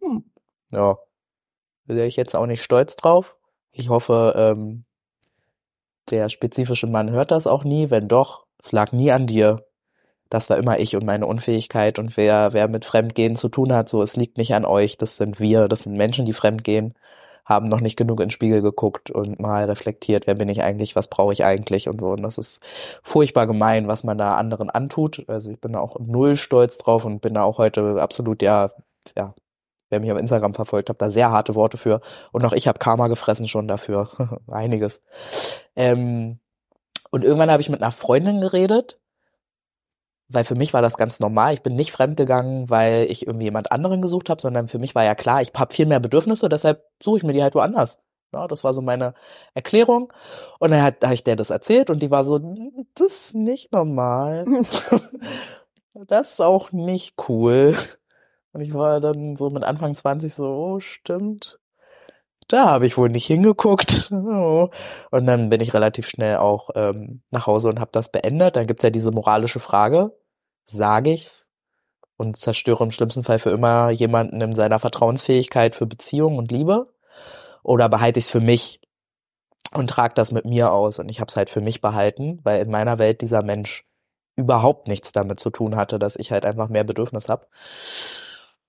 Hm. 0.02 0.24
Ja. 0.72 0.98
Wäre 1.86 2.08
ich 2.08 2.16
jetzt 2.16 2.36
auch 2.36 2.46
nicht 2.46 2.64
stolz 2.64 2.96
drauf. 2.96 3.36
Ich 3.72 3.90
hoffe, 3.90 4.34
ähm, 4.38 4.86
der 6.10 6.30
spezifische 6.30 6.88
Mann 6.88 7.10
hört 7.10 7.32
das 7.32 7.48
auch 7.48 7.64
nie. 7.64 7.90
Wenn 7.90 8.08
doch, 8.08 8.46
es 8.60 8.72
lag 8.72 8.92
nie 8.92 9.12
an 9.12 9.28
dir. 9.28 9.66
Das 10.30 10.50
war 10.50 10.58
immer 10.58 10.80
ich 10.80 10.96
und 10.96 11.06
meine 11.06 11.26
Unfähigkeit. 11.26 12.00
Und 12.00 12.16
wer, 12.16 12.54
wer 12.54 12.68
mit 12.68 12.86
Fremdgehen 12.86 13.36
zu 13.36 13.50
tun 13.50 13.74
hat, 13.74 13.90
so, 13.90 14.02
es 14.02 14.16
liegt 14.16 14.38
nicht 14.38 14.54
an 14.54 14.66
euch. 14.66 14.98
Das 14.98 15.18
sind 15.18 15.40
wir. 15.40 15.68
Das 15.68 15.84
sind 15.84 15.98
Menschen, 15.98 16.26
die 16.26 16.34
fremdgehen, 16.34 16.94
haben 17.52 17.70
noch 17.70 17.82
nicht 17.82 17.98
genug 17.98 18.20
in 18.20 18.28
den 18.28 18.32
Spiegel 18.32 18.62
geguckt 18.62 19.12
und 19.12 19.40
mal 19.40 19.66
reflektiert, 19.66 20.28
wer 20.28 20.36
bin 20.36 20.50
ich 20.50 20.64
eigentlich, 20.64 20.96
was 20.96 21.08
brauche 21.08 21.34
ich 21.34 21.44
eigentlich 21.44 21.88
und 21.90 22.00
so. 22.00 22.12
Und 22.12 22.24
das 22.24 22.38
ist 22.38 22.62
furchtbar 23.04 23.48
gemein, 23.48 23.88
was 23.88 24.04
man 24.04 24.18
da 24.18 24.36
anderen 24.36 24.70
antut. 24.70 25.24
Also 25.28 25.52
ich 25.52 25.60
bin 25.60 25.74
da 25.74 25.80
auch 25.80 26.00
null 26.00 26.36
stolz 26.36 26.78
drauf 26.78 27.06
und 27.06 27.22
bin 27.22 27.34
da 27.34 27.44
auch 27.44 27.58
heute 27.58 28.02
absolut, 28.02 28.42
ja, 28.42 28.70
ja, 29.18 29.36
wer 29.90 30.00
mich 30.00 30.12
auf 30.12 30.20
Instagram 30.20 30.54
verfolgt, 30.54 30.90
habe 30.90 30.98
da 30.98 31.12
sehr 31.12 31.30
harte 31.30 31.54
Worte 31.54 31.78
für. 31.78 32.02
Und 32.32 32.44
auch 32.46 32.54
ich 32.54 32.68
habe 32.68 32.80
Karma 32.80 33.08
gefressen 33.08 33.48
schon 33.48 33.68
dafür. 33.68 34.10
Einiges. 34.48 35.04
Ähm, 35.76 36.40
und 37.12 37.24
irgendwann 37.24 37.52
habe 37.52 37.62
ich 37.62 37.70
mit 37.70 37.82
einer 37.82 37.92
Freundin 37.92 38.42
geredet, 38.42 39.00
weil 40.34 40.44
für 40.44 40.56
mich 40.56 40.74
war 40.74 40.82
das 40.82 40.98
ganz 40.98 41.20
normal. 41.20 41.54
Ich 41.54 41.62
bin 41.62 41.76
nicht 41.76 41.92
fremdgegangen, 41.92 42.70
weil 42.70 43.06
ich 43.10 43.28
irgendwie 43.28 43.46
jemand 43.46 43.72
anderen 43.72 44.02
gesucht 44.02 44.30
habe, 44.30 44.42
sondern 44.42 44.68
für 44.68 44.80
mich 44.80 44.96
war 44.96 45.04
ja 45.04 45.16
klar, 45.16 45.42
ich 45.42 45.52
habe 45.56 45.74
viel 45.74 45.86
mehr 45.86 46.00
Bedürfnisse, 46.00 46.50
deshalb 46.50 46.84
suche 47.02 47.18
ich 47.18 47.24
mir 47.24 47.34
die 47.34 47.44
halt 47.44 47.56
woanders. 47.56 48.00
Ja, 48.34 48.48
das 48.48 48.64
war 48.64 48.74
so 48.74 48.82
meine 48.82 49.14
Erklärung. 49.54 50.14
Und 50.60 50.72
dann 50.72 50.82
hat, 50.82 51.04
da 51.04 51.08
habe 51.08 51.16
ich 51.16 51.24
der 51.24 51.36
das 51.36 51.50
erzählt 51.50 51.90
und 51.90 52.02
die 52.02 52.12
war 52.12 52.24
so, 52.24 52.40
das 52.96 53.08
ist 53.08 53.36
nicht 53.36 53.74
normal. 53.74 54.46
das 55.94 56.34
ist 56.34 56.42
auch 56.42 56.72
nicht 56.72 57.16
cool. 57.28 57.76
Und 58.54 58.62
ich 58.62 58.74
war 58.74 59.00
dann 59.02 59.36
so 59.36 59.50
mit 59.50 59.64
Anfang 59.64 59.96
20 59.96 60.34
so, 60.34 60.46
oh, 60.46 60.80
stimmt. 60.80 61.60
Da 62.48 62.66
habe 62.66 62.86
ich 62.86 62.98
wohl 62.98 63.10
nicht 63.10 63.26
hingeguckt. 63.26 64.12
Oh. 64.12 64.70
Und 65.12 65.26
dann 65.26 65.50
bin 65.50 65.62
ich 65.62 65.74
relativ 65.74 66.08
schnell 66.08 66.38
auch 66.38 66.70
ähm, 66.76 67.22
nach 67.32 67.48
Hause 67.48 67.70
und 67.70 67.80
habe 67.80 67.92
das 67.94 68.12
beendet. 68.12 68.56
Dann 68.56 68.68
gibt's 68.68 68.84
ja 68.84 68.90
diese 68.90 69.12
moralische 69.12 69.60
Frage, 69.60 70.12
sage 70.64 71.12
ich's 71.14 71.50
und 72.18 72.38
zerstöre 72.38 72.84
im 72.84 72.92
schlimmsten 72.92 73.24
Fall 73.24 73.40
für 73.40 73.50
immer 73.50 73.90
jemanden 73.90 74.42
in 74.42 74.54
seiner 74.54 74.80
Vertrauensfähigkeit 74.80 75.76
für 75.76 75.88
Beziehung 75.88 76.38
und 76.38 76.52
Liebe? 76.52 76.94
Oder 77.64 77.90
behalte 77.90 78.20
ich's 78.20 78.30
für 78.30 78.40
mich 78.40 78.82
und 79.74 79.90
trage 79.90 80.14
das 80.14 80.32
mit 80.32 80.46
mir 80.46 80.72
aus? 80.72 81.00
Und 81.00 81.10
ich 81.10 81.20
habe 81.20 81.30
es 81.30 81.38
halt 81.38 81.50
für 81.50 81.62
mich 81.62 81.82
behalten, 81.82 82.40
weil 82.44 82.62
in 82.62 82.72
meiner 82.72 82.98
Welt 82.98 83.22
dieser 83.22 83.44
Mensch 83.44 83.86
überhaupt 84.36 84.88
nichts 84.88 85.12
damit 85.12 85.40
zu 85.40 85.50
tun 85.50 85.76
hatte, 85.76 86.00
dass 86.00 86.16
ich 86.16 86.32
halt 86.32 86.46
einfach 86.46 86.70
mehr 86.70 86.84
Bedürfnis 86.84 87.30
habe. 87.30 87.48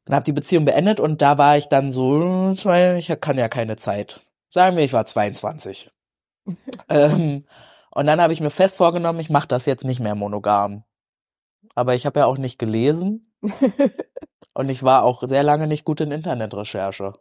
Und 0.07 0.15
habe 0.15 0.25
die 0.25 0.33
Beziehung 0.33 0.65
beendet 0.65 0.99
und 0.99 1.23
da 1.23 1.39
war 1.39 1.57
ich 1.57 1.69
dann 1.69 1.93
so, 1.93 2.53
ich 2.53 3.21
kann 3.21 3.39
ja 3.39 3.49
keine 3.49 3.77
Zeit. 3.77 4.21
Sagen 4.51 4.77
wir, 4.77 4.85
ich 4.85 4.93
war 4.93 5.07
22. 5.07 5.91
ähm, 6.89 7.45
und 7.91 8.07
dann 8.07 8.21
habe 8.21 8.33
ich 8.33 8.41
mir 8.41 8.51
fest 8.51 8.79
vorgenommen, 8.79 9.21
ich 9.21 9.31
mache 9.31 9.49
das 9.49 9.67
jetzt 9.67 9.85
nicht 9.85 10.01
mehr 10.01 10.15
monogam. 10.15 10.85
Aber 11.75 11.95
ich 11.95 12.07
habe 12.07 12.21
ja 12.21 12.27
auch 12.27 12.39
nicht 12.39 12.59
gelesen 12.59 13.33
und 14.55 14.69
ich 14.69 14.83
war 14.83 15.05
auch 15.05 15.23
sehr 15.27 15.43
lange 15.43 15.67
nicht 15.67 15.85
gut 15.85 16.01
in 16.01 16.11
Internetrecherche. 16.11 17.15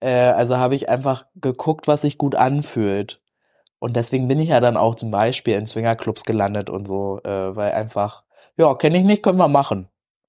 Äh, 0.00 0.10
also 0.10 0.56
habe 0.56 0.74
ich 0.74 0.88
einfach 0.88 1.26
geguckt, 1.34 1.88
was 1.88 2.02
sich 2.02 2.18
gut 2.18 2.34
anfühlt. 2.34 3.20
Und 3.78 3.96
deswegen 3.96 4.28
bin 4.28 4.40
ich 4.40 4.48
ja 4.48 4.60
dann 4.60 4.76
auch 4.76 4.94
zum 4.96 5.10
Beispiel 5.10 5.54
in 5.54 5.66
Swingerclubs 5.66 6.24
gelandet 6.24 6.68
und 6.70 6.86
so, 6.86 7.20
äh, 7.24 7.54
weil 7.54 7.72
einfach, 7.72 8.24
ja, 8.56 8.74
kenne 8.74 8.98
ich 8.98 9.04
nicht, 9.04 9.22
können 9.22 9.38
wir 9.38 9.48
machen. 9.48 9.88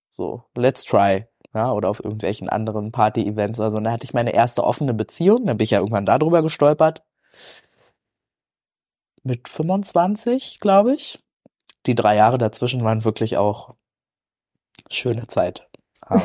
So, 0.09 0.43
let's 0.55 0.83
try. 0.83 1.25
Ja, 1.53 1.71
oder 1.71 1.89
auf 1.89 2.03
irgendwelchen 2.03 2.47
anderen 2.47 2.91
Party-Events 2.91 3.59
oder 3.59 3.71
so. 3.71 3.77
Und 3.77 3.85
da 3.85 3.91
hatte 3.91 4.03
ich 4.05 4.13
meine 4.13 4.33
erste 4.33 4.63
offene 4.63 4.93
Beziehung. 4.93 5.45
Dann 5.45 5.57
bin 5.57 5.63
ich 5.63 5.71
ja 5.71 5.79
irgendwann 5.79 6.05
darüber 6.05 6.43
gestolpert. 6.43 7.03
Mit 9.23 9.49
25, 9.49 10.59
glaube 10.59 10.93
ich. 10.93 11.19
Die 11.85 11.95
drei 11.95 12.15
Jahre 12.15 12.37
dazwischen 12.37 12.83
waren 12.83 13.05
wirklich 13.05 13.37
auch 13.37 13.75
schöne 14.89 15.27
Zeit. 15.27 15.67
Ja. 16.09 16.21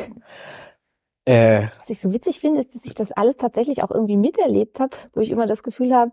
äh, 1.25 1.67
Was 1.79 1.89
ich 1.89 1.99
so 1.99 2.11
witzig 2.11 2.39
finde, 2.39 2.59
ist, 2.59 2.75
dass 2.75 2.85
ich 2.85 2.93
das 2.93 3.11
alles 3.11 3.37
tatsächlich 3.37 3.83
auch 3.83 3.91
irgendwie 3.91 4.17
miterlebt 4.17 4.79
habe, 4.79 4.95
wo 5.13 5.21
ich 5.21 5.29
immer 5.29 5.47
das 5.47 5.63
Gefühl 5.63 5.93
habe, 5.93 6.11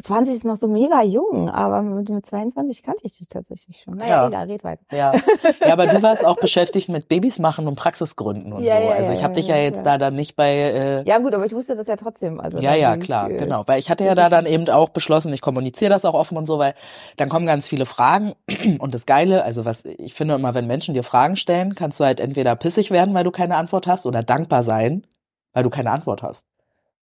20 0.00 0.36
ist 0.36 0.44
noch 0.44 0.56
so 0.56 0.68
mega 0.68 1.02
jung, 1.02 1.50
aber 1.50 1.82
mit, 1.82 2.08
mit 2.08 2.24
22 2.24 2.82
kannte 2.82 3.02
ich 3.04 3.18
dich 3.18 3.28
tatsächlich 3.28 3.82
schon. 3.82 3.96
Naja, 3.96 4.22
Ja. 4.22 4.26
Ela, 4.28 4.42
red 4.42 4.64
weiter. 4.64 4.82
Ja. 4.90 5.12
ja, 5.60 5.72
aber 5.72 5.86
du 5.86 6.02
warst 6.02 6.24
auch 6.24 6.36
beschäftigt 6.36 6.88
mit 6.88 7.08
Babys 7.08 7.38
machen 7.38 7.68
und 7.68 7.76
Praxisgründen 7.76 8.52
und 8.52 8.62
Ja, 8.64 8.76
so. 8.76 8.86
ja, 8.88 8.90
also 8.92 9.12
ich 9.12 9.22
habe 9.22 9.34
dich 9.34 9.48
ja 9.48 9.56
jetzt 9.56 9.84
da 9.84 9.98
dann 9.98 10.14
nicht 10.14 10.34
bei 10.34 10.54
äh, 10.54 11.02
Ja 11.04 11.18
gut, 11.18 11.34
aber 11.34 11.44
ich 11.44 11.52
wusste 11.52 11.76
das 11.76 11.86
ja 11.88 11.96
trotzdem. 11.96 12.40
Also 12.40 12.58
Ja, 12.58 12.74
ja, 12.74 12.96
klar, 12.96 13.30
äh, 13.30 13.36
genau. 13.36 13.64
Weil 13.66 13.78
ich 13.78 13.90
hatte 13.90 14.04
ja 14.04 14.14
da 14.14 14.30
dann 14.30 14.46
eben 14.46 14.68
auch 14.70 14.88
beschlossen, 14.88 15.32
ich 15.32 15.42
kommuniziere 15.42 15.90
das 15.90 16.04
auch 16.04 16.14
offen 16.14 16.38
und 16.38 16.46
so, 16.46 16.58
weil 16.58 16.74
dann 17.18 17.28
kommen 17.28 17.44
ganz 17.46 17.68
viele 17.68 17.84
Fragen. 17.84 18.32
Und 18.78 18.94
das 18.94 19.06
Geile, 19.06 19.44
also 19.44 19.64
was 19.64 19.84
ich 19.84 20.14
finde 20.14 20.34
immer, 20.34 20.54
wenn 20.54 20.66
Menschen 20.66 20.94
dir 20.94 21.02
Fragen 21.02 21.36
stellen, 21.36 21.74
kannst 21.74 22.00
du 22.00 22.04
halt 22.04 22.20
entweder 22.20 22.56
pissig 22.56 22.90
werden, 22.90 23.14
weil 23.14 23.24
du 23.24 23.30
keine 23.30 23.56
Antwort 23.56 23.86
hast, 23.86 24.06
oder 24.06 24.22
dankbar 24.22 24.62
sein, 24.62 25.06
weil 25.52 25.62
du 25.64 25.70
keine 25.70 25.90
Antwort 25.90 26.22
hast. 26.22 26.46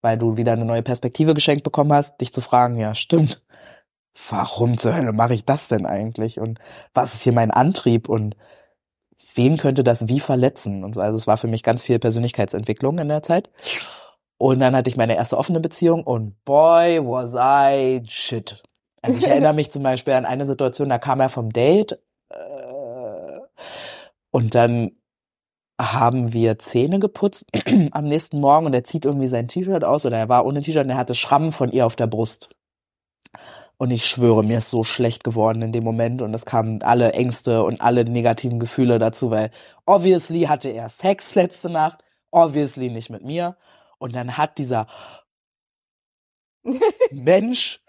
Weil 0.06 0.20
du 0.20 0.38
wieder 0.38 0.52
eine 0.52 0.66
neue 0.66 0.84
Perspektive 0.84 1.34
geschenkt 1.34 1.64
bekommen 1.64 1.92
hast, 1.92 2.22
dich 2.22 2.32
zu 2.32 2.40
fragen, 2.40 2.78
ja, 2.78 2.94
stimmt. 2.94 3.42
Warum 4.30 4.78
zur 4.78 4.96
Hölle 4.96 5.14
mache 5.14 5.34
ich 5.34 5.46
das 5.46 5.68
denn 5.68 5.88
eigentlich? 5.88 6.40
Und 6.40 6.60
was 6.94 7.16
ist 7.16 7.24
hier 7.24 7.34
mein 7.34 7.50
Antrieb? 7.50 8.08
Und 8.08 8.38
wen 9.34 9.58
könnte 9.58 9.84
das 9.84 10.08
wie 10.08 10.20
verletzen? 10.20 10.84
Und 10.84 10.94
so. 10.94 11.02
Also 11.02 11.18
es 11.18 11.26
war 11.26 11.38
für 11.38 11.48
mich 11.48 11.64
ganz 11.64 11.82
viel 11.82 11.98
Persönlichkeitsentwicklung 11.98 13.00
in 13.00 13.08
der 13.08 13.24
Zeit. 13.24 13.50
Und 14.38 14.60
dann 14.60 14.76
hatte 14.76 14.92
ich 14.92 14.96
meine 14.96 15.16
erste 15.16 15.40
offene 15.40 15.60
Beziehung 15.60 16.04
und 16.04 16.36
boy, 16.46 17.00
was 17.02 17.34
I 17.34 18.04
shit. 18.08 18.62
Also 19.02 19.18
ich 19.18 19.28
erinnere 19.28 19.54
mich 19.56 19.72
zum 19.72 19.82
Beispiel 19.82 20.14
an 20.14 20.26
eine 20.28 20.46
Situation, 20.46 20.88
da 20.88 21.00
kam 21.00 21.20
er 21.20 21.30
vom 21.30 21.52
Date 21.52 22.00
äh, 22.30 23.40
und 24.30 24.54
dann 24.54 24.92
haben 25.80 26.34
wir 26.34 26.58
Zähne 26.58 27.00
geputzt 27.00 27.50
am 27.92 28.06
nächsten 28.06 28.40
Morgen 28.40 28.66
und 28.66 28.74
er 28.74 28.84
zieht 28.84 29.06
irgendwie 29.06 29.28
sein 29.28 29.48
T-Shirt 29.48 29.84
aus 29.84 30.06
oder 30.06 30.18
er 30.18 30.30
war 30.30 30.46
ohne 30.46 30.62
T-Shirt 30.62 30.86
und 30.86 30.92
er 30.92 30.98
hatte 30.98 31.16
Schrammen 31.16 31.52
von 31.52 31.72
ihr 31.72 31.86
auf 31.86 31.96
der 31.96 32.08
Brust. 32.08 32.50
Und 33.78 33.92
ich 33.92 34.06
schwöre, 34.06 34.44
mir 34.44 34.60
ist 34.60 34.70
so 34.70 34.86
schlecht 34.86 35.26
geworden 35.26 35.62
in 35.62 35.74
dem 35.74 35.84
Moment 35.84 36.22
und 36.22 36.34
es 36.34 36.46
kamen 36.46 36.82
alle 36.82 37.12
Ängste 37.12 37.64
und 37.64 37.82
alle 37.82 38.06
negativen 38.06 38.60
Gefühle 38.60 39.00
dazu, 39.00 39.32
weil 39.32 39.52
obviously 39.86 40.44
hatte 40.44 40.70
er 40.70 40.88
Sex 40.88 41.36
letzte 41.36 41.70
Nacht, 41.70 42.04
obviously 42.32 42.90
nicht 42.90 43.10
mit 43.10 43.26
mir. 43.26 43.58
Und 43.98 44.16
dann 44.16 44.38
hat 44.38 44.58
dieser 44.58 44.88
Mensch 47.12 47.82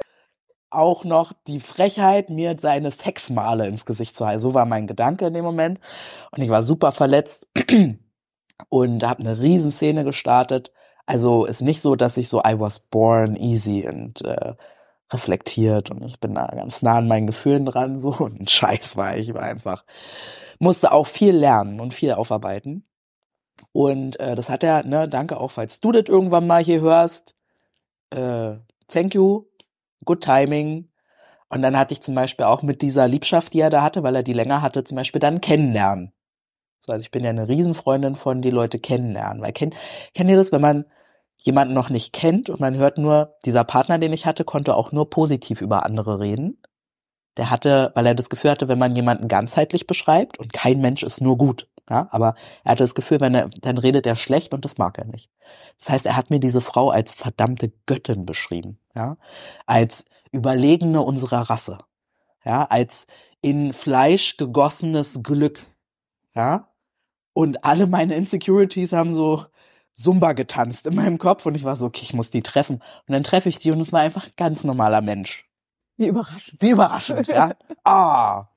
auch 0.70 1.04
noch 1.04 1.32
die 1.46 1.60
Frechheit, 1.60 2.30
mir 2.30 2.56
seine 2.58 2.90
Sexmale 2.90 3.66
ins 3.66 3.86
Gesicht 3.86 4.16
zu 4.16 4.26
halten. 4.26 4.40
So 4.40 4.54
war 4.54 4.66
mein 4.66 4.86
Gedanke 4.86 5.26
in 5.26 5.34
dem 5.34 5.44
Moment. 5.44 5.80
Und 6.32 6.42
ich 6.42 6.50
war 6.50 6.62
super 6.62 6.92
verletzt 6.92 7.48
und 8.68 9.04
habe 9.04 9.20
eine 9.20 9.40
Riesenszene 9.40 10.04
gestartet. 10.04 10.72
Also 11.06 11.44
ist 11.44 11.62
nicht 11.62 11.80
so, 11.80 11.94
dass 11.94 12.16
ich 12.16 12.28
so 12.28 12.40
I 12.40 12.58
was 12.58 12.80
born 12.80 13.36
easy 13.36 13.86
und 13.88 14.22
äh, 14.22 14.54
reflektiert 15.12 15.90
und 15.90 16.02
ich 16.02 16.18
bin 16.18 16.34
da 16.34 16.46
ganz 16.46 16.82
nah 16.82 16.96
an 16.96 17.06
meinen 17.06 17.28
Gefühlen 17.28 17.64
dran. 17.64 18.00
So 18.00 18.08
und 18.18 18.40
ein 18.40 18.48
Scheiß 18.48 18.96
war 18.96 19.16
ich, 19.16 19.34
war 19.34 19.42
einfach 19.42 19.84
musste 20.58 20.92
auch 20.92 21.06
viel 21.06 21.34
lernen 21.36 21.80
und 21.80 21.94
viel 21.94 22.12
aufarbeiten. 22.12 22.86
Und 23.72 24.18
äh, 24.20 24.34
das 24.34 24.50
hat 24.50 24.64
er, 24.64 24.84
ne, 24.84 25.08
danke 25.08 25.38
auch, 25.38 25.50
falls 25.50 25.80
du 25.80 25.92
das 25.92 26.04
irgendwann 26.08 26.46
mal 26.46 26.62
hier 26.62 26.80
hörst. 26.80 27.34
Äh, 28.10 28.56
thank 28.88 29.14
you, 29.14 29.44
good 30.06 30.22
timing. 30.22 30.88
Und 31.48 31.62
dann 31.62 31.78
hatte 31.78 31.92
ich 31.94 32.02
zum 32.02 32.14
Beispiel 32.14 32.46
auch 32.46 32.62
mit 32.62 32.82
dieser 32.82 33.06
Liebschaft, 33.06 33.52
die 33.52 33.60
er 33.60 33.70
da 33.70 33.82
hatte, 33.82 34.02
weil 34.02 34.16
er 34.16 34.22
die 34.22 34.32
länger 34.32 34.62
hatte, 34.62 34.82
zum 34.84 34.96
Beispiel 34.96 35.20
dann 35.20 35.40
kennenlernen. 35.40 36.12
So, 36.80 36.92
also 36.92 37.02
ich 37.02 37.10
bin 37.10 37.24
ja 37.24 37.30
eine 37.30 37.48
Riesenfreundin 37.48 38.16
von 38.16 38.42
die 38.42 38.50
Leute 38.50 38.78
kennenlernen. 38.78 39.42
Weil 39.42 39.52
kennt, 39.52 39.74
kennt 40.14 40.30
ihr 40.30 40.36
das, 40.36 40.52
wenn 40.52 40.60
man 40.60 40.86
jemanden 41.36 41.74
noch 41.74 41.90
nicht 41.90 42.12
kennt 42.12 42.50
und 42.50 42.60
man 42.60 42.76
hört 42.76 42.98
nur, 42.98 43.36
dieser 43.44 43.64
Partner, 43.64 43.98
den 43.98 44.12
ich 44.12 44.26
hatte, 44.26 44.44
konnte 44.44 44.74
auch 44.74 44.92
nur 44.92 45.10
positiv 45.10 45.60
über 45.60 45.84
andere 45.84 46.20
reden. 46.20 46.60
Der 47.36 47.50
hatte, 47.50 47.92
weil 47.94 48.06
er 48.06 48.14
das 48.14 48.30
Gefühl 48.30 48.52
hatte, 48.52 48.68
wenn 48.68 48.78
man 48.78 48.96
jemanden 48.96 49.28
ganzheitlich 49.28 49.86
beschreibt 49.86 50.38
und 50.38 50.54
kein 50.54 50.80
Mensch 50.80 51.02
ist 51.02 51.20
nur 51.20 51.36
gut, 51.36 51.68
ja, 51.90 52.08
aber 52.10 52.34
er 52.64 52.72
hatte 52.72 52.82
das 52.82 52.94
Gefühl, 52.94 53.20
wenn 53.20 53.34
er, 53.34 53.48
dann 53.60 53.78
redet 53.78 54.06
er 54.06 54.16
schlecht 54.16 54.54
und 54.54 54.64
das 54.64 54.78
mag 54.78 54.98
er 54.98 55.04
nicht. 55.04 55.30
Das 55.78 55.90
heißt, 55.90 56.06
er 56.06 56.16
hat 56.16 56.30
mir 56.30 56.40
diese 56.40 56.60
Frau 56.60 56.90
als 56.90 57.14
verdammte 57.14 57.72
Göttin 57.84 58.24
beschrieben, 58.24 58.78
ja, 58.96 59.16
als 59.66 60.04
Überlegene 60.32 61.02
unserer 61.02 61.48
Rasse, 61.50 61.78
ja, 62.44 62.64
als 62.64 63.06
in 63.42 63.72
Fleisch 63.72 64.36
gegossenes 64.36 65.22
Glück, 65.22 65.66
ja, 66.34 66.68
und 67.32 67.64
alle 67.64 67.86
meine 67.86 68.14
Insecurities 68.14 68.92
haben 68.92 69.12
so 69.12 69.44
Zumba 69.94 70.32
getanzt 70.32 70.86
in 70.86 70.94
meinem 70.94 71.18
Kopf 71.18 71.46
und 71.46 71.54
ich 71.54 71.64
war 71.64 71.76
so, 71.76 71.86
okay, 71.86 72.02
ich 72.02 72.14
muss 72.14 72.30
die 72.30 72.42
treffen. 72.42 72.76
Und 72.76 73.12
dann 73.12 73.24
treffe 73.24 73.48
ich 73.48 73.58
die 73.58 73.70
und 73.70 73.80
es 73.80 73.92
war 73.92 74.00
einfach 74.00 74.26
ein 74.26 74.32
ganz 74.36 74.64
normaler 74.64 75.00
Mensch. 75.00 75.46
Wie 75.96 76.06
überraschend. 76.06 76.62
Wie 76.62 76.70
überraschend, 76.70 77.28
ja. 77.28 77.54
Ah. 77.84 78.48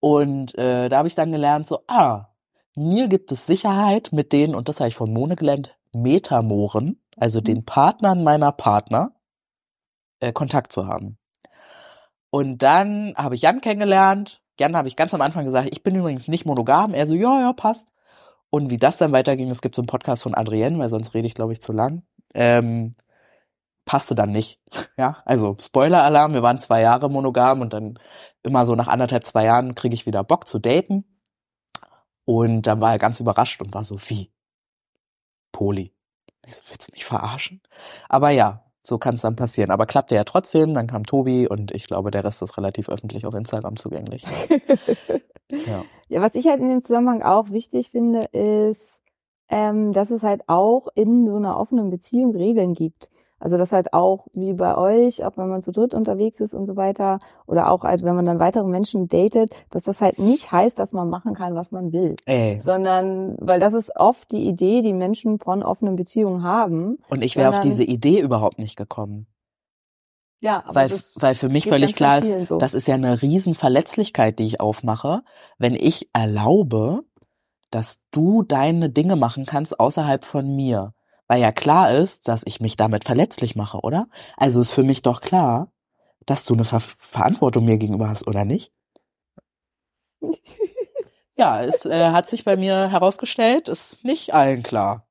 Und 0.00 0.56
äh, 0.58 0.88
da 0.88 0.98
habe 0.98 1.08
ich 1.08 1.14
dann 1.14 1.30
gelernt, 1.32 1.66
so, 1.66 1.80
ah, 1.86 2.28
mir 2.74 3.08
gibt 3.08 3.32
es 3.32 3.46
Sicherheit 3.46 4.10
mit 4.12 4.32
denen, 4.32 4.54
und 4.54 4.68
das 4.68 4.80
habe 4.80 4.88
ich 4.88 4.96
von 4.96 5.12
Mone 5.12 5.36
gelernt, 5.36 5.76
Metamoren, 5.92 7.00
also 7.16 7.40
den 7.40 7.64
Partnern 7.64 8.24
meiner 8.24 8.52
Partner, 8.52 9.12
äh, 10.24 10.32
Kontakt 10.32 10.72
zu 10.72 10.86
haben. 10.86 11.18
Und 12.30 12.62
dann 12.62 13.14
habe 13.16 13.34
ich 13.34 13.42
Jan 13.42 13.60
kennengelernt. 13.60 14.42
Jan 14.58 14.76
habe 14.76 14.88
ich 14.88 14.96
ganz 14.96 15.14
am 15.14 15.20
Anfang 15.20 15.44
gesagt, 15.44 15.68
ich 15.70 15.82
bin 15.82 15.94
übrigens 15.94 16.28
nicht 16.28 16.46
monogam. 16.46 16.94
Er 16.94 17.06
so, 17.06 17.14
ja, 17.14 17.40
ja, 17.40 17.52
passt. 17.52 17.88
Und 18.50 18.70
wie 18.70 18.76
das 18.76 18.98
dann 18.98 19.12
weiterging, 19.12 19.50
es 19.50 19.60
gibt 19.62 19.74
so 19.74 19.82
einen 19.82 19.88
Podcast 19.88 20.22
von 20.22 20.34
Adrienne, 20.34 20.78
weil 20.78 20.88
sonst 20.88 21.14
rede 21.14 21.26
ich, 21.26 21.34
glaube 21.34 21.52
ich, 21.52 21.60
zu 21.60 21.72
lang. 21.72 22.02
Ähm, 22.34 22.94
passte 23.84 24.14
dann 24.14 24.32
nicht. 24.32 24.60
Ja, 24.96 25.22
also 25.24 25.56
Spoiler-Alarm, 25.60 26.34
wir 26.34 26.42
waren 26.42 26.60
zwei 26.60 26.80
Jahre 26.80 27.10
monogam 27.10 27.60
und 27.60 27.72
dann 27.72 27.98
immer 28.44 28.64
so 28.64 28.76
nach 28.76 28.86
anderthalb, 28.88 29.26
zwei 29.26 29.44
Jahren 29.44 29.74
kriege 29.74 29.94
ich 29.94 30.06
wieder 30.06 30.22
Bock 30.22 30.46
zu 30.46 30.60
daten. 30.60 31.04
Und 32.24 32.62
dann 32.62 32.80
war 32.80 32.92
er 32.92 32.98
ganz 32.98 33.20
überrascht 33.20 33.60
und 33.60 33.74
war 33.74 33.84
so, 33.84 33.96
wie? 34.08 34.32
Poli. 35.52 35.94
Ich 36.46 36.56
so, 36.56 36.62
willst 36.70 36.88
du 36.88 36.92
mich 36.92 37.04
verarschen? 37.04 37.60
Aber 38.08 38.30
ja, 38.30 38.63
so 38.86 38.98
kann 38.98 39.14
es 39.14 39.22
dann 39.22 39.36
passieren. 39.36 39.70
Aber 39.70 39.86
klappte 39.86 40.14
ja 40.14 40.24
trotzdem, 40.24 40.74
dann 40.74 40.86
kam 40.86 41.04
Tobi 41.04 41.48
und 41.48 41.72
ich 41.72 41.86
glaube, 41.86 42.10
der 42.10 42.24
Rest 42.24 42.42
ist 42.42 42.56
relativ 42.56 42.88
öffentlich 42.88 43.26
auf 43.26 43.34
Instagram 43.34 43.76
zugänglich. 43.76 44.24
Ja. 45.66 45.84
Ja, 46.08 46.22
was 46.22 46.34
ich 46.34 46.46
halt 46.46 46.60
in 46.60 46.68
dem 46.70 46.80
Zusammenhang 46.80 47.22
auch 47.22 47.50
wichtig 47.50 47.90
finde, 47.90 48.24
ist, 48.32 49.00
ähm, 49.48 49.92
dass 49.92 50.10
es 50.10 50.22
halt 50.22 50.42
auch 50.48 50.88
in 50.94 51.26
so 51.26 51.36
einer 51.36 51.58
offenen 51.58 51.90
Beziehung 51.90 52.34
Regeln 52.34 52.74
gibt. 52.74 53.08
Also 53.44 53.58
das 53.58 53.72
halt 53.72 53.92
auch 53.92 54.26
wie 54.32 54.54
bei 54.54 54.74
euch, 54.74 55.22
auch 55.22 55.36
wenn 55.36 55.50
man 55.50 55.60
zu 55.60 55.70
dritt 55.70 55.92
unterwegs 55.92 56.40
ist 56.40 56.54
und 56.54 56.64
so 56.64 56.76
weiter, 56.76 57.20
oder 57.46 57.70
auch 57.70 57.82
halt, 57.84 58.02
wenn 58.02 58.16
man 58.16 58.24
dann 58.24 58.38
weitere 58.38 58.66
Menschen 58.66 59.06
datet, 59.06 59.50
dass 59.68 59.82
das 59.82 60.00
halt 60.00 60.18
nicht 60.18 60.50
heißt, 60.50 60.78
dass 60.78 60.94
man 60.94 61.10
machen 61.10 61.34
kann, 61.34 61.54
was 61.54 61.70
man 61.70 61.92
will. 61.92 62.16
Ey. 62.24 62.58
Sondern, 62.58 63.36
weil 63.38 63.60
das 63.60 63.74
ist 63.74 63.94
oft 63.96 64.32
die 64.32 64.48
Idee, 64.48 64.80
die 64.80 64.94
Menschen 64.94 65.38
von 65.38 65.62
offenen 65.62 65.94
Beziehungen 65.94 66.42
haben. 66.42 66.96
Und 67.10 67.22
ich 67.22 67.36
wäre 67.36 67.50
auf 67.50 67.60
diese 67.60 67.84
Idee 67.84 68.20
überhaupt 68.20 68.58
nicht 68.58 68.76
gekommen. 68.76 69.26
Ja, 70.40 70.64
aber 70.66 70.76
Weil, 70.76 70.90
weil 71.16 71.34
für 71.34 71.50
mich 71.50 71.68
völlig 71.68 71.94
klar 71.94 72.20
ist, 72.20 72.48
so. 72.48 72.56
das 72.56 72.72
ist 72.72 72.88
ja 72.88 72.94
eine 72.94 73.20
riesen 73.20 73.54
Verletzlichkeit, 73.54 74.38
die 74.38 74.46
ich 74.46 74.60
aufmache, 74.60 75.20
wenn 75.58 75.74
ich 75.74 76.08
erlaube, 76.14 77.02
dass 77.70 78.00
du 78.10 78.42
deine 78.42 78.88
Dinge 78.88 79.16
machen 79.16 79.44
kannst 79.44 79.78
außerhalb 79.78 80.24
von 80.24 80.56
mir. 80.56 80.94
Weil 81.28 81.40
ja 81.40 81.52
klar 81.52 81.90
ist, 81.90 82.28
dass 82.28 82.42
ich 82.44 82.60
mich 82.60 82.76
damit 82.76 83.04
verletzlich 83.04 83.56
mache, 83.56 83.78
oder? 83.80 84.08
Also 84.36 84.60
ist 84.60 84.72
für 84.72 84.82
mich 84.82 85.02
doch 85.02 85.20
klar, 85.20 85.72
dass 86.26 86.44
du 86.44 86.54
eine 86.54 86.64
Ver 86.64 86.80
Verantwortung 86.80 87.64
mir 87.64 87.78
gegenüber 87.78 88.08
hast, 88.08 88.26
oder 88.26 88.44
nicht? 88.44 88.72
Ja, 91.36 91.60
es 91.62 91.84
äh, 91.84 92.10
hat 92.10 92.28
sich 92.28 92.44
bei 92.44 92.56
mir 92.56 92.90
herausgestellt, 92.90 93.68
ist 93.68 94.04
nicht 94.04 94.34
allen 94.34 94.62
klar. 94.62 95.08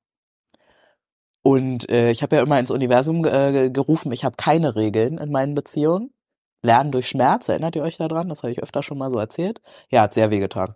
Und 1.41 1.89
äh, 1.89 2.11
ich 2.11 2.23
habe 2.23 2.37
ja 2.37 2.41
immer 2.41 2.59
ins 2.59 2.71
Universum 2.71 3.25
äh, 3.25 3.69
gerufen, 3.69 4.11
ich 4.13 4.23
habe 4.23 4.37
keine 4.37 4.75
Regeln 4.75 5.17
in 5.17 5.31
meinen 5.31 5.55
Beziehungen. 5.55 6.13
Lernen 6.61 6.91
durch 6.93 7.09
Schmerz, 7.09 7.49
erinnert 7.49 7.75
ihr 7.75 7.83
euch 7.83 7.97
daran? 7.97 8.29
Das 8.29 8.43
habe 8.43 8.51
ich 8.51 8.63
öfter 8.63 8.81
schon 8.83 8.97
mal 8.97 9.11
so 9.11 9.19
erzählt. 9.19 9.61
Ja, 9.89 10.03
hat 10.03 10.13
sehr 10.13 10.31
wehgetan. 10.31 10.75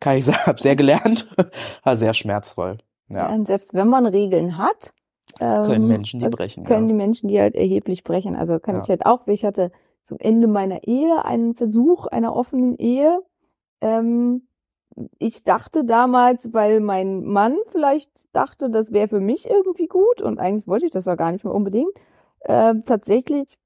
Kann 0.00 0.18
ich 0.18 0.26
sagen, 0.26 0.38
habe 0.46 0.60
sehr 0.60 0.76
gelernt, 0.76 1.34
war 1.82 1.96
sehr 1.96 2.12
schmerzvoll. 2.12 2.76
Ja. 3.14 3.28
Ja, 3.28 3.34
Und 3.34 3.46
selbst 3.46 3.74
wenn 3.74 3.88
man 3.88 4.06
Regeln 4.06 4.58
hat, 4.58 4.92
ähm, 5.40 5.62
können 5.62 5.88
Menschen 5.88 6.20
die 6.20 6.26
äh, 6.26 6.30
brechen. 6.30 6.64
können 6.64 6.86
die 6.88 6.94
Ja. 6.94 6.98
Menschen 6.98 7.28
die 7.28 7.40
halt 7.40 7.54
erheblich 7.56 8.04
brechen. 8.04 8.36
Also 8.36 8.58
kann 8.58 8.76
Ja. 8.76 8.82
ich 8.82 8.88
halt 8.88 9.06
auch, 9.06 9.26
ich 9.26 9.44
hatte 9.44 9.72
zum 10.04 10.18
Ende 10.18 10.46
meiner 10.46 10.84
Ehe 10.84 11.24
einen 11.24 11.54
Versuch 11.54 12.06
einer 12.06 12.36
offenen 12.36 12.76
Ehe. 12.76 13.20
Ähm, 13.80 14.46
ich 15.18 15.42
dachte 15.42 15.84
damals, 15.84 16.52
weil 16.52 16.80
mein 16.80 17.24
Mann 17.24 17.56
vielleicht 17.72 18.10
dachte, 18.32 18.70
das 18.70 18.92
wäre 18.92 19.08
für 19.08 19.20
mich 19.20 19.48
irgendwie 19.50 19.88
gut 19.88 20.22
und 20.22 20.38
eigentlich 20.38 20.68
wollte 20.68 20.86
ich 20.86 20.92
das 20.92 21.06
ja 21.06 21.16
gar 21.16 21.32
nicht 21.32 21.44
mehr 21.44 21.54
unbedingt. 21.54 21.90
Ähm, 22.46 22.84
tatsächlich, 22.84 23.58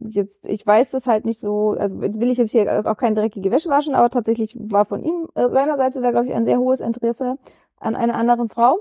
jetzt, 0.00 0.46
ich 0.46 0.66
weiß 0.66 0.90
das 0.90 1.06
halt 1.06 1.24
nicht 1.24 1.38
so, 1.38 1.76
also 1.78 2.00
jetzt 2.02 2.18
will 2.18 2.30
ich 2.30 2.38
jetzt 2.38 2.50
hier 2.50 2.82
auch 2.86 2.96
keine 2.96 3.14
dreckige 3.14 3.50
Wäsche 3.50 3.68
waschen, 3.68 3.94
aber 3.94 4.10
tatsächlich 4.10 4.56
war 4.58 4.86
von 4.86 5.04
ihm, 5.04 5.28
äh, 5.34 5.48
seiner 5.50 5.76
Seite 5.76 6.00
da, 6.00 6.10
glaube 6.10 6.26
ich, 6.26 6.34
ein 6.34 6.44
sehr 6.44 6.58
hohes 6.58 6.80
Interesse 6.80 7.36
an 7.80 7.96
einer 7.96 8.14
anderen 8.14 8.48
Frau. 8.48 8.80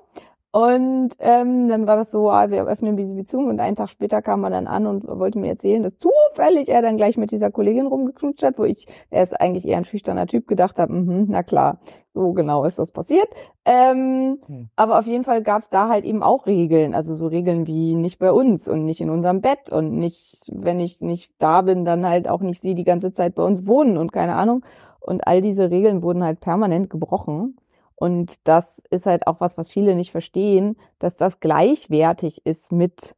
Und 0.52 1.16
ähm, 1.20 1.68
dann 1.68 1.86
war 1.86 1.98
das 1.98 2.12
so, 2.12 2.32
ah, 2.32 2.50
wir 2.50 2.66
öffnen 2.66 2.96
diese 2.96 3.14
Beziehung 3.14 3.48
und 3.48 3.60
einen 3.60 3.76
Tag 3.76 3.90
später 3.90 4.22
kam 4.22 4.46
er 4.46 4.52
dann 4.52 4.68
an 4.68 4.88
und 4.88 5.06
wollte 5.06 5.38
mir 5.38 5.50
erzählen, 5.50 5.84
dass 5.84 5.98
zufällig 5.98 6.70
er 6.70 6.82
dann 6.82 6.96
gleich 6.96 7.18
mit 7.18 7.32
dieser 7.32 7.52
Kollegin 7.52 7.88
rumgeknutscht 7.88 8.42
hat, 8.42 8.58
wo 8.58 8.64
ich, 8.64 8.86
er 9.10 9.24
ist 9.24 9.34
eigentlich 9.34 9.68
eher 9.68 9.76
ein 9.76 9.84
schüchterner 9.84 10.28
Typ, 10.28 10.48
gedacht 10.48 10.80
habe, 10.80 10.94
mhm, 10.94 11.26
na 11.28 11.44
klar, 11.44 11.80
so 12.14 12.32
genau 12.32 12.64
ist 12.64 12.80
das 12.80 12.90
passiert. 12.90 13.28
Ähm, 13.66 14.40
Hm. 14.48 14.70
Aber 14.76 15.00
auf 15.00 15.06
jeden 15.06 15.24
Fall 15.24 15.42
gab 15.44 15.62
es 15.62 15.70
da 15.70 15.90
halt 15.90 16.06
eben 16.06 16.24
auch 16.24 16.46
Regeln, 16.46 16.94
also 16.94 17.16
so 17.16 17.28
Regeln 17.28 17.68
wie 17.68 17.96
nicht 17.96 18.20
bei 18.20 18.32
uns 18.32 18.68
und 18.68 18.86
nicht 18.86 19.02
in 19.02 19.10
unserem 19.10 19.42
Bett 19.42 19.70
und 19.72 19.98
nicht, 19.98 20.52
wenn 20.52 20.80
ich 20.80 21.02
nicht 21.02 21.34
da 21.38 21.62
bin, 21.62 21.86
dann 21.86 22.06
halt 22.06 22.28
auch 22.30 22.42
nicht 22.42 22.62
sie 22.62 22.76
die 22.76 22.84
ganze 22.84 23.12
Zeit 23.12 23.36
bei 23.36 23.44
uns 23.44 23.68
wohnen 23.68 23.98
und 23.98 24.12
keine 24.12 24.36
Ahnung. 24.36 24.64
Und 25.00 25.28
all 25.28 25.42
diese 25.42 25.70
Regeln 25.70 26.02
wurden 26.02 26.24
halt 26.24 26.40
permanent 26.40 26.90
gebrochen. 26.90 27.58
Und 27.96 28.36
das 28.44 28.82
ist 28.90 29.06
halt 29.06 29.28
auch 29.28 29.40
was, 29.40 29.58
was 29.58 29.70
viele 29.70 29.96
nicht 29.96 30.12
verstehen, 30.12 30.78
dass 31.00 31.16
das 31.16 31.40
gleichwertig 31.40 32.46
ist 32.46 32.72
mit 32.72 33.16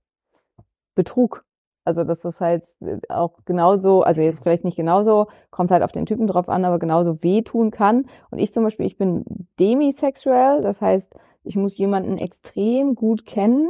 Betrug. 0.96 1.44
Also 1.84 2.04
dass 2.04 2.20
das 2.20 2.42
halt 2.42 2.66
äh, 2.82 2.98
auch 3.08 3.40
genauso, 3.46 4.04
also 4.04 4.22
jetzt 4.22 4.44
vielleicht 4.44 4.66
nicht 4.66 4.76
genauso, 4.76 5.28
kommt 5.52 5.72
halt 5.72 5.84
auf 5.84 5.94
den 5.94 6.06
Typen 6.06 6.28
drauf 6.28 6.50
an, 6.50 6.66
aber 6.66 6.80
genauso 6.80 7.24
wehtun 7.24 7.72
kann. 7.72 8.08
Und 8.30 8.40
ich 8.40 8.52
zum 8.52 8.66
Beispiel, 8.66 8.86
ich 8.86 8.98
bin 8.98 9.24
demisexuell, 9.58 10.62
das 10.62 10.82
heißt, 10.82 11.16
ich 11.44 11.56
muss 11.56 11.78
jemanden 11.78 12.18
extrem 12.18 12.94
gut 12.94 13.26
kennen, 13.26 13.70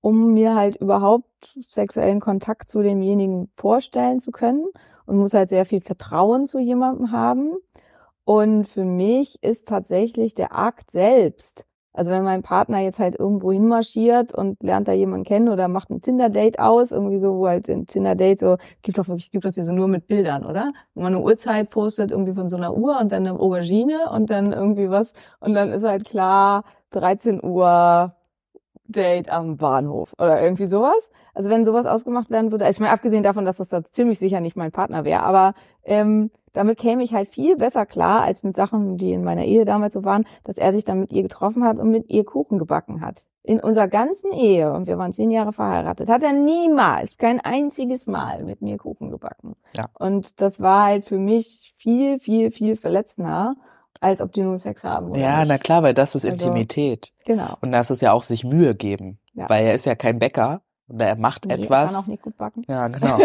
um 0.00 0.32
mir 0.34 0.56
halt 0.56 0.74
überhaupt 0.76 1.56
sexuellen 1.68 2.18
Kontakt 2.18 2.68
zu 2.68 2.82
demjenigen 2.82 3.48
vorstellen 3.56 4.18
zu 4.18 4.32
können 4.32 4.66
und 5.06 5.18
muss 5.18 5.32
halt 5.32 5.48
sehr 5.48 5.64
viel 5.64 5.82
Vertrauen 5.82 6.46
zu 6.46 6.58
jemandem 6.58 7.12
haben. 7.12 7.52
Und 8.24 8.68
für 8.68 8.84
mich 8.84 9.42
ist 9.42 9.68
tatsächlich 9.68 10.34
der 10.34 10.56
Akt 10.56 10.90
selbst, 10.90 11.66
also 11.94 12.10
wenn 12.10 12.22
mein 12.22 12.42
Partner 12.42 12.78
jetzt 12.80 12.98
halt 12.98 13.18
irgendwo 13.18 13.52
hinmarschiert 13.52 14.32
und 14.32 14.62
lernt 14.62 14.88
da 14.88 14.92
jemanden 14.92 15.24
kennen 15.24 15.48
oder 15.50 15.68
macht 15.68 15.90
ein 15.90 16.00
Tinder-Date 16.00 16.58
aus, 16.58 16.90
irgendwie 16.90 17.18
so, 17.18 17.36
wo 17.36 17.46
halt 17.48 17.68
ein 17.68 17.86
Tinder-Date 17.86 18.40
so, 18.40 18.56
gibt 18.80 18.96
doch 18.96 19.08
wirklich, 19.08 19.30
gibt 19.30 19.44
doch 19.44 19.50
diese 19.50 19.74
nur 19.74 19.88
mit 19.88 20.06
Bildern, 20.06 20.46
oder? 20.46 20.72
Wo 20.94 21.02
man 21.02 21.14
eine 21.14 21.22
Uhrzeit 21.22 21.68
postet, 21.70 22.10
irgendwie 22.10 22.32
von 22.32 22.48
so 22.48 22.56
einer 22.56 22.74
Uhr 22.74 22.98
und 22.98 23.12
dann 23.12 23.26
eine 23.26 23.38
Aubergine 23.38 24.10
und 24.10 24.30
dann 24.30 24.52
irgendwie 24.52 24.88
was 24.88 25.12
und 25.40 25.52
dann 25.54 25.70
ist 25.72 25.84
halt 25.84 26.04
klar, 26.06 26.64
13 26.90 27.44
Uhr 27.44 28.14
Date 28.86 29.30
am 29.30 29.56
Bahnhof 29.56 30.12
oder 30.18 30.42
irgendwie 30.42 30.66
sowas. 30.66 31.10
Also 31.34 31.50
wenn 31.50 31.64
sowas 31.64 31.86
ausgemacht 31.86 32.30
werden 32.30 32.52
würde, 32.52 32.64
also 32.64 32.76
ich 32.76 32.80
meine, 32.80 32.92
abgesehen 32.92 33.22
davon, 33.22 33.44
dass 33.44 33.58
das 33.58 33.68
da 33.68 33.84
ziemlich 33.84 34.18
sicher 34.18 34.40
nicht 34.40 34.56
mein 34.56 34.72
Partner 34.72 35.04
wäre, 35.04 35.22
aber 35.22 35.54
ähm, 35.84 36.30
damit 36.52 36.78
käme 36.78 37.02
ich 37.02 37.12
halt 37.14 37.28
viel 37.28 37.56
besser 37.56 37.86
klar, 37.86 38.22
als 38.22 38.42
mit 38.42 38.54
Sachen, 38.56 38.96
die 38.98 39.12
in 39.12 39.24
meiner 39.24 39.44
Ehe 39.44 39.64
damals 39.64 39.94
so 39.94 40.04
waren, 40.04 40.26
dass 40.44 40.58
er 40.58 40.72
sich 40.72 40.84
dann 40.84 41.00
mit 41.00 41.12
ihr 41.12 41.22
getroffen 41.22 41.64
hat 41.64 41.78
und 41.78 41.90
mit 41.90 42.10
ihr 42.10 42.24
Kuchen 42.24 42.58
gebacken 42.58 43.00
hat. 43.00 43.24
In 43.44 43.58
unserer 43.58 43.88
ganzen 43.88 44.30
Ehe, 44.32 44.72
und 44.72 44.86
wir 44.86 44.98
waren 44.98 45.12
zehn 45.12 45.30
Jahre 45.32 45.52
verheiratet, 45.52 46.08
hat 46.08 46.22
er 46.22 46.32
niemals, 46.32 47.18
kein 47.18 47.40
einziges 47.40 48.06
Mal 48.06 48.44
mit 48.44 48.62
mir 48.62 48.76
Kuchen 48.78 49.10
gebacken. 49.10 49.56
Ja. 49.76 49.86
Und 49.98 50.40
das 50.40 50.60
war 50.60 50.84
halt 50.84 51.04
für 51.06 51.18
mich 51.18 51.74
viel, 51.76 52.20
viel, 52.20 52.52
viel 52.52 52.76
verletzender, 52.76 53.54
als 54.00 54.20
ob 54.20 54.32
die 54.32 54.42
nur 54.42 54.58
Sex 54.58 54.84
haben 54.84 55.10
oder 55.10 55.18
Ja, 55.20 55.38
nicht. 55.40 55.48
na 55.48 55.58
klar, 55.58 55.82
weil 55.82 55.94
das 55.94 56.14
ist 56.14 56.24
Also- 56.24 56.34
Intimität. 56.46 57.12
Genau. 57.24 57.56
Und 57.60 57.72
das 57.72 57.90
ist 57.90 58.00
ja 58.02 58.12
auch 58.12 58.22
sich 58.22 58.44
Mühe 58.44 58.74
geben. 58.76 59.18
Ja. 59.34 59.48
Weil 59.48 59.64
er 59.64 59.74
ist 59.74 59.86
ja 59.86 59.94
kein 59.94 60.18
Bäcker 60.18 60.60
und 60.92 61.00
er 61.00 61.16
macht 61.16 61.46
Nee, 61.46 61.54
etwas. 61.54 61.92
Kann 61.92 62.02
auch 62.02 62.06
nicht 62.06 62.22
gut 62.22 62.36
backen. 62.36 62.64
Ja, 62.68 62.86
genau. 62.88 63.18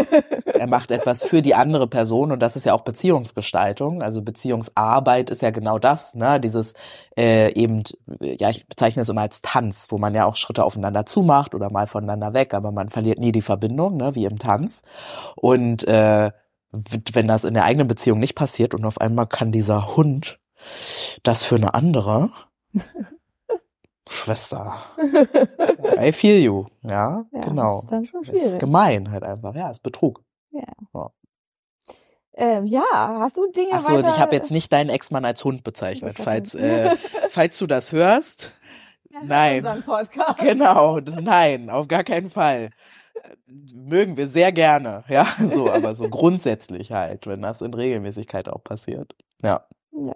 er 0.46 0.68
macht 0.68 0.90
etwas 0.90 1.24
für 1.24 1.42
die 1.42 1.54
andere 1.54 1.88
Person 1.88 2.32
und 2.32 2.42
das 2.42 2.56
ist 2.56 2.66
ja 2.66 2.74
auch 2.74 2.82
Beziehungsgestaltung. 2.82 4.02
Also 4.02 4.22
Beziehungsarbeit 4.22 5.30
ist 5.30 5.42
ja 5.42 5.52
genau 5.52 5.78
das, 5.78 6.16
ne? 6.16 6.40
Dieses 6.40 6.74
äh, 7.18 7.54
eben, 7.54 7.84
ja, 8.22 8.50
ich 8.50 8.68
bezeichne 8.68 9.02
es 9.02 9.10
immer 9.10 9.22
als 9.22 9.42
Tanz, 9.42 9.88
wo 9.90 9.98
man 9.98 10.16
ja 10.16 10.26
auch 10.26 10.38
Schritte 10.38 10.64
aufeinander 10.64 11.06
zumacht 11.06 11.54
oder 11.54 11.70
mal 11.70 11.88
voneinander 11.88 12.34
weg, 12.34 12.54
aber 12.54 12.72
man 12.72 12.90
verliert 12.90 13.20
nie 13.20 13.34
die 13.34 13.42
Verbindung, 13.42 13.98
ne? 13.98 14.16
Wie 14.16 14.26
im 14.26 14.40
Tanz. 14.40 14.84
Und 15.36 15.86
äh, 15.88 16.32
wenn 16.72 17.28
das 17.28 17.44
in 17.44 17.54
der 17.54 17.66
eigenen 17.66 17.88
Beziehung 17.88 18.20
nicht 18.20 18.36
passiert 18.36 18.76
und 18.76 18.86
auf 18.86 19.02
einmal 19.02 19.28
kann 19.28 19.52
dieser 19.52 19.96
Hund 19.98 20.40
das 21.24 21.44
für 21.44 21.56
eine 21.56 21.74
andere 21.74 22.30
Schwester. 24.10 24.74
I 26.00 26.12
feel 26.12 26.40
you, 26.44 26.66
ja, 26.84 27.26
Ja, 27.32 27.42
genau. 27.42 27.82
Das 27.82 27.84
ist 27.84 27.92
dann 27.92 28.06
schon 28.06 28.24
Das 28.24 28.34
ist 28.36 28.42
schwierig. 28.42 28.60
gemein 28.60 29.12
halt 29.12 29.24
einfach, 29.24 29.56
ja, 29.56 29.70
ist 29.70 29.84
Betrug. 29.84 30.24
Ähm, 32.40 32.68
ja, 32.68 32.84
hast 33.20 33.36
du 33.38 33.50
Dinge 33.52 33.72
Ach 33.74 33.82
so, 33.82 33.94
weiter? 33.96 34.10
ich 34.12 34.20
habe 34.20 34.36
jetzt 34.36 34.52
nicht 34.52 34.72
deinen 34.72 34.92
Ex-Mann 34.92 35.26
als 35.26 35.44
Hund 35.44 35.64
bezeichnet, 35.64 36.20
Ich 36.20 36.24
falls, 36.24 36.54
äh, 36.54 36.96
falls 37.30 37.58
du 37.58 37.66
das 37.66 37.92
hörst. 37.92 38.52
Nein, 39.24 39.66
unseren 39.66 39.82
Podcast. 39.82 40.38
genau, 40.40 41.00
nein, 41.00 41.72
auf 41.72 41.88
gar 41.88 42.04
keinen 42.04 42.30
Fall. 42.30 42.70
Mögen 43.74 44.16
wir 44.18 44.28
sehr 44.28 44.52
gerne, 44.52 45.04
ja, 45.10 45.26
so, 45.52 45.72
aber 45.72 45.96
so 45.96 46.08
grundsätzlich 46.12 46.92
halt, 46.92 47.26
wenn 47.26 47.42
das 47.42 47.62
in 47.64 47.74
Regelmäßigkeit 47.74 48.48
auch 48.50 48.64
passiert. 48.64 49.16
Ja, 49.42 49.66
Ja. 49.92 50.14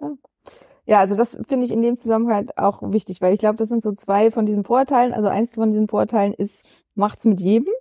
Ja, 0.86 0.98
also 0.98 1.14
das 1.16 1.38
finde 1.46 1.64
ich 1.66 1.70
in 1.72 1.80
dem 1.82 1.96
Zusammenhang 1.96 2.34
halt 2.34 2.58
auch 2.58 2.82
wichtig, 2.90 3.20
weil 3.20 3.32
ich 3.34 3.40
glaube, 3.40 3.56
das 3.56 3.68
sind 3.68 3.82
so 3.82 3.92
zwei 3.92 4.30
von 4.30 4.46
diesen 4.46 4.64
Vorteilen. 4.64 5.12
Also 5.12 5.28
eins 5.28 5.54
von 5.54 5.70
diesen 5.70 5.88
Vorteilen 5.88 6.34
ist, 6.34 6.66
macht's 6.94 7.24
mit 7.24 7.40
jedem. 7.40 7.72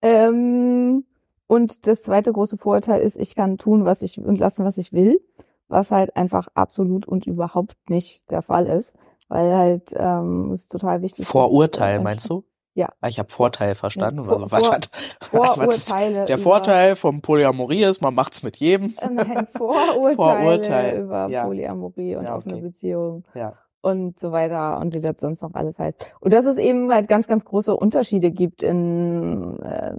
Ähm, 0.00 1.04
und 1.46 1.86
das 1.86 2.02
zweite 2.02 2.32
große 2.32 2.56
Vorteil 2.56 3.02
ist, 3.02 3.16
ich 3.16 3.34
kann 3.34 3.58
tun, 3.58 3.84
was 3.84 4.02
ich 4.02 4.18
und 4.18 4.38
lassen, 4.38 4.64
was 4.64 4.78
ich 4.78 4.92
will, 4.92 5.20
was 5.68 5.90
halt 5.90 6.16
einfach 6.16 6.48
absolut 6.54 7.06
und 7.06 7.26
überhaupt 7.26 7.76
nicht 7.88 8.30
der 8.30 8.42
Fall 8.42 8.66
ist, 8.66 8.96
weil 9.28 9.54
halt 9.54 9.92
ähm, 9.94 10.50
es 10.52 10.68
total 10.68 11.02
wichtig 11.02 11.20
ist. 11.20 11.28
Vorurteil, 11.30 11.96
dass- 11.96 12.04
meinst 12.04 12.30
du? 12.30 12.44
Ja. 12.74 12.88
Ah, 13.02 13.08
Ich 13.08 13.18
habe 13.18 13.28
Vorteil 13.30 13.74
verstanden. 13.74 14.24
Vor- 14.24 14.40
was, 14.50 14.52
was, 14.52 14.62
was 15.32 15.84
Vorurteile. 15.84 16.24
der 16.24 16.38
Vorteil 16.38 16.96
vom 16.96 17.20
Polyamorie 17.20 17.84
ist, 17.84 18.00
man 18.00 18.14
macht's 18.14 18.42
mit 18.42 18.56
jedem. 18.56 18.94
Äh, 19.00 19.08
Nein, 19.10 19.46
Vorurteile 19.56 20.14
Vorurteil, 20.16 21.00
über 21.02 21.26
ja. 21.28 21.44
Polyamorie 21.44 22.16
und 22.16 22.24
Ja, 22.24 22.36
offene 22.36 22.54
okay. 22.54 22.62
Beziehungen 22.62 23.24
Ja. 23.34 23.52
und 23.82 24.18
so 24.18 24.32
weiter 24.32 24.78
und 24.80 24.94
wie 24.94 25.00
das 25.02 25.16
sonst 25.20 25.42
noch 25.42 25.52
alles 25.54 25.78
heißt. 25.78 25.98
Und 26.20 26.32
dass 26.32 26.46
es 26.46 26.56
eben 26.56 26.90
halt 26.90 27.08
ganz, 27.08 27.26
ganz 27.26 27.44
große 27.44 27.76
Unterschiede 27.76 28.30
gibt 28.30 28.62
in 28.62 29.60
äh, 29.62 29.92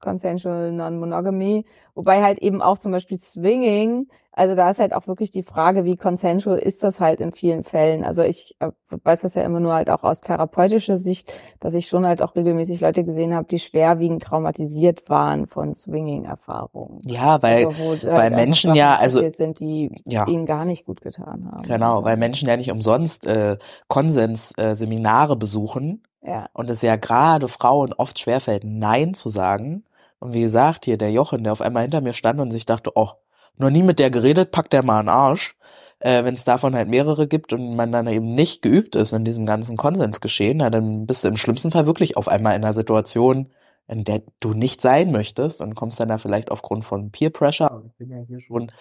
Consensual 0.00 0.70
Non-Monogamy, 0.72 1.64
wobei 1.94 2.22
halt 2.22 2.38
eben 2.38 2.62
auch 2.62 2.78
zum 2.78 2.92
Beispiel 2.92 3.18
Swinging, 3.18 4.06
also 4.32 4.54
da 4.54 4.70
ist 4.70 4.78
halt 4.78 4.94
auch 4.94 5.06
wirklich 5.06 5.30
die 5.30 5.42
Frage, 5.42 5.84
wie 5.84 5.96
consensual 5.96 6.58
ist 6.58 6.82
das 6.82 7.00
halt 7.00 7.20
in 7.20 7.32
vielen 7.32 7.64
Fällen. 7.64 8.02
Also 8.02 8.22
ich 8.22 8.56
äh, 8.60 8.70
weiß 8.88 9.22
das 9.22 9.34
ja 9.34 9.42
immer 9.42 9.60
nur 9.60 9.74
halt 9.74 9.90
auch 9.90 10.02
aus 10.04 10.22
therapeutischer 10.22 10.96
Sicht, 10.96 11.32
dass 11.60 11.74
ich 11.74 11.86
schon 11.88 12.06
halt 12.06 12.22
auch 12.22 12.34
regelmäßig 12.34 12.80
Leute 12.80 13.04
gesehen 13.04 13.34
habe, 13.34 13.46
die 13.48 13.58
schwerwiegend 13.58 14.22
traumatisiert 14.22 15.08
waren 15.10 15.46
von 15.46 15.72
Swinging-Erfahrungen. 15.72 17.00
Ja, 17.04 17.42
weil, 17.42 17.66
Also, 17.66 17.88
halt 17.90 18.02
weil 18.02 18.30
Menschen 18.30 18.74
ja, 18.74 18.96
also 18.96 19.20
sind, 19.32 19.60
die 19.60 20.02
ja. 20.06 20.26
ihnen 20.26 20.46
gar 20.46 20.64
nicht 20.64 20.86
gut 20.86 21.02
getan 21.02 21.50
haben. 21.52 21.62
Genau, 21.62 22.02
weil 22.04 22.16
Menschen 22.16 22.48
ja 22.48 22.56
nicht 22.56 22.70
umsonst 22.70 23.26
äh, 23.26 23.58
Konsens-Seminare 23.88 25.36
besuchen 25.36 26.02
Ja, 26.22 26.48
und 26.54 26.70
es 26.70 26.82
ja 26.82 26.96
gerade 26.96 27.48
Frauen 27.48 27.92
oft 27.92 28.18
schwerfällt, 28.18 28.64
Nein 28.64 29.14
zu 29.14 29.28
sagen. 29.28 29.84
Und 30.20 30.34
wie 30.34 30.42
gesagt, 30.42 30.84
hier 30.84 30.96
der 30.98 31.10
Jochen, 31.10 31.42
der 31.44 31.52
auf 31.52 31.60
einmal 31.60 31.82
hinter 31.82 32.00
mir 32.00 32.12
stand 32.12 32.40
und 32.40 32.50
sich 32.52 32.64
dachte, 32.64 32.92
oh, 32.94 33.10
noch 33.56 33.70
nie 33.70 33.82
mit 33.82 33.98
der 33.98 34.10
geredet, 34.10 34.50
packt 34.52 34.72
der 34.72 34.82
mal 34.82 35.00
einen 35.00 35.08
Arsch. 35.08 35.56
Äh, 36.00 36.24
Wenn 36.24 36.34
es 36.34 36.44
davon 36.44 36.74
halt 36.74 36.88
mehrere 36.88 37.28
gibt 37.28 37.52
und 37.52 37.76
man 37.76 37.92
dann 37.92 38.08
eben 38.08 38.34
nicht 38.34 38.62
geübt 38.62 38.96
ist 38.96 39.12
in 39.12 39.24
diesem 39.24 39.46
ganzen 39.46 39.76
Konsensgeschehen, 39.76 40.58
na, 40.58 40.70
dann 40.70 41.06
bist 41.06 41.24
du 41.24 41.28
im 41.28 41.36
schlimmsten 41.36 41.70
Fall 41.70 41.86
wirklich 41.86 42.16
auf 42.16 42.28
einmal 42.28 42.56
in 42.56 42.64
einer 42.64 42.74
Situation, 42.74 43.52
in 43.88 44.04
der 44.04 44.22
du 44.40 44.52
nicht 44.54 44.80
sein 44.80 45.12
möchtest 45.12 45.60
und 45.60 45.74
kommst 45.74 46.00
dann 46.00 46.08
da 46.08 46.18
vielleicht 46.18 46.50
aufgrund 46.50 46.84
von 46.84 47.10
Peer 47.10 47.30
Pressure, 47.30 47.82
ich 47.86 47.94
bin 47.96 48.10
ja 48.10 48.18
hier 48.26 48.40
schon 48.40 48.72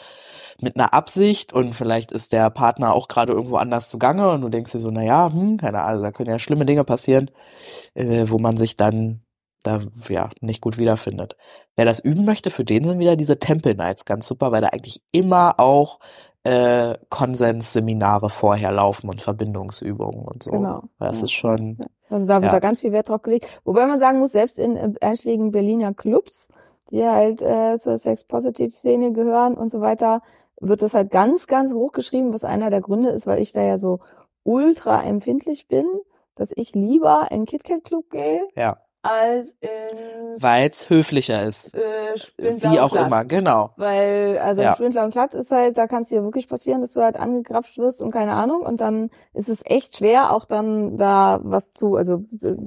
mit 0.62 0.76
einer 0.76 0.94
Absicht 0.94 1.54
und 1.54 1.74
vielleicht 1.74 2.12
ist 2.12 2.34
der 2.34 2.50
Partner 2.50 2.94
auch 2.94 3.08
gerade 3.08 3.34
irgendwo 3.34 3.58
anders 3.58 3.90
zugange 3.90 4.30
und 4.30 4.42
du 4.42 4.50
denkst 4.50 4.72
dir 4.72 4.80
so, 4.80 4.92
na 4.92 5.04
ja, 5.04 5.32
hm, 5.32 5.58
keine 5.58 5.82
Ahnung, 5.82 6.04
da 6.04 6.12
können 6.12 6.30
ja 6.30 6.40
schlimme 6.40 6.66
Dinge 6.66 6.84
passieren, 6.84 7.32
äh, 7.96 8.26
wo 8.28 8.40
man 8.40 8.58
sich 8.58 8.76
dann 8.76 9.22
da 9.64 9.80
ja 10.10 10.30
nicht 10.42 10.62
gut 10.62 10.78
wiederfindet. 10.78 11.36
Wer 11.76 11.86
das 11.86 12.00
üben 12.00 12.26
möchte, 12.26 12.50
für 12.52 12.64
den 12.66 12.86
sind 12.86 13.00
wieder 13.00 13.16
diese 13.16 13.40
Temple 13.40 13.76
Nights 13.76 14.06
ganz 14.06 14.28
super, 14.28 14.52
weil 14.52 14.62
da 14.62 14.68
eigentlich 14.70 15.02
immer 15.12 15.60
auch 15.60 16.00
äh, 16.44 16.96
Konsensseminare 17.10 18.30
vorher 18.30 18.72
laufen 18.72 19.10
und 19.10 19.22
Verbindungsübungen 19.22 20.26
und 20.28 20.44
so. 20.44 20.52
Genau, 20.52 20.84
Das 21.00 21.20
ja. 21.20 21.26
ist 21.26 21.32
schon, 21.32 21.78
also 22.10 22.26
da 22.26 22.42
wird 22.42 22.52
Ja. 22.52 22.52
da 22.52 22.60
ganz 22.60 22.80
viel 22.80 22.92
Wert 22.92 23.10
drauf 23.10 23.22
gelegt. 23.22 23.48
Wobei 23.64 23.86
man 23.86 24.00
sagen 24.00 24.20
muss, 24.20 24.32
selbst 24.32 24.58
in 24.58 24.76
äh, 24.76 24.92
einschlägigen 25.02 25.52
Berliner 25.52 25.94
Clubs, 25.94 26.50
die 26.90 27.04
halt 27.06 27.42
äh, 27.42 27.78
zur 27.80 27.98
Sex-Positive-Szene 27.98 29.14
gehören 29.14 29.54
und 29.56 29.70
so 29.70 29.82
weiter, 29.82 30.22
wird 30.60 30.82
das 30.82 30.94
halt 30.94 31.12
ganz, 31.12 31.48
ganz 31.48 31.72
hoch 31.74 31.92
geschrieben, 31.92 32.34
was 32.34 32.44
einer 32.44 32.70
der 32.70 32.82
Gründe 32.82 33.10
ist, 33.10 33.28
weil 33.28 33.42
ich 33.42 33.52
da 33.52 33.62
ja 33.62 33.78
so 33.78 34.00
ultra 34.44 35.04
empfindlich 35.04 35.68
bin, 35.68 35.86
dass 36.36 36.52
ich 36.56 36.74
lieber 36.74 37.28
in 37.32 37.46
KitKat 37.46 37.84
Club 37.84 38.10
gehe, 38.10 38.48
ja, 38.56 38.78
als 39.02 39.56
in 39.60 40.42
weil 40.42 40.70
es 40.70 40.90
höflicher 40.90 41.44
ist. 41.44 41.76
äh, 41.76 42.16
Wie 42.38 42.80
auch 42.80 42.94
immer, 42.96 43.26
genau. 43.26 43.72
Weil, 43.76 44.38
also 44.38 44.62
Ja. 44.62 44.74
Sprintler 44.74 45.04
und 45.04 45.12
Glatt 45.12 45.34
ist 45.34 45.52
halt, 45.52 45.78
da 45.78 45.88
kann 45.88 46.04
es 46.04 46.10
dir 46.10 46.24
wirklich 46.24 46.48
passieren, 46.48 46.82
dass 46.82 46.94
du 46.94 47.02
halt 47.02 47.16
angegrapscht 47.16 47.78
wirst 47.78 48.02
und 48.02 48.12
keine 48.12 48.34
Ahnung. 48.34 48.62
Und 48.62 48.80
dann 48.80 49.10
ist 49.34 49.50
es 49.50 49.62
echt 49.66 49.98
schwer, 49.98 50.32
auch 50.32 50.46
dann 50.46 50.98
da 50.98 51.40
was 51.44 51.74
zu, 51.74 51.96
also 51.96 52.24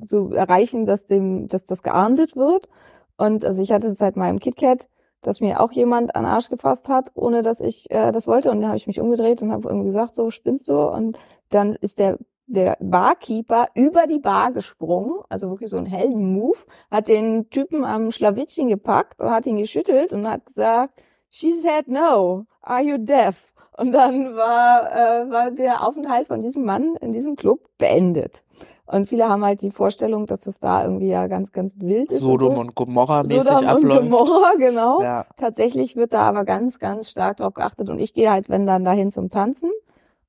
zu, 0.07 0.33
erreichen, 0.33 0.87
dass 0.87 1.07
dem, 1.07 1.49
dass 1.49 1.67
das 1.67 1.83
geahndet 1.83 2.37
wird. 2.37 2.69
Und 3.17 3.45
also 3.45 3.63
ich 3.63 3.71
hatte 3.71 3.89
es 3.89 4.01
halt 4.01 4.17
mal 4.17 4.29
im 4.29 4.41
KitKat, 4.41 4.89
dass 5.21 5.41
mir 5.41 5.61
auch 5.61 5.73
jemand 5.73 6.15
an 6.17 6.25
den 6.25 6.31
Arsch 6.31 6.51
gefasst 6.51 6.89
hat, 6.89 7.13
ohne 7.15 7.43
dass 7.43 7.61
ich 7.61 7.91
äh, 7.91 8.13
das 8.13 8.27
wollte. 8.27 8.51
Und 8.51 8.61
dann 8.61 8.69
habe 8.69 8.77
ich 8.77 8.87
mich 8.87 9.01
umgedreht 9.01 9.41
und 9.41 9.53
habe 9.53 9.69
irgendwie 9.69 9.87
gesagt, 9.87 10.15
so 10.15 10.31
spinnst 10.31 10.69
du. 10.69 10.79
Und 10.79 11.19
dann 11.49 11.77
ist 11.77 11.99
der 11.99 12.19
der 12.47 12.77
Barkeeper 12.81 13.69
über 13.75 14.07
die 14.07 14.19
Bar 14.19 14.53
gesprungen, 14.53 15.21
also 15.29 15.51
wirklich 15.51 15.71
so 15.71 15.77
ein 15.77 15.87
Helden-Move, 15.87 16.59
hat 16.91 17.09
den 17.09 17.49
Typen 17.51 17.85
am 17.85 18.11
Schlawittchen 18.11 18.69
gepackt 18.69 19.21
und 19.21 19.31
hat 19.31 19.47
ihn 19.47 19.57
geschüttelt 19.57 20.13
und 20.13 20.29
hat 20.29 20.47
gesagt, 20.47 21.03
she 21.31 21.53
said 21.53 21.89
no, 21.89 22.47
are 22.61 22.83
you 22.83 22.99
deaf? 22.99 23.37
Und 23.77 23.93
dann 23.93 24.37
war, 24.37 24.93
äh, 24.93 25.31
war 25.31 25.51
der 25.51 25.87
Aufenthalt 25.87 26.29
von 26.29 26.41
diesem 26.41 26.65
Mann 26.65 26.95
in 27.01 27.13
diesem 27.13 27.35
Club 27.35 27.61
beendet. 27.77 28.43
Und 28.87 29.09
viele 29.09 29.29
haben 29.29 29.45
halt 29.45 29.63
die 29.63 29.71
Vorstellung, 29.71 30.27
dass 30.27 30.47
es 30.47 30.61
da 30.61 30.85
irgendwie 30.85 31.09
ja 31.09 31.27
ganz, 31.27 31.53
ganz 31.53 31.75
wild 31.79 32.11
ist. 32.11 32.21
Sodom 32.21 32.51
und, 32.51 32.55
so. 32.55 32.61
und 32.61 32.75
Gomorra-mäßig 32.75 33.43
Sodom 33.43 33.63
und 33.63 33.69
abläuft. 33.69 34.11
Gomorra, 34.11 34.53
genau. 34.59 35.03
Ja, 35.03 35.25
Tatsächlich 35.37 35.97
wird 35.97 36.13
da 36.13 36.23
aber 36.23 36.45
ganz, 36.45 36.79
ganz 36.79 37.09
stark 37.09 37.39
drauf 37.39 37.55
geachtet. 37.55 37.89
Und 37.89 37.99
ich 37.99 38.13
gehe 38.13 38.31
halt, 38.31 38.51
wenn 38.51 38.67
dann 38.67 38.85
dahin 38.85 39.11
zum 39.11 39.31
Tanzen 39.31 39.71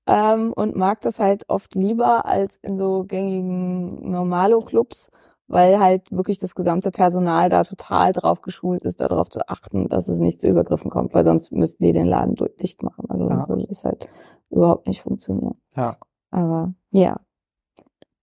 ähm, 0.08 0.54
und 0.54 0.76
mag 0.76 1.02
das 1.02 1.20
halt 1.20 1.50
oft 1.50 1.76
lieber 1.76 2.26
als 2.26 2.58
in 2.58 2.78
so 2.78 3.04
gängigen 3.06 4.10
Normalo-Clubs, 4.12 5.12
weil 5.48 5.80
halt 5.80 6.12
wirklich 6.12 6.40
das 6.40 6.56
gesamte 6.56 6.92
Personal 6.92 7.50
da 7.50 7.64
total 7.64 8.12
drauf 8.14 8.42
geschult 8.42 8.84
ist, 8.84 9.02
darauf 9.02 9.30
zu 9.30 9.48
achten, 9.48 9.90
dass 9.90 10.08
es 10.08 10.20
nicht 10.20 10.42
zu 10.42 10.48
Übergriffen 10.48 10.90
kommt, 10.92 11.14
weil 11.14 11.26
sonst 11.26 11.52
müssten 11.52 11.84
die 11.84 11.92
den 11.94 12.08
Laden 12.08 12.36
dicht 12.60 12.84
machen. 12.84 13.06
Also 13.10 13.28
sonst 13.28 13.44
Ja. 13.44 13.50
würde 13.50 13.68
es 13.70 13.84
halt 13.84 14.10
überhaupt 14.50 14.88
nicht 14.88 15.02
funktionieren. 15.02 15.62
ja. 15.76 15.98
Aber 16.32 16.74
ja. 16.92 17.20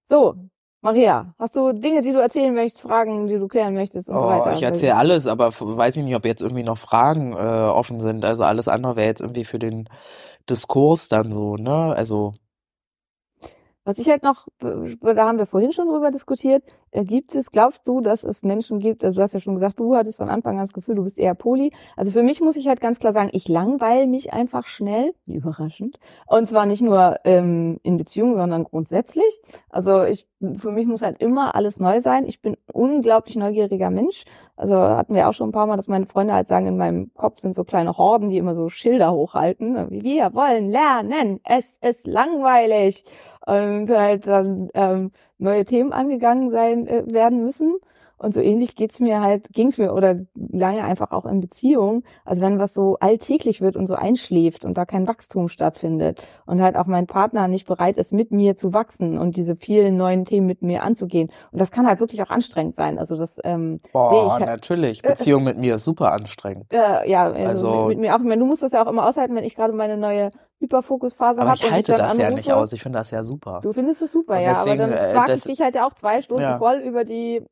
So, 0.05 0.35
Maria, 0.83 1.35
hast 1.39 1.55
du 1.57 1.73
Dinge, 1.73 2.03
die 2.03 2.13
du 2.13 2.21
erzählen 2.21 2.53
möchtest, 2.53 2.83
Fragen, 2.83 3.29
die 3.29 3.39
du 3.39 3.47
klären 3.49 3.75
möchtest 3.75 4.09
und 4.09 4.17
so 4.17 4.21
Oh, 4.21 4.29
weiter? 4.29 4.53
ich 4.55 4.63
erzähle 4.63 4.97
alles, 4.97 5.27
aber 5.29 5.53
weiß 5.53 5.97
ich 5.97 6.03
nicht, 6.03 6.17
ob 6.17 6.25
jetzt 6.27 6.43
irgendwie 6.43 6.65
noch 6.65 6.77
Fragen 6.77 7.35
äh, 7.35 7.37
offen 7.37 8.01
sind. 8.01 8.25
Also 8.25 8.43
alles 8.45 8.67
andere 8.69 8.97
wäre 8.97 9.07
jetzt 9.07 9.21
irgendwie 9.21 9.45
für 9.45 9.61
den 9.61 9.89
Diskurs 10.49 11.09
dann 11.09 11.33
so, 11.33 11.57
ne? 11.57 11.95
Also 11.97 12.35
Was 13.85 13.99
ich 13.99 14.09
halt 14.09 14.23
noch, 14.23 14.47
da 14.59 15.27
haben 15.27 15.39
wir 15.39 15.47
vorhin 15.47 15.73
schon 15.73 15.89
drüber 15.89 16.11
diskutiert, 16.11 16.63
gibt 16.93 17.35
es, 17.35 17.51
glaubst 17.51 17.87
du, 17.87 18.01
dass 18.01 18.23
es 18.23 18.43
Menschen 18.43 18.79
gibt, 18.79 19.03
also 19.03 19.19
du 19.19 19.23
hast 19.23 19.33
ja 19.33 19.41
schon 19.41 19.55
gesagt, 19.55 19.81
du 19.81 19.97
hattest 19.97 20.19
von 20.19 20.29
Anfang 20.29 20.55
an 20.55 20.65
das 20.65 20.75
Gefühl, 20.75 20.95
du 20.95 21.05
bist 21.05 21.19
eher 21.19 21.35
Poli. 21.35 21.73
Also 21.97 22.13
für 22.13 22.23
mich 22.23 22.41
muss 22.41 22.57
ich 22.57 22.69
halt 22.69 22.81
ganz 22.81 22.99
klar 22.99 23.13
sagen, 23.13 23.31
ich 23.33 23.49
langweile 23.49 24.07
mich 24.07 24.33
einfach 24.33 24.67
schnell, 24.67 25.15
überraschend. 25.27 25.99
Und 26.27 26.47
zwar 26.47 26.67
nicht 26.67 26.83
nur 26.83 27.17
ähm, 27.25 27.81
in 27.83 27.97
Beziehungen, 27.97 28.37
sondern 28.37 28.65
grundsätzlich. 28.65 29.41
Also 29.71 30.05
ich, 30.05 30.29
für 30.57 30.71
mich 30.71 30.87
muss 30.87 31.03
halt 31.03 31.23
immer 31.23 31.55
alles 31.55 31.81
neu 31.81 32.01
sein. 32.01 32.27
Ich 32.27 32.43
bin 32.43 32.57
unglaublich 32.73 33.37
neugieriger 33.37 33.91
Mensch. 33.91 34.25
Also 34.57 34.77
hatten 34.77 35.15
wir 35.15 35.29
auch 35.29 35.33
schon 35.33 35.49
ein 35.49 35.53
paar 35.53 35.67
Mal, 35.67 35.77
dass 35.77 35.89
meine 35.89 36.07
Freunde 36.07 36.35
halt 36.35 36.47
sagen, 36.47 36.67
in 36.67 36.77
meinem 36.77 37.13
Kopf 37.15 37.39
sind 37.39 37.55
so 37.55 37.65
kleine 37.65 37.97
Horden, 37.97 38.29
die 38.29 38.37
immer 38.37 38.55
so 38.55 38.69
Schilder 38.69 39.13
hochhalten. 39.13 39.91
Wir 39.91 40.35
wollen 40.35 40.69
lernen, 40.69 41.41
es 41.45 41.79
ist 41.79 42.07
langweilig 42.07 43.05
und 43.47 43.89
halt 43.91 44.27
dann 44.27 44.69
ähm, 44.75 45.11
neue 45.39 45.65
Themen 45.65 45.93
angegangen 45.93 46.51
sein 46.51 46.87
äh, 46.87 47.05
werden 47.13 47.43
müssen. 47.43 47.77
Und 48.19 48.33
so 48.33 48.41
ähnlich 48.41 48.77
geht's 48.77 49.01
mir 49.01 49.21
halt, 49.21 49.49
ging's 49.53 49.79
mir 49.79 49.93
oder 49.93 50.15
lange 50.37 50.85
einfach 50.85 51.11
auch 51.11 51.27
in 51.27 51.41
Beziehungen. 51.41 52.05
Also 52.25 52.41
wenn 52.41 52.61
was 52.61 52.73
so 52.73 52.97
alltäglich 53.01 53.61
wird 53.61 53.75
und 53.75 53.89
so 53.89 53.95
einschläft 53.95 54.65
und 54.65 54.79
da 54.79 54.85
kein 54.85 55.09
Wachstum 55.09 55.49
stattfindet 55.49 56.23
und 56.47 56.63
halt 56.63 56.77
auch 56.77 56.87
mein 56.87 57.09
Partner 57.09 57.49
nicht 57.49 57.67
bereit 57.67 57.97
ist, 57.97 58.13
mit 58.13 58.31
mir 58.31 58.55
zu 58.55 58.73
wachsen 58.73 59.19
und 59.19 59.37
diese 59.37 59.57
vielen 59.57 59.97
neuen 59.97 60.25
Themen 60.25 60.47
mit 60.47 60.63
mir 60.63 60.85
anzugehen. 60.85 61.33
Und 61.51 61.61
das 61.61 61.73
kann 61.73 61.85
halt 61.85 61.99
wirklich 61.99 62.23
auch 62.23 62.31
anstrengend 62.31 62.77
sein. 62.77 62.97
Also 63.01 63.17
das 63.17 63.41
ähm, 63.43 63.81
boah, 63.93 64.27
ich 64.27 64.33
halt, 64.35 64.47
natürlich. 64.47 65.03
Beziehung 65.03 65.43
mit 65.43 65.59
mir 65.59 65.75
ist 65.75 65.83
super 65.85 66.13
anstrengend. 66.13 66.73
äh, 66.73 67.11
ja, 67.11 67.25
also, 67.25 67.69
Also- 67.69 67.81
mit, 67.89 67.99
mit 67.99 68.07
mir 68.07 68.15
auch. 68.15 68.21
Ich 68.21 68.25
meine, 68.29 68.39
du 68.39 68.47
musst 68.47 68.63
das 68.63 68.71
ja 68.71 68.85
auch 68.85 68.89
immer 68.89 69.05
aushalten, 69.09 69.35
wenn 69.35 69.43
ich 69.43 69.57
gerade 69.57 69.73
meine 69.73 69.97
neue 69.97 70.31
Hyperfokusphase 70.63 71.41
Aber 71.41 71.51
habe 71.51 71.59
ich 71.63 71.71
halte 71.71 71.93
ich 71.93 71.99
das 71.99 72.17
ja 72.17 72.25
anrufe. 72.27 72.33
nicht 72.35 72.53
aus. 72.53 72.73
Ich 72.73 72.83
finde 72.83 72.99
das 72.99 73.11
ja 73.11 73.23
super. 73.25 73.61
Du 73.63 73.73
findest 73.73 74.01
es 74.03 74.13
super, 74.13 74.35
Und 74.37 74.41
ja, 74.43 74.51
deswegen, 74.55 74.83
aber 74.85 74.93
dann 74.95 75.05
äh, 75.11 75.13
frag 75.15 75.29
ich 75.29 75.43
dich 75.43 75.61
halt 75.61 75.77
auch 75.79 75.93
zwei 75.93 76.23
Stunden 76.23 76.43
Ja. 76.43 76.59
voll 76.59 76.77
über 76.79 77.05
die 77.05 77.43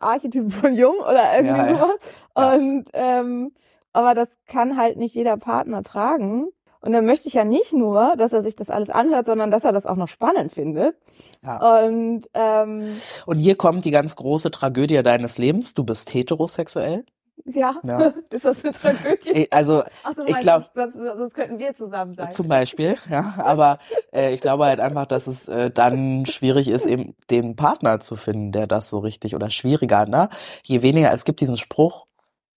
Archetypen 0.00 0.50
von 0.50 0.74
Jung 0.74 0.96
oder 0.98 1.36
irgendwie 1.36 1.56
Ja, 1.58 1.66
ja. 1.68 1.74
sowas. 1.78 1.98
Ja. 2.36 2.54
Und 2.54 2.84
ähm, 2.92 3.52
aber 3.92 4.14
das 4.14 4.28
kann 4.48 4.76
halt 4.76 4.96
nicht 4.96 5.14
jeder 5.14 5.36
Partner 5.36 5.82
tragen. 5.84 6.48
Und 6.80 6.92
dann 6.92 7.06
möchte 7.06 7.28
ich 7.28 7.34
ja 7.34 7.44
nicht 7.44 7.72
nur, 7.72 8.14
dass 8.16 8.32
er 8.34 8.42
sich 8.42 8.56
das 8.56 8.68
alles 8.68 8.90
anhört, 8.90 9.24
sondern 9.24 9.50
dass 9.50 9.64
er 9.64 9.72
das 9.72 9.86
auch 9.86 9.96
noch 9.96 10.08
spannend 10.08 10.52
findet. 10.52 10.96
Ja. 11.42 11.84
Und 11.86 12.24
ähm, 12.34 12.96
Und 13.24 13.38
hier 13.38 13.56
kommt 13.56 13.84
die 13.86 13.90
ganz 13.90 14.16
große 14.16 14.50
Tragödie 14.50 15.02
deines 15.02 15.38
Lebens. 15.38 15.72
Du 15.72 15.84
bist 15.84 16.12
heterosexuell. 16.12 17.04
Ja, 17.44 17.76
Ja. 17.84 18.12
ist 18.30 18.44
das 18.44 18.64
eine 18.64 18.72
Tragödie? 18.72 19.48
Also 19.50 19.82
so, 20.14 20.24
ich 20.24 20.30
meinst 20.32 20.40
glaub- 20.42 20.72
du, 20.72 20.80
sonst, 20.80 20.94
sonst 20.94 21.34
könnten 21.34 21.58
wir 21.58 21.74
zusammen 21.74 22.14
sein. 22.14 22.32
Zum 22.32 22.48
Beispiel, 22.48 22.96
ja. 23.10 23.34
Aber 23.38 23.78
äh, 24.12 24.32
ich 24.34 24.40
glaube 24.40 24.64
halt 24.64 24.80
einfach, 24.80 25.06
dass 25.06 25.26
es 25.26 25.48
äh, 25.48 25.70
dann 25.70 26.26
schwierig 26.26 26.68
ist, 26.68 26.86
eben 26.86 27.14
den 27.30 27.56
Partner 27.56 28.00
zu 28.00 28.16
finden, 28.16 28.52
der 28.52 28.66
das 28.66 28.90
so 28.90 28.98
richtig 28.98 29.34
oder 29.34 29.50
schwieriger, 29.50 30.06
ne? 30.06 30.28
Je 30.62 30.82
weniger, 30.82 31.12
es 31.12 31.24
gibt 31.24 31.40
diesen 31.40 31.58
Spruch, 31.58 32.06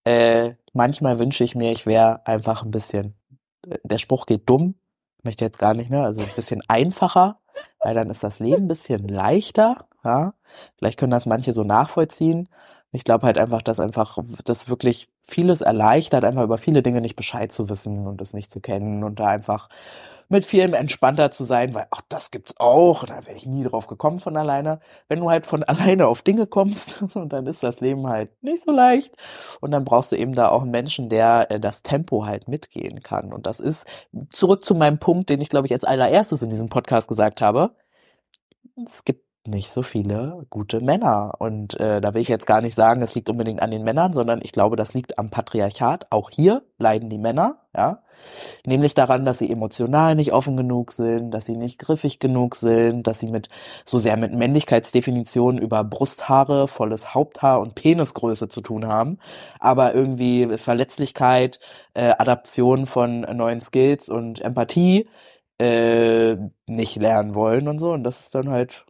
äh, 0.06 0.54
manchmal 0.74 1.20
wünsche 1.20 1.44
ich 1.44 1.56
mir, 1.56 1.72
ich 1.72 1.86
wäre 1.86 2.26
einfach 2.26 2.64
ein 2.64 2.72
bisschen, 2.72 3.16
äh, 3.68 3.78
der 3.84 3.98
Spruch 3.98 4.26
geht 4.26 4.50
dumm, 4.50 4.76
möchte 5.24 5.44
jetzt 5.44 5.60
gar 5.60 5.74
nicht, 5.74 5.90
ne? 5.90 6.04
Also 6.04 6.22
ein 6.22 6.32
bisschen 6.36 6.62
einfacher, 6.68 7.40
weil 7.84 7.94
dann 7.96 8.10
ist 8.10 8.24
das 8.24 8.40
Leben 8.40 8.66
ein 8.66 8.68
bisschen 8.70 9.08
leichter, 9.08 9.88
ja. 10.04 10.34
Vielleicht 10.78 10.98
können 10.98 11.12
das 11.12 11.26
manche 11.26 11.52
so 11.52 11.64
nachvollziehen. 11.64 12.48
Ich 12.92 13.04
glaube 13.04 13.26
halt 13.26 13.38
einfach, 13.38 13.62
dass 13.62 13.80
einfach 13.80 14.18
das 14.46 14.70
wirklich 14.70 15.10
vieles 15.24 15.62
erleichtert, 15.62 16.24
einfach 16.24 16.44
über 16.44 16.58
viele 16.58 16.82
Dinge 16.82 17.02
nicht 17.02 17.16
Bescheid 17.16 17.52
zu 17.52 17.70
wissen 17.70 18.08
und 18.08 18.22
das 18.22 18.34
nicht 18.34 18.50
zu 18.50 18.62
kennen 18.62 19.04
und 19.04 19.20
da 19.20 19.28
einfach 19.28 19.70
mit 20.30 20.46
vielem 20.46 20.74
entspannter 20.74 21.32
zu 21.32 21.44
sein, 21.44 21.74
weil 21.74 21.88
ach, 21.92 22.02
das 22.10 22.32
gibt's 22.32 22.56
auch, 22.58 23.06
da 23.06 23.26
wäre 23.26 23.36
ich 23.36 23.46
nie 23.46 23.64
drauf 23.64 23.88
gekommen 23.88 24.20
von 24.20 24.36
alleine. 24.36 24.80
Wenn 25.08 25.20
du 25.20 25.30
halt 25.30 25.46
von 25.46 25.64
alleine 25.64 26.08
auf 26.08 26.22
Dinge 26.22 26.48
kommst, 26.48 27.02
und 27.16 27.30
dann 27.34 27.48
ist 27.48 27.64
das 27.64 27.80
Leben 27.80 28.08
halt 28.08 28.32
nicht 28.44 28.64
so 28.64 28.72
leicht 28.72 29.16
und 29.62 29.72
dann 29.72 29.86
brauchst 29.86 30.12
du 30.12 30.16
eben 30.18 30.34
da 30.34 30.50
auch 30.50 30.64
einen 30.64 30.72
Menschen, 30.72 31.10
der 31.10 31.52
äh, 31.52 31.60
das 31.60 31.84
Tempo 31.84 32.26
halt 32.26 32.48
mitgehen 32.48 33.02
kann 33.02 33.34
und 33.34 33.48
das 33.48 33.60
ist 33.60 33.86
zurück 34.30 34.64
zu 34.66 34.76
meinem 34.76 35.00
Punkt, 35.00 35.30
den 35.30 35.42
ich 35.42 35.50
glaube 35.50 35.68
ich 35.68 35.74
als 35.74 35.84
allererstes 35.86 36.42
in 36.42 36.50
diesem 36.50 36.70
Podcast 36.70 37.08
gesagt 37.08 37.42
habe. 37.42 37.76
Es 38.86 39.04
gibt 39.04 39.27
nicht 39.48 39.70
so 39.72 39.84
viele 39.84 40.46
gute 40.50 40.82
Männer. 40.82 41.36
Und 41.40 41.80
äh, 41.80 42.02
da 42.02 42.14
will 42.14 42.22
ich 42.22 42.28
jetzt 42.28 42.48
gar 42.48 42.62
nicht 42.62 42.76
sagen, 42.76 43.02
es 43.02 43.16
liegt 43.16 43.30
unbedingt 43.30 43.62
an 43.62 43.72
den 43.72 43.84
Männern, 43.84 44.14
sondern 44.14 44.40
ich 44.44 44.52
glaube, 44.52 44.76
das 44.76 44.94
liegt 44.94 45.18
am 45.20 45.30
Patriarchat. 45.30 46.08
Auch 46.12 46.30
hier 46.30 46.64
leiden 46.78 47.10
die 47.10 47.18
Männer, 47.18 47.60
ja. 47.76 48.04
Nämlich 48.66 48.94
daran, 48.96 49.26
dass 49.26 49.38
sie 49.38 49.52
emotional 49.52 50.16
nicht 50.16 50.34
offen 50.34 50.58
genug 50.58 50.92
sind, 50.92 51.32
dass 51.32 51.46
sie 51.46 51.56
nicht 51.56 51.80
griffig 51.80 52.20
genug 52.20 52.56
sind, 52.56 53.06
dass 53.06 53.20
sie 53.20 53.28
mit 53.28 53.48
so 53.86 54.00
sehr 54.00 54.18
mit 54.18 54.34
Männlichkeitsdefinitionen 54.34 55.62
über 55.62 55.84
Brusthaare, 55.84 56.68
volles 56.68 57.14
Haupthaar 57.14 57.62
und 57.62 57.76
Penisgröße 57.76 58.50
zu 58.50 58.62
tun 58.62 58.88
haben, 58.88 59.20
aber 59.60 59.94
irgendwie 59.94 60.58
Verletzlichkeit, 60.58 61.60
äh, 61.94 62.14
Adaption 62.18 62.88
von 62.88 63.22
neuen 63.22 63.62
Skills 63.62 64.10
und 64.10 64.42
Empathie 64.42 65.08
äh, 65.60 66.38
nicht 66.68 66.96
lernen 66.98 67.36
wollen 67.36 67.68
und 67.68 67.80
so. 67.80 67.92
Und 67.92 68.04
das 68.04 68.20
ist 68.22 68.36
dann 68.36 68.50
halt 68.50 68.86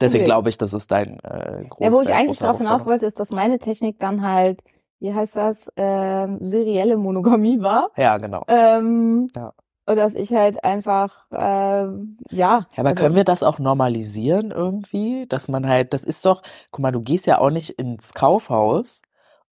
Deswegen 0.00 0.24
glaube 0.24 0.48
ich, 0.48 0.58
das 0.58 0.72
ist 0.74 0.90
dein 0.92 1.18
äh, 1.20 1.64
großer 1.68 1.84
Ja, 1.84 1.92
wo 1.92 2.00
ich 2.02 2.08
eigentlich 2.12 2.26
große 2.38 2.40
darauf 2.44 2.58
hinaus 2.58 2.86
wollte, 2.86 3.06
ist, 3.06 3.18
dass 3.18 3.30
meine 3.30 3.58
Technik 3.58 3.98
dann 3.98 4.22
halt, 4.22 4.60
wie 5.00 5.14
heißt 5.14 5.36
das, 5.36 5.70
ähm, 5.76 6.38
serielle 6.40 6.96
Monogamie 6.96 7.60
war. 7.60 7.90
Ja, 7.96 8.18
genau. 8.18 8.44
Ähm, 8.48 9.28
Ja. 9.34 9.52
Und 9.86 9.96
dass 9.96 10.14
ich 10.14 10.32
halt 10.32 10.62
einfach, 10.62 11.26
ähm, 11.32 12.16
ja. 12.30 12.58
Ja, 12.58 12.66
aber 12.76 12.90
also- 12.90 13.02
können 13.02 13.16
wir 13.16 13.24
das 13.24 13.42
auch 13.42 13.58
normalisieren 13.58 14.52
irgendwie? 14.52 15.26
Dass 15.26 15.48
man 15.48 15.66
halt, 15.66 15.92
das 15.94 16.04
ist 16.04 16.24
doch, 16.24 16.42
guck 16.70 16.80
mal, 16.82 16.92
du 16.92 17.00
gehst 17.00 17.26
ja 17.26 17.38
auch 17.38 17.50
nicht 17.50 17.70
ins 17.70 18.14
Kaufhaus 18.14 19.02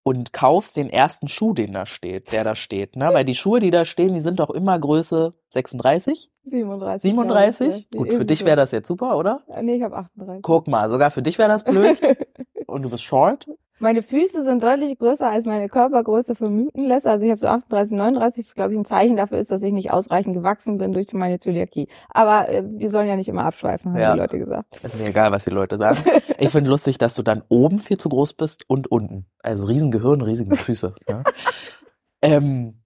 und 0.05 0.33
kaufst 0.33 0.77
den 0.77 0.91
ersten 0.91 1.29
Schuh, 1.29 1.53
den 1.53 1.73
da 1.73 1.87
steht, 1.87 2.33
der 2.33 2.45
da 2.45 2.55
steht, 2.55 2.97
ne? 2.97 3.11
Weil 3.13 3.25
die 3.25 3.35
Schuhe, 3.35 3.61
die 3.61 3.71
da 3.71 3.85
stehen, 3.85 4.13
die 4.13 4.21
sind 4.21 4.41
doch 4.41 4.51
immer 4.51 4.79
Größe 4.79 5.35
36, 5.51 6.31
37. 6.45 7.11
37? 7.11 7.89
ja, 7.93 7.99
Gut, 7.99 8.13
für 8.13 8.25
dich 8.25 8.45
wäre 8.45 8.57
das 8.57 8.73
jetzt 8.73 8.89
super, 8.89 9.17
oder? 9.17 9.43
Nee, 9.63 9.77
ich 9.77 9.83
habe 9.83 9.97
38. 9.97 10.43
Guck 10.43 10.67
mal, 10.67 10.91
sogar 10.91 11.11
für 11.11 11.23
dich 11.23 11.39
wäre 11.39 11.49
das 11.49 11.65
blöd. 11.65 12.01
Und 12.67 12.83
du 12.83 12.91
bist 12.91 13.05
short. 13.05 13.47
Meine 13.83 14.01
Füße 14.03 14.45
sind 14.45 14.63
deutlich 14.63 14.97
größer 14.97 15.29
als 15.29 15.45
meine 15.45 15.69
Körpergröße 15.69 16.37
vermuten 16.37 16.85
lässt. 16.85 17.05
Also 17.05 17.25
ich 17.25 17.33
habe 17.33 17.41
so 17.41 17.49
38, 17.49 17.97
39, 17.97 18.47
was 18.47 18.55
glaube 18.55 18.73
ich 18.75 18.79
ein 18.79 18.85
Zeichen 18.85 19.17
dafür 19.17 19.39
ist, 19.39 19.51
dass 19.51 19.61
ich 19.61 19.73
nicht 19.73 19.91
ausreichend 19.91 20.35
gewachsen 20.35 20.79
bin 20.79 20.93
durch 20.93 21.13
meine 21.13 21.41
Zöliakie. 21.41 21.89
Aber 22.09 22.49
äh, 22.49 22.63
wir 22.65 22.89
sollen 22.91 23.09
ja 23.09 23.17
nicht 23.17 23.29
immer 23.29 23.45
abschweifen, 23.45 23.93
haben 23.93 24.01
Ja. 24.01 24.13
die 24.13 24.21
Leute 24.21 24.39
gesagt. 24.39 24.67
Ist 24.85 24.97
mir 24.97 25.09
egal, 25.09 25.33
was 25.33 25.45
die 25.45 25.51
Leute 25.51 25.77
sagen. 25.79 25.99
Ich 26.39 26.49
finde 26.49 26.71
lustig, 26.71 26.99
dass 26.99 27.15
du 27.15 27.23
dann 27.23 27.43
oben 27.49 27.79
viel 27.79 27.99
zu 27.99 28.09
groß 28.09 28.33
bist 28.35 28.69
und 28.69 28.91
unten. 28.91 29.27
Also 29.45 29.65
riesen 29.65 29.91
Gehirn, 29.93 30.23
riesige 30.23 30.57
Füße. 30.57 30.95
Ja. 31.09 31.23
ähm, 32.21 32.83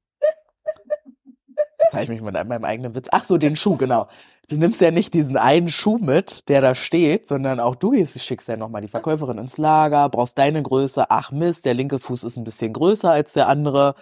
habe 1.92 2.02
ich 2.02 2.08
mich 2.08 2.20
mit 2.20 2.34
meinem 2.34 2.64
eigenen 2.64 2.94
Witz. 2.94 3.08
Ach 3.12 3.24
so, 3.24 3.38
den 3.38 3.56
Schuh, 3.56 3.76
genau. 3.76 4.08
Du 4.48 4.56
nimmst 4.56 4.80
ja 4.80 4.92
nicht 4.92 5.12
diesen 5.12 5.36
einen 5.36 5.68
Schuh 5.68 5.98
mit, 5.98 6.48
der 6.48 6.60
da 6.60 6.76
steht, 6.76 7.26
sondern 7.26 7.58
auch 7.58 7.74
du 7.74 7.90
gehst, 7.90 8.20
schickst 8.22 8.46
ja 8.48 8.56
nochmal 8.56 8.80
die 8.80 8.86
Verkäuferin 8.88 9.38
ins 9.38 9.58
Lager, 9.58 10.08
brauchst 10.08 10.38
deine 10.38 10.62
Größe. 10.62 11.10
Ach 11.10 11.32
Mist, 11.32 11.64
der 11.64 11.74
linke 11.74 11.98
Fuß 11.98 12.22
ist 12.22 12.36
ein 12.36 12.44
bisschen 12.44 12.72
größer 12.72 13.10
als 13.10 13.32
der 13.32 13.48
andere. 13.48 13.96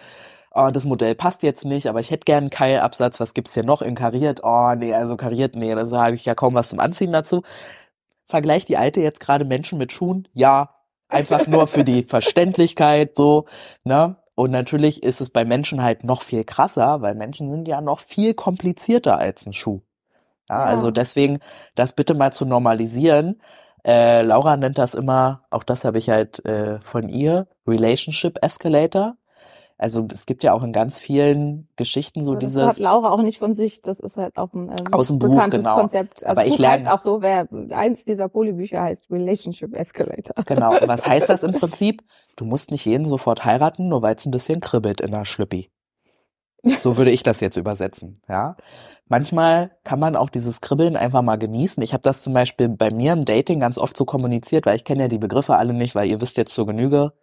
Oh, 0.53 0.69
das 0.71 0.85
Modell 0.85 1.15
passt 1.15 1.41
jetzt 1.41 1.65
nicht, 1.65 1.87
aber 1.87 1.99
ich 1.99 2.11
hätte 2.11 2.25
gern 2.25 2.43
einen 2.45 2.49
Keilabsatz. 2.51 3.19
Was 3.19 3.33
gibt's 3.33 3.55
hier 3.55 3.63
noch 3.63 3.81
in 3.81 3.95
kariert? 3.95 4.41
Oh, 4.43 4.73
nee, 4.77 4.93
also 4.93 5.17
kariert, 5.17 5.55
nee, 5.55 5.73
da 5.73 5.85
habe 5.91 6.15
ich 6.15 6.25
ja 6.25 6.35
kaum 6.35 6.53
was 6.53 6.69
zum 6.69 6.79
Anziehen 6.79 7.11
dazu. 7.11 7.41
Vergleicht 8.27 8.69
die 8.69 8.77
Alte 8.77 9.01
jetzt 9.01 9.19
gerade 9.19 9.45
Menschen 9.45 9.79
mit 9.79 9.91
Schuhen? 9.91 10.27
Ja, 10.33 10.75
einfach 11.09 11.47
nur 11.47 11.67
für 11.67 11.83
die 11.83 12.03
Verständlichkeit 12.07 13.15
so, 13.15 13.45
ne? 13.83 14.17
Und 14.35 14.51
natürlich 14.51 15.01
ist 15.03 15.21
es 15.21 15.29
bei 15.31 15.45
Menschen 15.45 15.81
halt 15.81 16.03
noch 16.03 16.21
viel 16.21 16.43
krasser, 16.43 17.01
weil 17.01 17.15
Menschen 17.15 17.49
sind 17.49 17.67
ja 17.67 17.81
noch 17.81 17.99
viel 17.99 18.33
komplizierter 18.35 19.17
als 19.17 19.45
ein 19.45 19.53
Schuh. 19.53 19.81
Ja, 20.49 20.59
Ja. 20.59 20.65
also 20.65 20.91
deswegen 20.91 21.39
das 21.75 21.93
bitte 21.93 22.13
mal 22.13 22.31
zu 22.31 22.45
normalisieren. 22.45 23.41
Äh, 23.85 24.23
Laura 24.23 24.57
nennt 24.57 24.77
das 24.77 24.93
immer, 24.95 25.43
auch 25.51 25.63
das 25.63 25.85
habe 25.85 25.97
ich 25.99 26.09
halt 26.09 26.43
äh, 26.45 26.79
von 26.81 27.07
ihr, 27.09 27.47
Relationship 27.67 28.39
Escalator. 28.43 29.15
Also 29.77 30.07
es 30.09 30.25
gibt 30.25 30.43
ja 30.45 30.53
auch 30.53 30.63
in 30.63 30.71
ganz 30.71 30.99
vielen 30.99 31.67
Geschichten 31.75 32.23
so 32.23 32.33
das 32.35 32.39
dieses 32.53 32.63
hat 32.65 32.77
Laura 32.79 33.09
auch 33.11 33.21
nicht 33.21 33.39
von 33.39 33.53
sich. 33.53 33.81
Das 33.81 33.99
ist 33.99 34.15
halt 34.15 34.37
auch 34.37 34.53
ein 34.53 34.69
ähm, 34.69 34.93
Aus 34.93 35.09
dem 35.09 35.19
Buch, 35.19 35.29
bekanntes 35.31 35.63
genau. 35.63 35.75
Konzept. 35.75 36.23
Also 36.23 36.31
Aber 36.31 36.43
Buch 36.47 36.53
ich 36.53 36.57
lerne- 36.59 36.93
auch 36.93 37.01
so, 37.01 37.21
wer 37.21 37.47
eins 37.71 38.05
dieser 38.05 38.29
Polybücher 38.29 38.81
heißt 38.81 39.11
Relationship 39.11 39.75
Escalator. 39.75 40.43
Genau. 40.45 40.79
Und 40.79 40.87
was 40.87 41.05
heißt 41.05 41.27
das 41.27 41.43
im 41.43 41.51
Prinzip? 41.59 42.03
Du 42.37 42.45
musst 42.45 42.71
nicht 42.71 42.85
jeden 42.85 43.05
sofort 43.05 43.43
heiraten, 43.43 43.89
nur 43.89 44.01
weil 44.01 44.15
es 44.15 44.25
ein 44.25 44.31
bisschen 44.31 44.61
kribbelt 44.61 45.01
in 45.01 45.11
der 45.11 45.25
Schlüppi. 45.25 45.69
So 46.81 46.97
würde 46.97 47.11
ich 47.11 47.23
das 47.23 47.39
jetzt 47.39 47.57
übersetzen, 47.57 48.21
ja. 48.27 48.57
Manchmal 49.07 49.71
kann 49.83 49.99
man 49.99 50.15
auch 50.15 50.31
dieses 50.31 50.61
Kribbeln 50.61 50.97
einfach 50.97 51.21
mal 51.21 51.37
genießen. 51.37 51.83
Ich 51.83 51.93
habe 51.93 52.01
das 52.01 52.23
zum 52.23 52.33
Beispiel 52.33 52.69
bei 52.69 52.89
mir 52.89 53.13
im 53.13 53.23
Dating 53.23 53.59
ganz 53.59 53.77
oft 53.77 53.95
so 53.95 54.03
kommuniziert, 54.03 54.65
weil 54.65 54.75
ich 54.75 54.83
kenne 54.83 55.03
ja 55.03 55.07
die 55.07 55.19
Begriffe 55.19 55.57
alle 55.57 55.73
nicht, 55.73 55.93
weil 55.93 56.09
ihr 56.09 56.21
wisst 56.21 56.37
jetzt 56.37 56.55
zur 56.55 56.65
Genüge, 56.65 57.13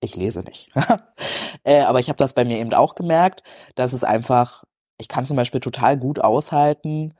ich 0.00 0.16
lese 0.16 0.40
nicht. 0.40 0.70
äh, 1.64 1.82
aber 1.82 2.00
ich 2.00 2.08
habe 2.08 2.16
das 2.16 2.32
bei 2.32 2.44
mir 2.44 2.58
eben 2.58 2.74
auch 2.74 2.96
gemerkt, 2.96 3.44
dass 3.76 3.92
es 3.92 4.02
einfach, 4.02 4.64
ich 4.98 5.06
kann 5.06 5.26
zum 5.26 5.36
Beispiel 5.36 5.60
total 5.60 5.96
gut 5.96 6.18
aushalten, 6.18 7.14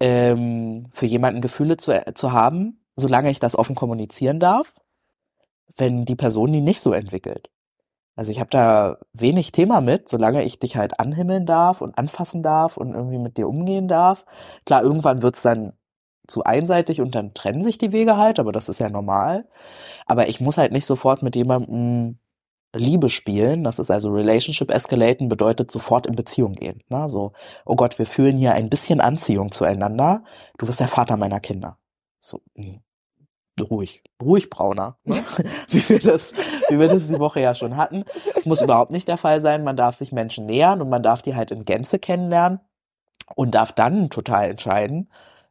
ähm, 0.00 0.86
für 0.92 1.06
jemanden 1.06 1.40
Gefühle 1.40 1.76
zu, 1.76 2.00
zu 2.14 2.32
haben, 2.32 2.84
solange 2.96 3.30
ich 3.30 3.40
das 3.40 3.56
offen 3.56 3.74
kommunizieren 3.74 4.38
darf, 4.38 4.72
wenn 5.76 6.04
die 6.04 6.16
Person 6.16 6.52
die 6.52 6.60
nicht 6.60 6.80
so 6.80 6.92
entwickelt. 6.92 7.50
Also 8.16 8.30
ich 8.30 8.38
habe 8.40 8.50
da 8.50 8.98
wenig 9.12 9.52
Thema 9.52 9.80
mit, 9.80 10.08
solange 10.08 10.44
ich 10.44 10.58
dich 10.58 10.76
halt 10.76 11.00
anhimmeln 11.00 11.46
darf 11.46 11.80
und 11.80 11.98
anfassen 11.98 12.42
darf 12.42 12.76
und 12.76 12.94
irgendwie 12.94 13.18
mit 13.18 13.36
dir 13.36 13.48
umgehen 13.48 13.88
darf. 13.88 14.24
Klar, 14.66 14.82
irgendwann 14.82 15.22
wird's 15.22 15.42
dann 15.42 15.72
zu 16.26 16.44
einseitig 16.44 17.00
und 17.00 17.14
dann 17.14 17.34
trennen 17.34 17.62
sich 17.62 17.78
die 17.78 17.92
Wege 17.92 18.16
halt, 18.16 18.38
aber 18.38 18.52
das 18.52 18.68
ist 18.68 18.80
ja 18.80 18.88
normal. 18.88 19.46
Aber 20.06 20.28
ich 20.28 20.40
muss 20.40 20.58
halt 20.58 20.72
nicht 20.72 20.86
sofort 20.86 21.22
mit 21.22 21.36
jemandem 21.36 22.18
Liebe 22.74 23.08
spielen. 23.10 23.64
Das 23.64 23.78
ist 23.78 23.90
also 23.90 24.10
Relationship 24.10 24.70
Escalaten 24.70 25.28
bedeutet 25.28 25.70
sofort 25.70 26.06
in 26.06 26.16
Beziehung 26.16 26.54
gehen. 26.54 26.82
Ne? 26.88 27.08
So, 27.08 27.32
oh 27.64 27.76
Gott, 27.76 27.98
wir 27.98 28.06
fühlen 28.06 28.36
hier 28.36 28.52
ein 28.54 28.70
bisschen 28.70 29.00
Anziehung 29.00 29.52
zueinander. 29.52 30.24
Du 30.58 30.66
wirst 30.68 30.80
der 30.80 30.88
Vater 30.88 31.16
meiner 31.16 31.40
Kinder. 31.40 31.78
So, 32.18 32.40
mh, 32.54 32.78
ruhig, 33.60 34.02
ruhig 34.22 34.50
brauner. 34.50 34.96
Ne? 35.04 35.24
wie 35.68 35.88
wir 35.88 36.00
das, 36.00 36.32
wie 36.68 36.78
wir 36.78 36.88
das 36.88 37.08
die 37.08 37.18
Woche 37.18 37.40
ja 37.40 37.54
schon 37.54 37.76
hatten. 37.76 38.04
Es 38.34 38.46
muss 38.46 38.62
überhaupt 38.62 38.90
nicht 38.90 39.08
der 39.08 39.16
Fall 39.16 39.40
sein. 39.40 39.64
Man 39.64 39.76
darf 39.76 39.94
sich 39.94 40.12
Menschen 40.12 40.46
nähern 40.46 40.82
und 40.82 40.88
man 40.90 41.02
darf 41.02 41.22
die 41.22 41.34
halt 41.34 41.50
in 41.50 41.62
Gänze 41.62 41.98
kennenlernen 41.98 42.60
und 43.36 43.54
darf 43.54 43.72
dann 43.72 44.10
total 44.10 44.50
entscheiden, 44.50 45.08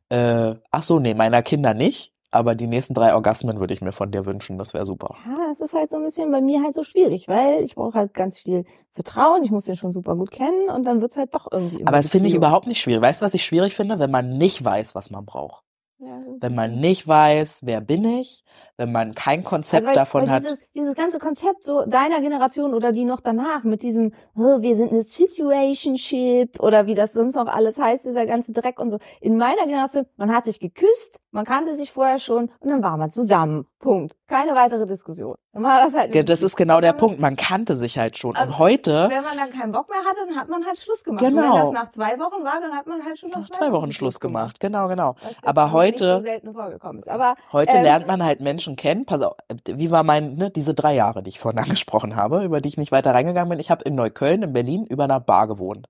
äh, 0.10 0.56
ach 0.72 0.84
so, 0.84 1.00
nee, 1.00 1.14
meiner 1.14 1.42
Kinder 1.42 1.74
nicht, 1.74 2.12
aber 2.30 2.56
die 2.56 2.68
nächsten 2.68 2.94
drei 2.94 3.14
Orgasmen 3.14 3.60
würde 3.60 3.74
ich 3.74 3.82
mir 3.82 3.92
von 3.92 4.12
dir 4.12 4.26
wünschen. 4.26 4.58
Das 4.58 4.74
wäre 4.74 4.86
super. 4.86 5.16
Ja, 5.28 5.48
das 5.50 5.60
ist 5.60 5.74
halt 5.74 5.90
so 5.90 5.98
ein 5.98 6.04
bisschen 6.04 6.32
bei 6.32 6.42
mir 6.42 6.62
halt 6.62 6.76
so 6.76 6.84
schwierig, 6.84 7.28
weil 7.28 7.64
ich 7.64 7.76
brauche 7.76 7.98
halt 7.98 8.14
ganz 8.14 8.38
viel 8.38 8.66
Vertrauen, 8.94 9.44
ich 9.44 9.50
muss 9.50 9.66
den 9.66 9.76
schon 9.76 9.92
super 9.92 10.16
gut 10.16 10.30
kennen 10.30 10.70
und 10.70 10.84
dann 10.84 11.02
wird's 11.02 11.18
halt 11.18 11.34
doch 11.34 11.48
irgendwie 11.52 11.86
Aber 11.86 11.98
das 11.98 12.12
finde 12.12 12.28
ich 12.28 12.36
überhaupt 12.36 12.68
nicht 12.68 12.80
schwierig. 12.80 13.02
Weißt 13.02 13.22
du, 13.22 13.26
was 13.26 13.34
ich 13.34 13.44
schwierig 13.44 13.74
finde? 13.74 13.98
Wenn 13.98 14.12
man 14.12 14.38
nicht 14.38 14.64
weiß, 14.64 14.94
was 14.94 15.10
man 15.10 15.26
braucht. 15.26 15.63
Ja, 16.04 16.20
Wenn 16.42 16.56
man 16.56 16.80
nicht 16.80 17.08
weiß, 17.08 17.62
wer 17.66 17.82
bin 17.82 18.04
ich, 18.06 18.44
wenn 18.84 18.92
man 18.92 19.16
kein 19.16 19.44
Konzept 19.44 19.76
Also 19.84 19.88
weil, 19.88 19.96
davon 19.96 20.22
weil 20.24 20.30
hat. 20.32 20.44
Dieses, 20.44 20.60
dieses 20.76 20.96
ganze 20.96 21.20
Konzept 21.20 21.64
so 21.64 21.86
deiner 21.86 22.22
Generation 22.22 22.74
oder 22.74 22.92
die 22.92 23.06
noch 23.06 23.22
danach 23.22 23.64
mit 23.64 23.82
diesem, 23.82 24.14
"Oh, 24.36 24.62
wir 24.62 24.76
sind 24.76 24.92
eine 24.92 25.04
Situationship 25.04 26.60
oder 26.60 26.86
wie 26.86 26.96
das 26.96 27.14
sonst 27.14 27.36
noch 27.36 27.48
alles 27.48 27.78
heißt, 27.80 28.06
dieser 28.06 28.26
ganze 28.26 28.52
Dreck 28.54 28.80
und 28.80 28.92
so. 28.92 29.00
In 29.22 29.38
meiner 29.38 29.66
Generation, 29.66 30.06
man 30.18 30.34
hat 30.34 30.46
sich 30.46 30.60
geküsst, 30.60 31.20
man 31.32 31.46
kannte 31.46 31.76
sich 31.76 31.92
vorher 31.92 32.20
schon 32.20 32.50
und 32.60 32.70
dann 32.70 32.84
war 32.84 32.98
man 32.98 33.10
zusammen. 33.12 33.66
Punkt. 33.80 34.16
Keine 34.28 34.56
weitere 34.56 34.86
Diskussion. 34.88 35.36
Dann 35.52 35.64
war 35.64 35.84
das 35.84 35.94
halt 35.94 36.16
Ja, 36.16 36.24
das 36.24 36.42
ist 36.42 36.56
genau 36.56 36.80
der 36.80 36.94
Punkt. 36.94 37.20
Man 37.20 37.36
kannte 37.36 37.76
sich 37.76 37.98
halt 37.98 38.18
schon. 38.18 38.36
Also, 38.36 38.54
Und 38.54 38.60
heute, 38.60 39.08
Wenn 39.10 39.24
man 39.24 39.36
dann 39.38 39.50
keinen 39.52 39.72
Bock 39.74 39.90
mehr 39.90 40.00
hatte, 40.00 40.20
dann 40.28 40.38
hat 40.38 40.48
man 40.48 40.66
halt 40.66 40.80
Schluss 40.80 41.04
gemacht. 41.04 41.22
Und 41.22 41.30
Genau. 41.30 41.42
wenn 41.56 41.62
das 41.62 41.72
nach 41.72 41.90
zwei 41.90 42.18
Wochen 42.18 42.44
war, 42.46 42.62
dann 42.62 42.72
hat 42.72 42.88
man 42.88 43.04
halt 43.04 43.20
schon 43.20 43.30
nach 43.30 43.40
nach 43.42 43.50
zwei 43.50 43.72
Wochen 43.74 43.92
Schluss 43.92 44.20
gemacht. 44.22 44.60
Genau, 44.62 44.88
genau. 44.88 45.16
Aber 45.44 45.72
heute, 45.74 46.18
so 46.18 46.22
selten 46.24 46.54
vorgekommen 46.54 47.04
ist. 47.04 47.10
Aber 47.10 47.36
heute 47.52 47.76
ähm, 47.78 47.84
lernt 47.84 48.08
man 48.08 48.24
halt 48.24 48.40
Menschen 48.40 48.73
kennen. 48.76 49.06
Pass 49.06 49.22
auf, 49.22 49.36
wie 49.68 49.92
war 49.92 50.04
mein, 50.04 50.36
ne, 50.36 50.50
diese 50.52 50.74
drei 50.74 50.96
Jahre, 50.96 51.24
die 51.24 51.30
ich 51.30 51.40
vorhin 51.40 51.60
angesprochen 51.60 52.16
habe, 52.16 52.44
über 52.44 52.60
die 52.60 52.70
ich 52.70 52.78
nicht 52.78 52.92
weiter 52.92 53.14
reingegangen 53.14 53.50
bin. 53.50 53.60
Ich 53.60 53.72
habe 53.72 53.84
in 53.86 53.96
Neukölln, 53.96 54.44
in 54.44 54.54
Berlin, 54.54 54.86
über 54.86 55.06
einer 55.06 55.20
Bar 55.20 55.48
gewohnt. 55.48 55.90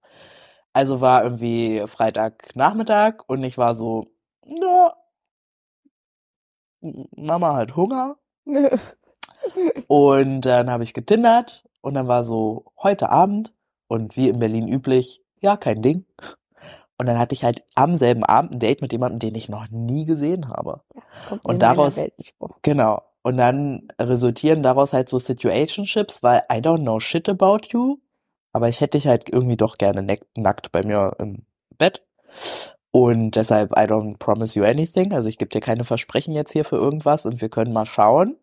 Also 0.74 1.02
war 1.02 1.24
irgendwie 1.24 1.84
Freitagnachmittag 1.88 3.24
und 3.28 3.44
ich 3.44 3.58
war 3.58 3.76
so, 3.76 4.08
ja, 4.46 4.94
Mama 7.16 7.56
hat 7.56 7.76
Hunger. 7.76 8.18
Und 9.88 10.42
dann 10.42 10.70
habe 10.70 10.84
ich 10.84 10.94
getindert 10.94 11.64
und 11.82 11.96
dann 11.96 12.08
war 12.08 12.24
so 12.24 12.66
heute 12.82 13.10
Abend 13.10 13.54
und 13.88 14.16
wie 14.16 14.30
in 14.30 14.40
Berlin 14.40 14.68
üblich, 14.68 15.22
ja, 15.42 15.58
kein 15.58 15.82
Ding. 15.82 16.06
Und 17.04 17.08
dann 17.08 17.20
hatte 17.20 17.36
ich 17.36 17.44
halt 17.44 17.66
am 17.76 17.98
selben 17.98 18.24
Abend 18.24 18.54
ein 18.54 18.60
Date 18.60 18.82
mit 18.82 18.94
jemandem, 18.94 19.20
den 19.20 19.36
ich 19.36 19.50
noch 19.50 19.68
nie 19.70 20.06
gesehen 20.06 20.48
habe. 20.48 20.84
Kommt 21.28 21.44
Und 21.44 21.62
daraus-. 21.62 22.00
Genau. 22.62 23.02
Und 23.24 23.36
dann 23.36 23.90
resultieren 24.00 24.64
daraus 24.64 24.94
halt 24.94 25.10
so 25.10 25.20
Situationships, 25.20 26.24
weil 26.24 26.44
I 26.50 26.60
don't 26.60 26.84
know 26.84 27.02
shit 27.02 27.28
about 27.28 27.68
you, 27.72 27.98
aber 28.54 28.70
ich 28.70 28.80
hätte 28.80 28.98
dich 28.98 29.06
halt 29.06 29.28
irgendwie 29.28 29.58
doch 29.58 29.78
gerne 29.78 30.18
nackt 30.38 30.72
bei 30.72 30.82
mir 30.82 31.12
im 31.20 31.46
Bett. 31.78 32.08
Und 32.92 33.32
deshalb 33.32 33.72
I 33.72 33.82
don't 33.82 34.18
promise 34.18 34.58
you 34.58 34.64
anything. 34.64 35.12
Also 35.12 35.28
ich 35.28 35.38
gebe 35.38 35.50
dir 35.50 35.60
keine 35.60 35.84
Versprechen 35.84 36.34
jetzt 36.34 36.54
hier 36.54 36.64
für 36.64 36.78
irgendwas 36.78 37.26
und 37.26 37.42
wir 37.42 37.50
können 37.50 37.74
mal 37.74 37.86
schauen. 37.86 38.38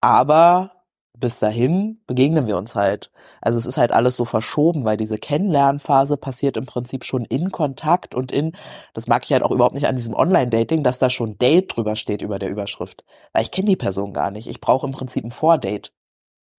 Aber 0.00 0.81
bis 1.22 1.38
dahin 1.38 2.00
begegnen 2.06 2.46
wir 2.48 2.58
uns 2.58 2.74
halt. 2.74 3.10
Also 3.40 3.58
es 3.58 3.64
ist 3.64 3.76
halt 3.78 3.92
alles 3.92 4.16
so 4.16 4.24
verschoben, 4.24 4.84
weil 4.84 4.96
diese 4.96 5.16
Kennenlernphase 5.18 6.16
passiert 6.16 6.56
im 6.56 6.66
Prinzip 6.66 7.04
schon 7.04 7.24
in 7.24 7.52
Kontakt 7.52 8.14
und 8.14 8.32
in, 8.32 8.52
das 8.92 9.06
mag 9.06 9.24
ich 9.24 9.32
halt 9.32 9.44
auch 9.44 9.52
überhaupt 9.52 9.74
nicht 9.74 9.86
an 9.86 9.94
diesem 9.96 10.14
Online-Dating, 10.14 10.82
dass 10.82 10.98
da 10.98 11.08
schon 11.10 11.38
Date 11.38 11.74
drüber 11.76 11.94
steht 11.96 12.22
über 12.22 12.38
der 12.40 12.50
Überschrift. 12.50 13.04
Weil 13.32 13.42
ich 13.42 13.52
kenne 13.52 13.68
die 13.68 13.76
Person 13.76 14.12
gar 14.12 14.30
nicht. 14.32 14.48
Ich 14.48 14.60
brauche 14.60 14.84
im 14.84 14.92
Prinzip 14.92 15.24
ein 15.24 15.30
Vordate. 15.30 15.90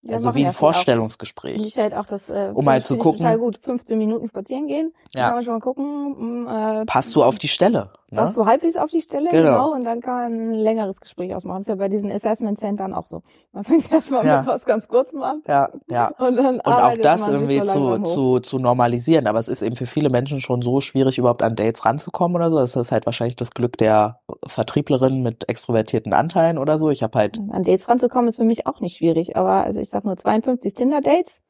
Ja, 0.02 0.14
also 0.14 0.34
wie 0.34 0.46
ein. 0.46 0.52
Vorstellungsgespräch. 0.52 1.64
Ich 1.66 1.76
halt 1.78 1.94
auch 1.94 2.06
das, 2.06 2.28
äh, 2.28 2.52
Um 2.54 2.64
mal 2.64 2.82
zu 2.82 2.96
gucken. 2.96 3.18
Total 3.18 3.38
gut. 3.38 3.58
15 3.62 3.98
Minuten 3.98 4.28
spazieren 4.28 4.66
gehen. 4.66 4.92
Ja. 5.12 5.26
Kann 5.26 5.34
man 5.36 5.44
schon 5.44 5.54
mal 5.54 5.60
gucken. 5.60 6.44
mh, 6.44 6.82
Äh, 6.82 6.84
Passt 6.86 7.14
du 7.14 7.22
auf 7.22 7.38
die 7.38 7.48
Stelle? 7.48 7.92
Ne? 8.12 8.32
du 8.34 8.46
halbwegs 8.46 8.76
auf 8.76 8.90
die 8.90 9.00
Stelle, 9.00 9.30
Genau. 9.30 9.42
genau. 9.50 9.72
und 9.72 9.84
dann 9.84 10.00
kann 10.00 10.14
man 10.14 10.32
ein 10.32 10.54
längeres 10.54 11.00
Gespräch 11.00 11.34
ausmachen. 11.34 11.58
Das 11.58 11.62
ist 11.62 11.68
ja 11.68 11.74
bei 11.76 11.88
diesen 11.88 12.10
Assessment 12.12 12.58
Centern 12.58 12.94
auch 12.94 13.06
so. 13.06 13.22
Man 13.52 13.64
fängt 13.64 13.90
erstmal 13.92 14.26
Ja. 14.26 14.38
mit 14.40 14.46
was 14.48 14.64
ganz 14.64 14.86
Kurzem 14.88 15.22
an 15.22 15.42
Ja, 15.46 15.68
ja. 15.88 16.08
und 16.18 16.36
dann 16.36 16.56
Und 16.56 16.66
auch 16.66 16.94
das 16.98 17.28
irgendwie 17.28 17.58
so 17.66 17.98
zu, 17.98 18.02
zu, 18.02 18.40
zu 18.40 18.58
normalisieren. 18.58 19.26
Aber 19.26 19.38
es 19.38 19.48
ist 19.48 19.62
eben 19.62 19.76
für 19.76 19.86
viele 19.86 20.10
Menschen 20.10 20.40
schon 20.40 20.62
so 20.62 20.80
schwierig, 20.80 21.18
überhaupt 21.18 21.42
an 21.42 21.56
Dates 21.56 21.84
ranzukommen 21.84 22.36
oder 22.36 22.50
so. 22.50 22.58
Das 22.58 22.76
ist 22.76 22.92
halt 22.92 23.06
wahrscheinlich 23.06 23.36
das 23.36 23.50
Glück 23.52 23.76
der 23.78 24.20
Vertrieblerin 24.46 25.22
mit 25.22 25.48
extrovertierten 25.48 26.12
Anteilen 26.12 26.58
oder 26.58 26.78
so. 26.78 26.90
Ich 26.90 27.02
habe 27.02 27.18
halt, 27.18 27.38
An 27.50 27.62
Dates 27.62 27.88
ranzukommen 27.88 28.28
ist 28.28 28.36
für 28.36 28.44
mich 28.44 28.66
auch 28.66 28.80
nicht 28.80 28.98
schwierig, 28.98 29.36
aber 29.36 29.64
also 29.64 29.80
ich 29.80 29.88
sag 29.90 30.04
nur 30.04 30.16
52 30.16 30.74
Tinder-Dates, 30.74 31.40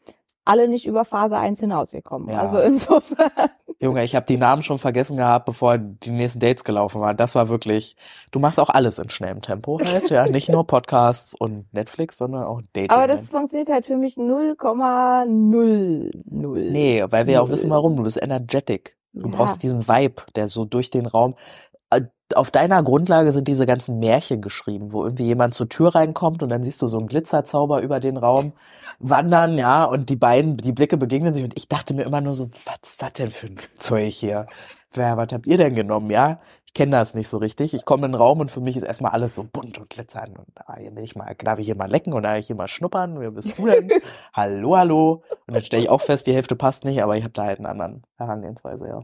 alle 0.44 0.68
nicht 0.68 0.86
über 0.86 1.04
Phase 1.04 1.36
1 1.36 1.60
hinausgekommen. 1.60 2.28
Ja. 2.28 2.40
Also 2.40 2.58
insofern. 2.58 3.30
Junge, 3.80 4.04
ich 4.04 4.14
habe 4.14 4.26
die 4.26 4.36
Namen 4.36 4.62
schon 4.62 4.78
vergessen 4.78 5.16
gehabt, 5.16 5.44
bevor 5.46 5.76
die 5.78 6.10
nächsten 6.12 6.38
Dates 6.38 6.62
gelaufen 6.62 7.00
waren. 7.00 7.16
Das 7.16 7.34
war 7.34 7.48
wirklich, 7.48 7.96
du 8.30 8.38
machst 8.38 8.60
auch 8.60 8.68
alles 8.70 8.98
in 9.00 9.10
schnellem 9.10 9.40
Tempo 9.40 9.80
halt, 9.84 10.08
ja. 10.10 10.26
Nicht 10.26 10.48
nur 10.48 10.66
Podcasts 10.66 11.34
und 11.34 11.72
Netflix, 11.72 12.18
sondern 12.18 12.44
auch 12.44 12.60
Dating. 12.72 12.90
Aber 12.90 13.08
das 13.08 13.28
funktioniert 13.30 13.70
halt 13.70 13.86
für 13.86 13.96
mich 13.96 14.16
0,00. 14.16 16.10
Nee, 16.70 17.04
weil 17.08 17.26
wir 17.26 17.34
ja 17.34 17.40
auch 17.40 17.46
Null. 17.46 17.52
wissen, 17.54 17.70
warum. 17.70 17.96
Du 17.96 18.04
bist 18.04 18.22
energetic. 18.22 18.96
Du 19.14 19.28
Ja. 19.28 19.36
brauchst 19.36 19.62
diesen 19.62 19.86
Vibe, 19.88 20.22
der 20.36 20.48
so 20.48 20.64
durch 20.64 20.90
den 20.90 21.06
Raum. 21.06 21.34
Äh, 21.92 22.02
Auf 22.34 22.50
deiner 22.50 22.82
Grundlage 22.82 23.32
sind 23.32 23.46
diese 23.48 23.66
ganzen 23.66 23.98
Märchen 23.98 24.40
geschrieben, 24.40 24.92
wo 24.92 25.04
irgendwie 25.04 25.24
jemand 25.26 25.54
zur 25.54 25.68
Tür 25.68 25.94
reinkommt 25.94 26.42
und 26.42 26.48
dann 26.48 26.64
siehst 26.64 26.80
du 26.82 26.88
so 26.88 26.98
einen 26.98 27.08
Glitzerzauber 27.08 27.82
über 27.82 28.00
den 28.00 28.16
Raum 28.16 28.54
wandern, 28.98 29.58
ja, 29.58 29.84
und 29.84 30.08
die 30.08 30.16
beiden, 30.16 30.56
die 30.56 30.72
Blicke 30.72 30.96
begegnen 30.96 31.34
sich 31.34 31.44
und 31.44 31.56
ich 31.56 31.68
dachte 31.68 31.94
mir 31.94 32.04
immer 32.04 32.20
nur 32.22 32.32
so, 32.34 32.48
was 32.64 32.90
ist 32.90 33.02
das 33.02 33.12
denn 33.14 33.30
für 33.30 33.48
ein 33.48 33.58
Zeug 33.78 34.14
hier? 34.14 34.46
Wer, 34.92 35.16
was 35.16 35.28
habt 35.32 35.46
ihr 35.46 35.56
denn 35.58 35.74
genommen, 35.74 36.10
ja? 36.10 36.40
Ich 36.66 36.74
kenne 36.74 36.92
das 36.92 37.14
nicht 37.14 37.28
so 37.28 37.36
richtig. 37.38 37.74
Ich 37.74 37.84
komme 37.84 38.06
in 38.06 38.12
den 38.12 38.18
Raum 38.20 38.40
und 38.40 38.50
für 38.50 38.60
mich 38.60 38.76
ist 38.76 38.82
erstmal 38.82 39.12
alles 39.12 39.34
so 39.34 39.44
bunt 39.44 39.78
und 39.78 39.90
glitzern 39.90 40.36
und 40.36 40.48
ah, 40.66 40.76
hier 40.78 40.94
will 40.96 41.04
ich 41.04 41.16
mal, 41.16 41.34
darf 41.36 41.58
ich 41.58 41.66
hier 41.66 41.76
mal 41.76 41.90
lecken 41.90 42.12
und 42.14 42.22
darf 42.24 42.38
ich 42.38 42.46
hier 42.46 42.56
mal 42.56 42.68
schnuppern? 42.68 43.20
Wer 43.20 43.30
bist 43.32 43.58
du 43.58 43.66
denn? 43.66 43.90
hallo, 44.34 44.76
hallo. 44.76 45.22
Und 45.46 45.54
dann 45.54 45.64
stelle 45.64 45.82
ich 45.82 45.90
auch 45.90 46.00
fest, 46.00 46.26
die 46.26 46.34
Hälfte 46.34 46.56
passt 46.56 46.84
nicht, 46.84 47.02
aber 47.02 47.16
ich 47.16 47.24
habe 47.24 47.32
da 47.34 47.44
halt 47.44 47.58
einen 47.58 47.66
anderen 47.66 48.02
Herangehensweise, 48.18 48.88
ja. 48.88 49.00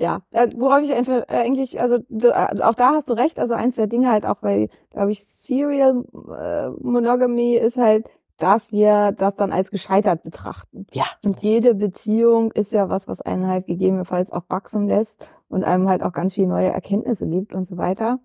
Ja, 0.00 0.22
äh, 0.30 0.48
worauf 0.56 0.82
ich 0.82 0.92
einfach 0.92 1.22
äh, 1.28 1.38
eigentlich, 1.38 1.80
also 1.80 1.96
äh, 1.96 2.62
auch 2.62 2.74
da 2.74 2.90
hast 2.92 3.10
du 3.10 3.14
recht, 3.14 3.38
also 3.40 3.54
eins 3.54 3.74
der 3.74 3.88
Dinge 3.88 4.08
halt 4.10 4.24
auch, 4.24 4.36
weil, 4.42 4.68
glaube 4.90 5.10
ich, 5.10 5.24
Serial 5.26 6.04
äh, 6.38 6.68
Monogamy 6.80 7.56
ist 7.56 7.76
halt, 7.78 8.06
dass 8.36 8.70
wir 8.70 9.10
das 9.10 9.34
dann 9.34 9.50
als 9.50 9.72
gescheitert 9.72 10.22
betrachten. 10.22 10.86
Ja. 10.92 11.04
Und 11.24 11.40
jede 11.40 11.74
Beziehung 11.74 12.52
ist 12.52 12.70
ja 12.70 12.88
was, 12.88 13.08
was 13.08 13.20
einen 13.20 13.48
halt 13.48 13.66
gegebenenfalls 13.66 14.30
auch 14.30 14.44
wachsen 14.48 14.86
lässt 14.86 15.26
und 15.48 15.64
einem 15.64 15.88
halt 15.88 16.04
auch 16.04 16.12
ganz 16.12 16.34
viele 16.34 16.46
neue 16.46 16.68
Erkenntnisse 16.70 17.26
gibt 17.26 17.52
und 17.52 17.64
so 17.64 17.76
weiter. 17.76 18.20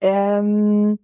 Ähm, 0.00 0.98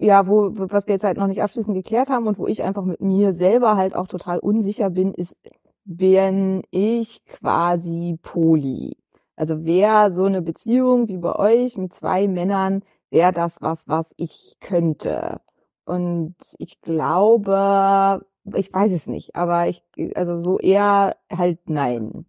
ja, 0.00 0.26
wo, 0.28 0.50
wo- 0.58 0.66
was 0.70 0.86
wir 0.86 0.94
jetzt 0.94 1.04
halt 1.04 1.18
noch 1.18 1.26
nicht 1.28 1.42
abschließend 1.42 1.76
geklärt 1.76 2.10
haben 2.10 2.26
und 2.28 2.38
wo 2.38 2.46
ich 2.46 2.62
einfach 2.62 2.84
mit 2.84 3.00
mir 3.00 3.32
selber 3.32 3.76
halt 3.76 3.94
auch 3.96 4.08
total 4.08 4.38
unsicher 4.38 4.90
bin, 4.90 5.14
ist, 5.14 5.36
bin 5.84 6.62
ich 6.70 7.24
quasi 7.26 8.18
poly. 8.22 8.96
Also 9.36 9.64
wäre 9.64 10.12
so 10.12 10.24
eine 10.24 10.42
Beziehung 10.42 11.08
wie 11.08 11.18
bei 11.18 11.36
euch 11.36 11.76
mit 11.76 11.92
zwei 11.94 12.28
Männern, 12.28 12.82
wäre 13.10 13.32
das 13.32 13.62
was, 13.62 13.88
was 13.88 14.12
ich 14.16 14.56
könnte. 14.60 15.40
Und 15.84 16.34
ich 16.58 16.80
glaube, 16.80 18.26
ich 18.54 18.72
weiß 18.72 18.92
es 18.92 19.06
nicht, 19.06 19.36
aber 19.36 19.68
ich, 19.68 19.82
also 20.16 20.38
so 20.38 20.58
eher 20.58 21.16
halt 21.30 21.68
nein. 21.68 22.26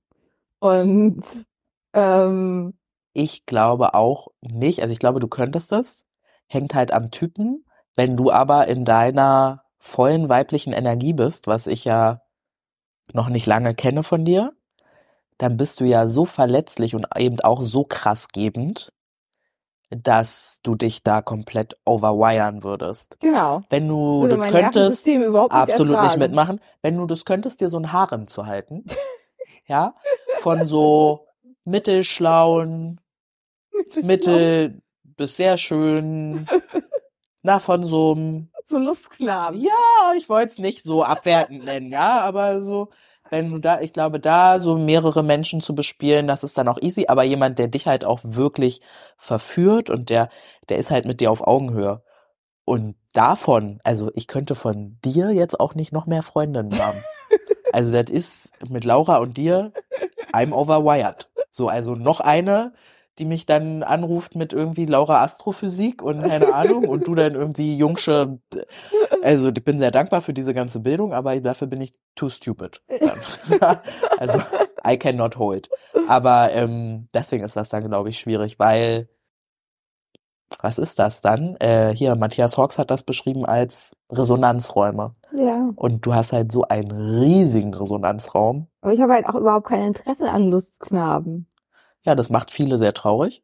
Und 0.60 1.24
ähm, 1.94 2.74
Ich 3.14 3.46
glaube 3.46 3.94
auch 3.96 4.30
nicht. 4.42 4.82
Also 4.82 4.92
ich 4.94 5.00
glaube, 5.00 5.20
du 5.20 5.28
könntest 5.28 5.72
das. 5.72 6.06
Hängt 6.48 6.76
halt 6.76 6.94
am 6.94 7.12
Typen. 7.12 7.66
Wenn 7.96 8.16
du 8.18 8.32
aber 8.32 8.68
in 8.68 8.86
deiner 8.86 9.64
vollen 9.80 10.30
weiblichen 10.30 10.74
Energie 10.74 11.14
bist, 11.14 11.48
was 11.48 11.68
ich 11.68 11.86
ja 11.86 12.22
noch 13.14 13.30
nicht 13.30 13.46
lange 13.48 13.74
kenne 13.76 14.04
von 14.04 14.26
dir, 14.26 14.54
dann 15.38 15.58
bist 15.58 15.80
du 15.80 15.86
ja 15.86 16.08
so 16.08 16.26
verletzlich 16.26 16.96
und 16.96 17.06
eben 17.18 17.40
auch 17.42 17.62
so 17.62 17.84
krass 17.84 18.30
gebend, 18.30 18.92
dass 19.90 20.60
du 20.64 20.76
dich 20.76 21.04
da 21.04 21.22
komplett 21.22 21.78
overwiren 21.86 22.64
würdest. 22.64 23.18
genau. 23.20 23.62
Wenn 23.70 23.88
du 23.88 24.28
mein 24.38 24.52
könntest, 24.52 25.08
nicht 25.08 25.26
absolut 25.26 25.98
nicht 25.98 26.04
ertragen. 26.04 26.20
mitmachen. 26.20 26.62
Wenn 26.82 26.98
du 26.98 27.06
das 27.06 27.24
könntest, 27.24 27.62
dir 27.62 27.70
so 27.70 27.80
ein 27.80 27.94
Harem 27.94 28.28
zu 28.28 28.46
halten, 28.46 28.84
ja, 29.68 29.96
von 30.40 30.66
so 30.66 31.28
mittelschlauen, 31.64 33.00
mittel 34.02 34.82
bis 35.04 35.38
sehr 35.38 35.58
schön, 35.58 36.48
na, 37.42 37.60
von 37.60 37.84
so 37.84 38.12
einem, 38.12 38.50
So 38.70 38.78
Lustknaben. 38.78 39.62
ja, 39.62 39.72
ich 40.18 40.28
wollte 40.28 40.50
es 40.50 40.58
nicht 40.58 40.84
so 40.84 41.02
abwertend 41.02 41.64
nennen, 41.64 41.90
ja, 41.90 42.20
aber 42.20 42.62
so, 42.62 42.90
wenn 43.30 43.52
du 43.52 43.60
da, 43.60 43.82
ich 43.82 43.94
glaube, 43.94 44.20
da 44.20 44.60
so 44.60 44.78
mehrere 44.78 45.24
Menschen 45.24 45.62
zu 45.62 45.76
bespielen, 45.76 46.28
das 46.28 46.44
ist 46.44 46.58
dann 46.58 46.68
auch 46.68 46.82
easy, 46.82 47.06
aber 47.08 47.24
jemand, 47.24 47.60
der 47.60 47.68
dich 47.68 47.88
halt 47.88 48.06
auch 48.06 48.20
wirklich 48.24 48.82
verführt 49.18 49.90
und 49.90 50.10
der, 50.10 50.30
der 50.70 50.78
ist 50.78 50.92
halt 50.92 51.06
mit 51.06 51.20
dir 51.20 51.32
auf 51.32 51.46
Augenhöhe. 51.46 52.02
Und 52.66 52.96
davon, 53.14 53.80
also 53.84 54.12
ich 54.14 54.28
könnte 54.28 54.56
von 54.56 55.00
dir 55.04 55.32
jetzt 55.32 55.60
auch 55.60 55.76
nicht 55.76 55.92
noch 55.92 56.06
mehr 56.06 56.24
Freundinnen 56.24 56.78
haben. 56.80 57.04
Also 57.74 57.92
das 57.92 58.10
ist 58.10 58.54
mit 58.70 58.86
Laura 58.86 59.18
und 59.18 59.36
dir, 59.36 59.74
I'm 60.32 60.54
overwired. 60.54 61.30
So, 61.52 61.68
also 61.68 61.96
noch 61.96 62.22
eine, 62.22 62.74
die 63.20 63.26
mich 63.26 63.46
dann 63.46 63.84
anruft 63.84 64.36
mit 64.36 64.54
irgendwie 64.54 64.86
Laura 64.86 65.24
Astrophysik 65.24 66.02
und 66.02 66.24
keine 66.24 66.54
Ahnung 66.54 66.88
und 66.88 67.08
du 67.08 67.16
dann 67.16 67.34
irgendwie 67.34 67.78
Jungsche, 67.78 68.40
also 69.22 69.50
ich 69.50 69.64
bin 69.64 69.80
sehr 69.80 69.92
dankbar 69.92 70.22
für 70.22 70.34
diese 70.34 70.54
ganze 70.54 70.80
Bildung, 70.80 71.14
aber 71.14 71.40
dafür 71.40 71.68
bin 71.68 71.82
ich 71.82 71.94
too 72.16 72.30
stupid. 72.30 72.82
Also 74.18 74.42
I 74.86 74.98
cannot 74.98 75.38
hold. 75.38 75.70
Aber 76.08 76.52
ähm, 76.52 77.08
deswegen 77.14 77.44
ist 77.44 77.56
das 77.56 77.70
dann, 77.70 77.88
glaube 77.88 78.10
ich, 78.10 78.20
schwierig, 78.20 78.58
weil 78.60 79.10
was 80.62 80.80
ist 80.80 80.98
das 80.98 81.22
dann? 81.22 81.56
Äh, 81.58 81.94
hier, 81.94 82.16
Matthias 82.16 82.58
Hawks 82.58 82.80
hat 82.80 82.90
das 82.90 83.04
beschrieben 83.04 83.46
als 83.46 83.96
Resonanzräume. 84.10 85.16
Ja. 85.36 85.70
Und 85.76 86.06
du 86.06 86.14
hast 86.14 86.34
halt 86.34 86.52
so 86.52 86.64
einen 86.64 86.92
riesigen 86.92 87.74
Resonanzraum. 87.74 88.68
Aber 88.82 88.94
ich 88.94 89.02
habe 89.02 89.14
halt 89.14 89.28
auch 89.28 89.36
überhaupt 89.36 89.68
kein 89.68 89.88
Interesse 89.88 90.30
an 90.30 90.50
Lustknaben. 90.50 91.48
Ja, 92.08 92.16
das 92.16 92.30
macht 92.30 92.52
viele 92.52 92.78
sehr 92.78 92.94
traurig. 92.94 93.44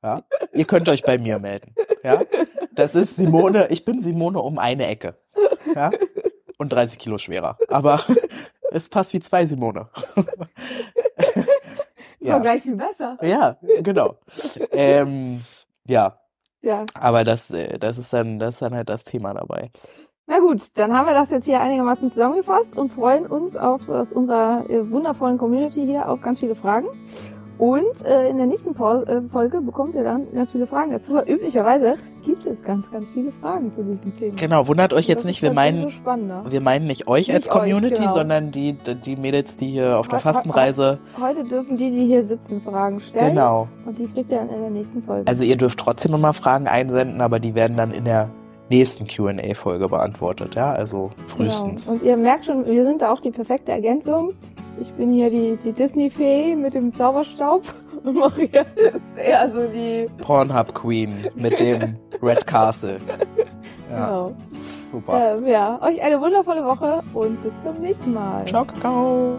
Ja. 0.00 0.22
Ihr 0.52 0.64
könnt 0.64 0.88
euch 0.88 1.02
bei 1.02 1.18
mir 1.18 1.40
melden. 1.40 1.74
Ja. 2.04 2.22
Das 2.70 2.94
ist 2.94 3.16
Simone, 3.16 3.66
ich 3.70 3.84
bin 3.84 4.00
Simone 4.00 4.38
um 4.40 4.60
eine 4.60 4.86
Ecke. 4.86 5.16
Ja. 5.74 5.90
Und 6.56 6.72
30 6.72 6.98
Kilo 7.00 7.18
schwerer. 7.18 7.58
Aber 7.68 8.04
es 8.70 8.88
passt 8.90 9.12
wie 9.12 9.20
zwei 9.20 9.44
Simone. 9.44 9.88
Ja. 12.20 12.34
Ja. 12.34 12.38
gleich 12.40 12.62
viel 12.62 12.74
besser. 12.74 13.16
Ja, 13.22 13.56
genau. 13.80 14.18
Ähm, 14.72 15.44
ja, 15.86 16.18
Ja. 16.62 16.84
aber 16.94 17.22
das, 17.22 17.50
äh, 17.52 17.78
das 17.78 17.96
ist 17.96 18.12
dann, 18.12 18.40
das 18.40 18.54
ist 18.54 18.62
dann 18.62 18.74
halt 18.74 18.88
das 18.88 19.04
Thema 19.04 19.34
dabei. 19.34 19.70
Na 20.30 20.40
gut, 20.40 20.60
dann 20.74 20.92
haben 20.92 21.06
wir 21.06 21.14
das 21.14 21.30
jetzt 21.30 21.46
hier 21.46 21.58
einigermaßen 21.58 22.10
zusammengefasst 22.10 22.76
und 22.76 22.92
freuen 22.92 23.24
uns 23.24 23.56
auf 23.56 23.88
aus 23.88 24.12
unserer 24.12 24.68
äh, 24.68 24.90
wundervollen 24.90 25.38
Community 25.38 25.86
hier 25.86 26.06
auf 26.06 26.20
ganz 26.20 26.40
viele 26.40 26.54
Fragen. 26.54 26.88
Und 27.56 28.04
äh, 28.04 28.28
in 28.28 28.36
der 28.36 28.44
nächsten 28.44 28.74
Pol 28.74 29.04
äh, 29.08 29.22
Folge 29.32 29.62
bekommt 29.62 29.94
ihr 29.94 30.04
dann 30.04 30.30
ganz 30.34 30.52
viele 30.52 30.66
Fragen 30.66 30.92
dazu. 30.92 31.14
Weil 31.14 31.30
üblicherweise 31.30 31.96
gibt 32.26 32.44
es 32.44 32.62
ganz, 32.62 32.90
ganz 32.90 33.08
viele 33.08 33.32
Fragen 33.40 33.72
zu 33.72 33.82
diesem 33.82 34.14
Thema. 34.14 34.36
Genau, 34.36 34.68
wundert 34.68 34.92
euch 34.92 35.08
jetzt 35.08 35.24
nicht, 35.24 35.40
wir 35.40 35.50
meinen, 35.54 35.90
spannender. 35.90 36.44
wir 36.46 36.60
meinen 36.60 36.86
nicht 36.86 37.08
euch 37.08 37.28
Nicht 37.28 37.34
als 37.34 37.48
euch, 37.48 37.54
Community, 37.54 38.02
genau. 38.02 38.12
sondern 38.12 38.50
die, 38.50 38.74
die 38.74 39.16
Mädels, 39.16 39.56
die 39.56 39.68
hier 39.68 39.98
auf 39.98 40.08
der 40.08 40.18
Fastenreise. 40.18 40.98
Heute 41.18 41.42
dürfen 41.42 41.76
die, 41.76 41.90
die 41.90 42.04
hier 42.04 42.22
sitzen, 42.22 42.60
Fragen 42.60 43.00
stellen. 43.00 43.30
Genau. 43.30 43.66
Und 43.86 43.96
die 43.96 44.06
kriegt 44.06 44.30
ihr 44.30 44.40
dann 44.40 44.50
in 44.50 44.60
der 44.60 44.70
nächsten 44.70 45.02
Folge. 45.02 45.26
Also 45.26 45.42
ihr 45.42 45.56
dürft 45.56 45.78
trotzdem 45.78 46.12
immer 46.12 46.34
Fragen 46.34 46.68
einsenden, 46.68 47.22
aber 47.22 47.40
die 47.40 47.54
werden 47.54 47.78
dann 47.78 47.92
in 47.92 48.04
der 48.04 48.28
nächsten 48.70 49.06
Q&A-Folge 49.06 49.88
beantwortet, 49.88 50.54
ja, 50.54 50.72
also 50.72 51.10
frühestens. 51.26 51.86
Genau. 51.86 51.98
Und 52.00 52.06
ihr 52.06 52.16
merkt 52.16 52.44
schon, 52.44 52.66
wir 52.66 52.84
sind 52.84 53.02
da 53.02 53.12
auch 53.12 53.20
die 53.20 53.30
perfekte 53.30 53.72
Ergänzung. 53.72 54.32
Ich 54.80 54.92
bin 54.92 55.12
hier 55.12 55.30
die, 55.30 55.56
die 55.64 55.72
Disney-Fee 55.72 56.54
mit 56.56 56.74
dem 56.74 56.92
Zauberstaub. 56.92 57.62
Und 58.04 58.14
Maria 58.14 58.62
ist 58.76 59.16
eher 59.16 59.50
so 59.50 59.66
die. 59.66 60.06
Pornhub 60.22 60.72
Queen 60.74 61.26
mit 61.34 61.58
dem 61.58 61.96
Red 62.22 62.46
Castle. 62.46 62.98
Ja, 63.90 64.06
Genau. 64.06 64.32
super. 64.92 65.36
Ähm, 65.38 65.46
ja, 65.46 65.80
euch 65.80 66.02
eine 66.02 66.20
wundervolle 66.20 66.62
Woche 66.62 67.02
und 67.14 67.42
bis 67.42 67.58
zum 67.60 67.80
nächsten 67.80 68.12
Mal. 68.12 68.44
Ciao, 68.44 68.62
Kakao. 68.66 69.38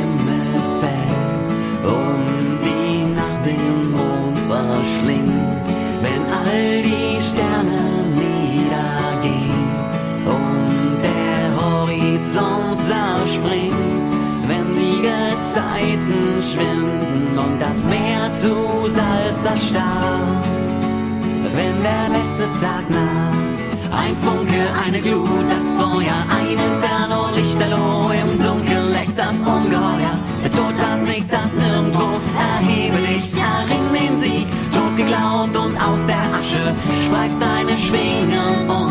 den 3.57 3.91
Mond 3.91 4.37
verschlingt, 4.49 5.67
wenn 6.01 6.23
all 6.31 6.81
die 6.81 7.19
Sterne 7.21 7.81
niedergehen 8.15 9.67
und 10.25 10.99
der 11.03 11.43
Horizont 11.61 12.77
zerspringt, 12.77 14.13
wenn 14.47 14.67
die 14.75 15.01
Gezeiten 15.01 16.43
schwinden 16.51 17.37
und 17.37 17.59
das 17.59 17.83
Meer 17.85 18.31
zu 18.41 18.89
Salz 18.89 19.43
erstarrt, 19.45 20.45
wenn 21.55 21.83
der 21.83 22.09
letzte 22.17 22.47
Tag 22.59 22.89
naht. 22.89 23.51
Ein 23.93 24.15
Funke, 24.15 24.61
eine 24.85 25.01
Glut, 25.01 25.45
das 25.49 25.75
Feuer, 25.75 26.25
ein 26.29 26.57
Inferno, 26.57 27.29
Lichterloh, 27.35 28.09
im 28.11 28.39
Dunkeln 28.39 28.91
lächst 28.93 29.17
das 29.17 29.39
Ungeheuer. 29.41 30.17
Der 30.43 30.51
Tod, 30.51 30.73
das 30.77 31.01
Nichts, 31.01 31.29
das 31.29 31.53
Nirgendwo, 31.55 32.07
erhebe 32.39 32.97
dich, 32.97 33.40
geglaubt 35.01 35.55
und 35.57 35.77
aus 35.77 36.05
der 36.05 36.21
Asche 36.37 36.75
spreiz 37.05 37.31
deine 37.39 37.77
Schwingen 37.77 38.69
und 38.69 38.90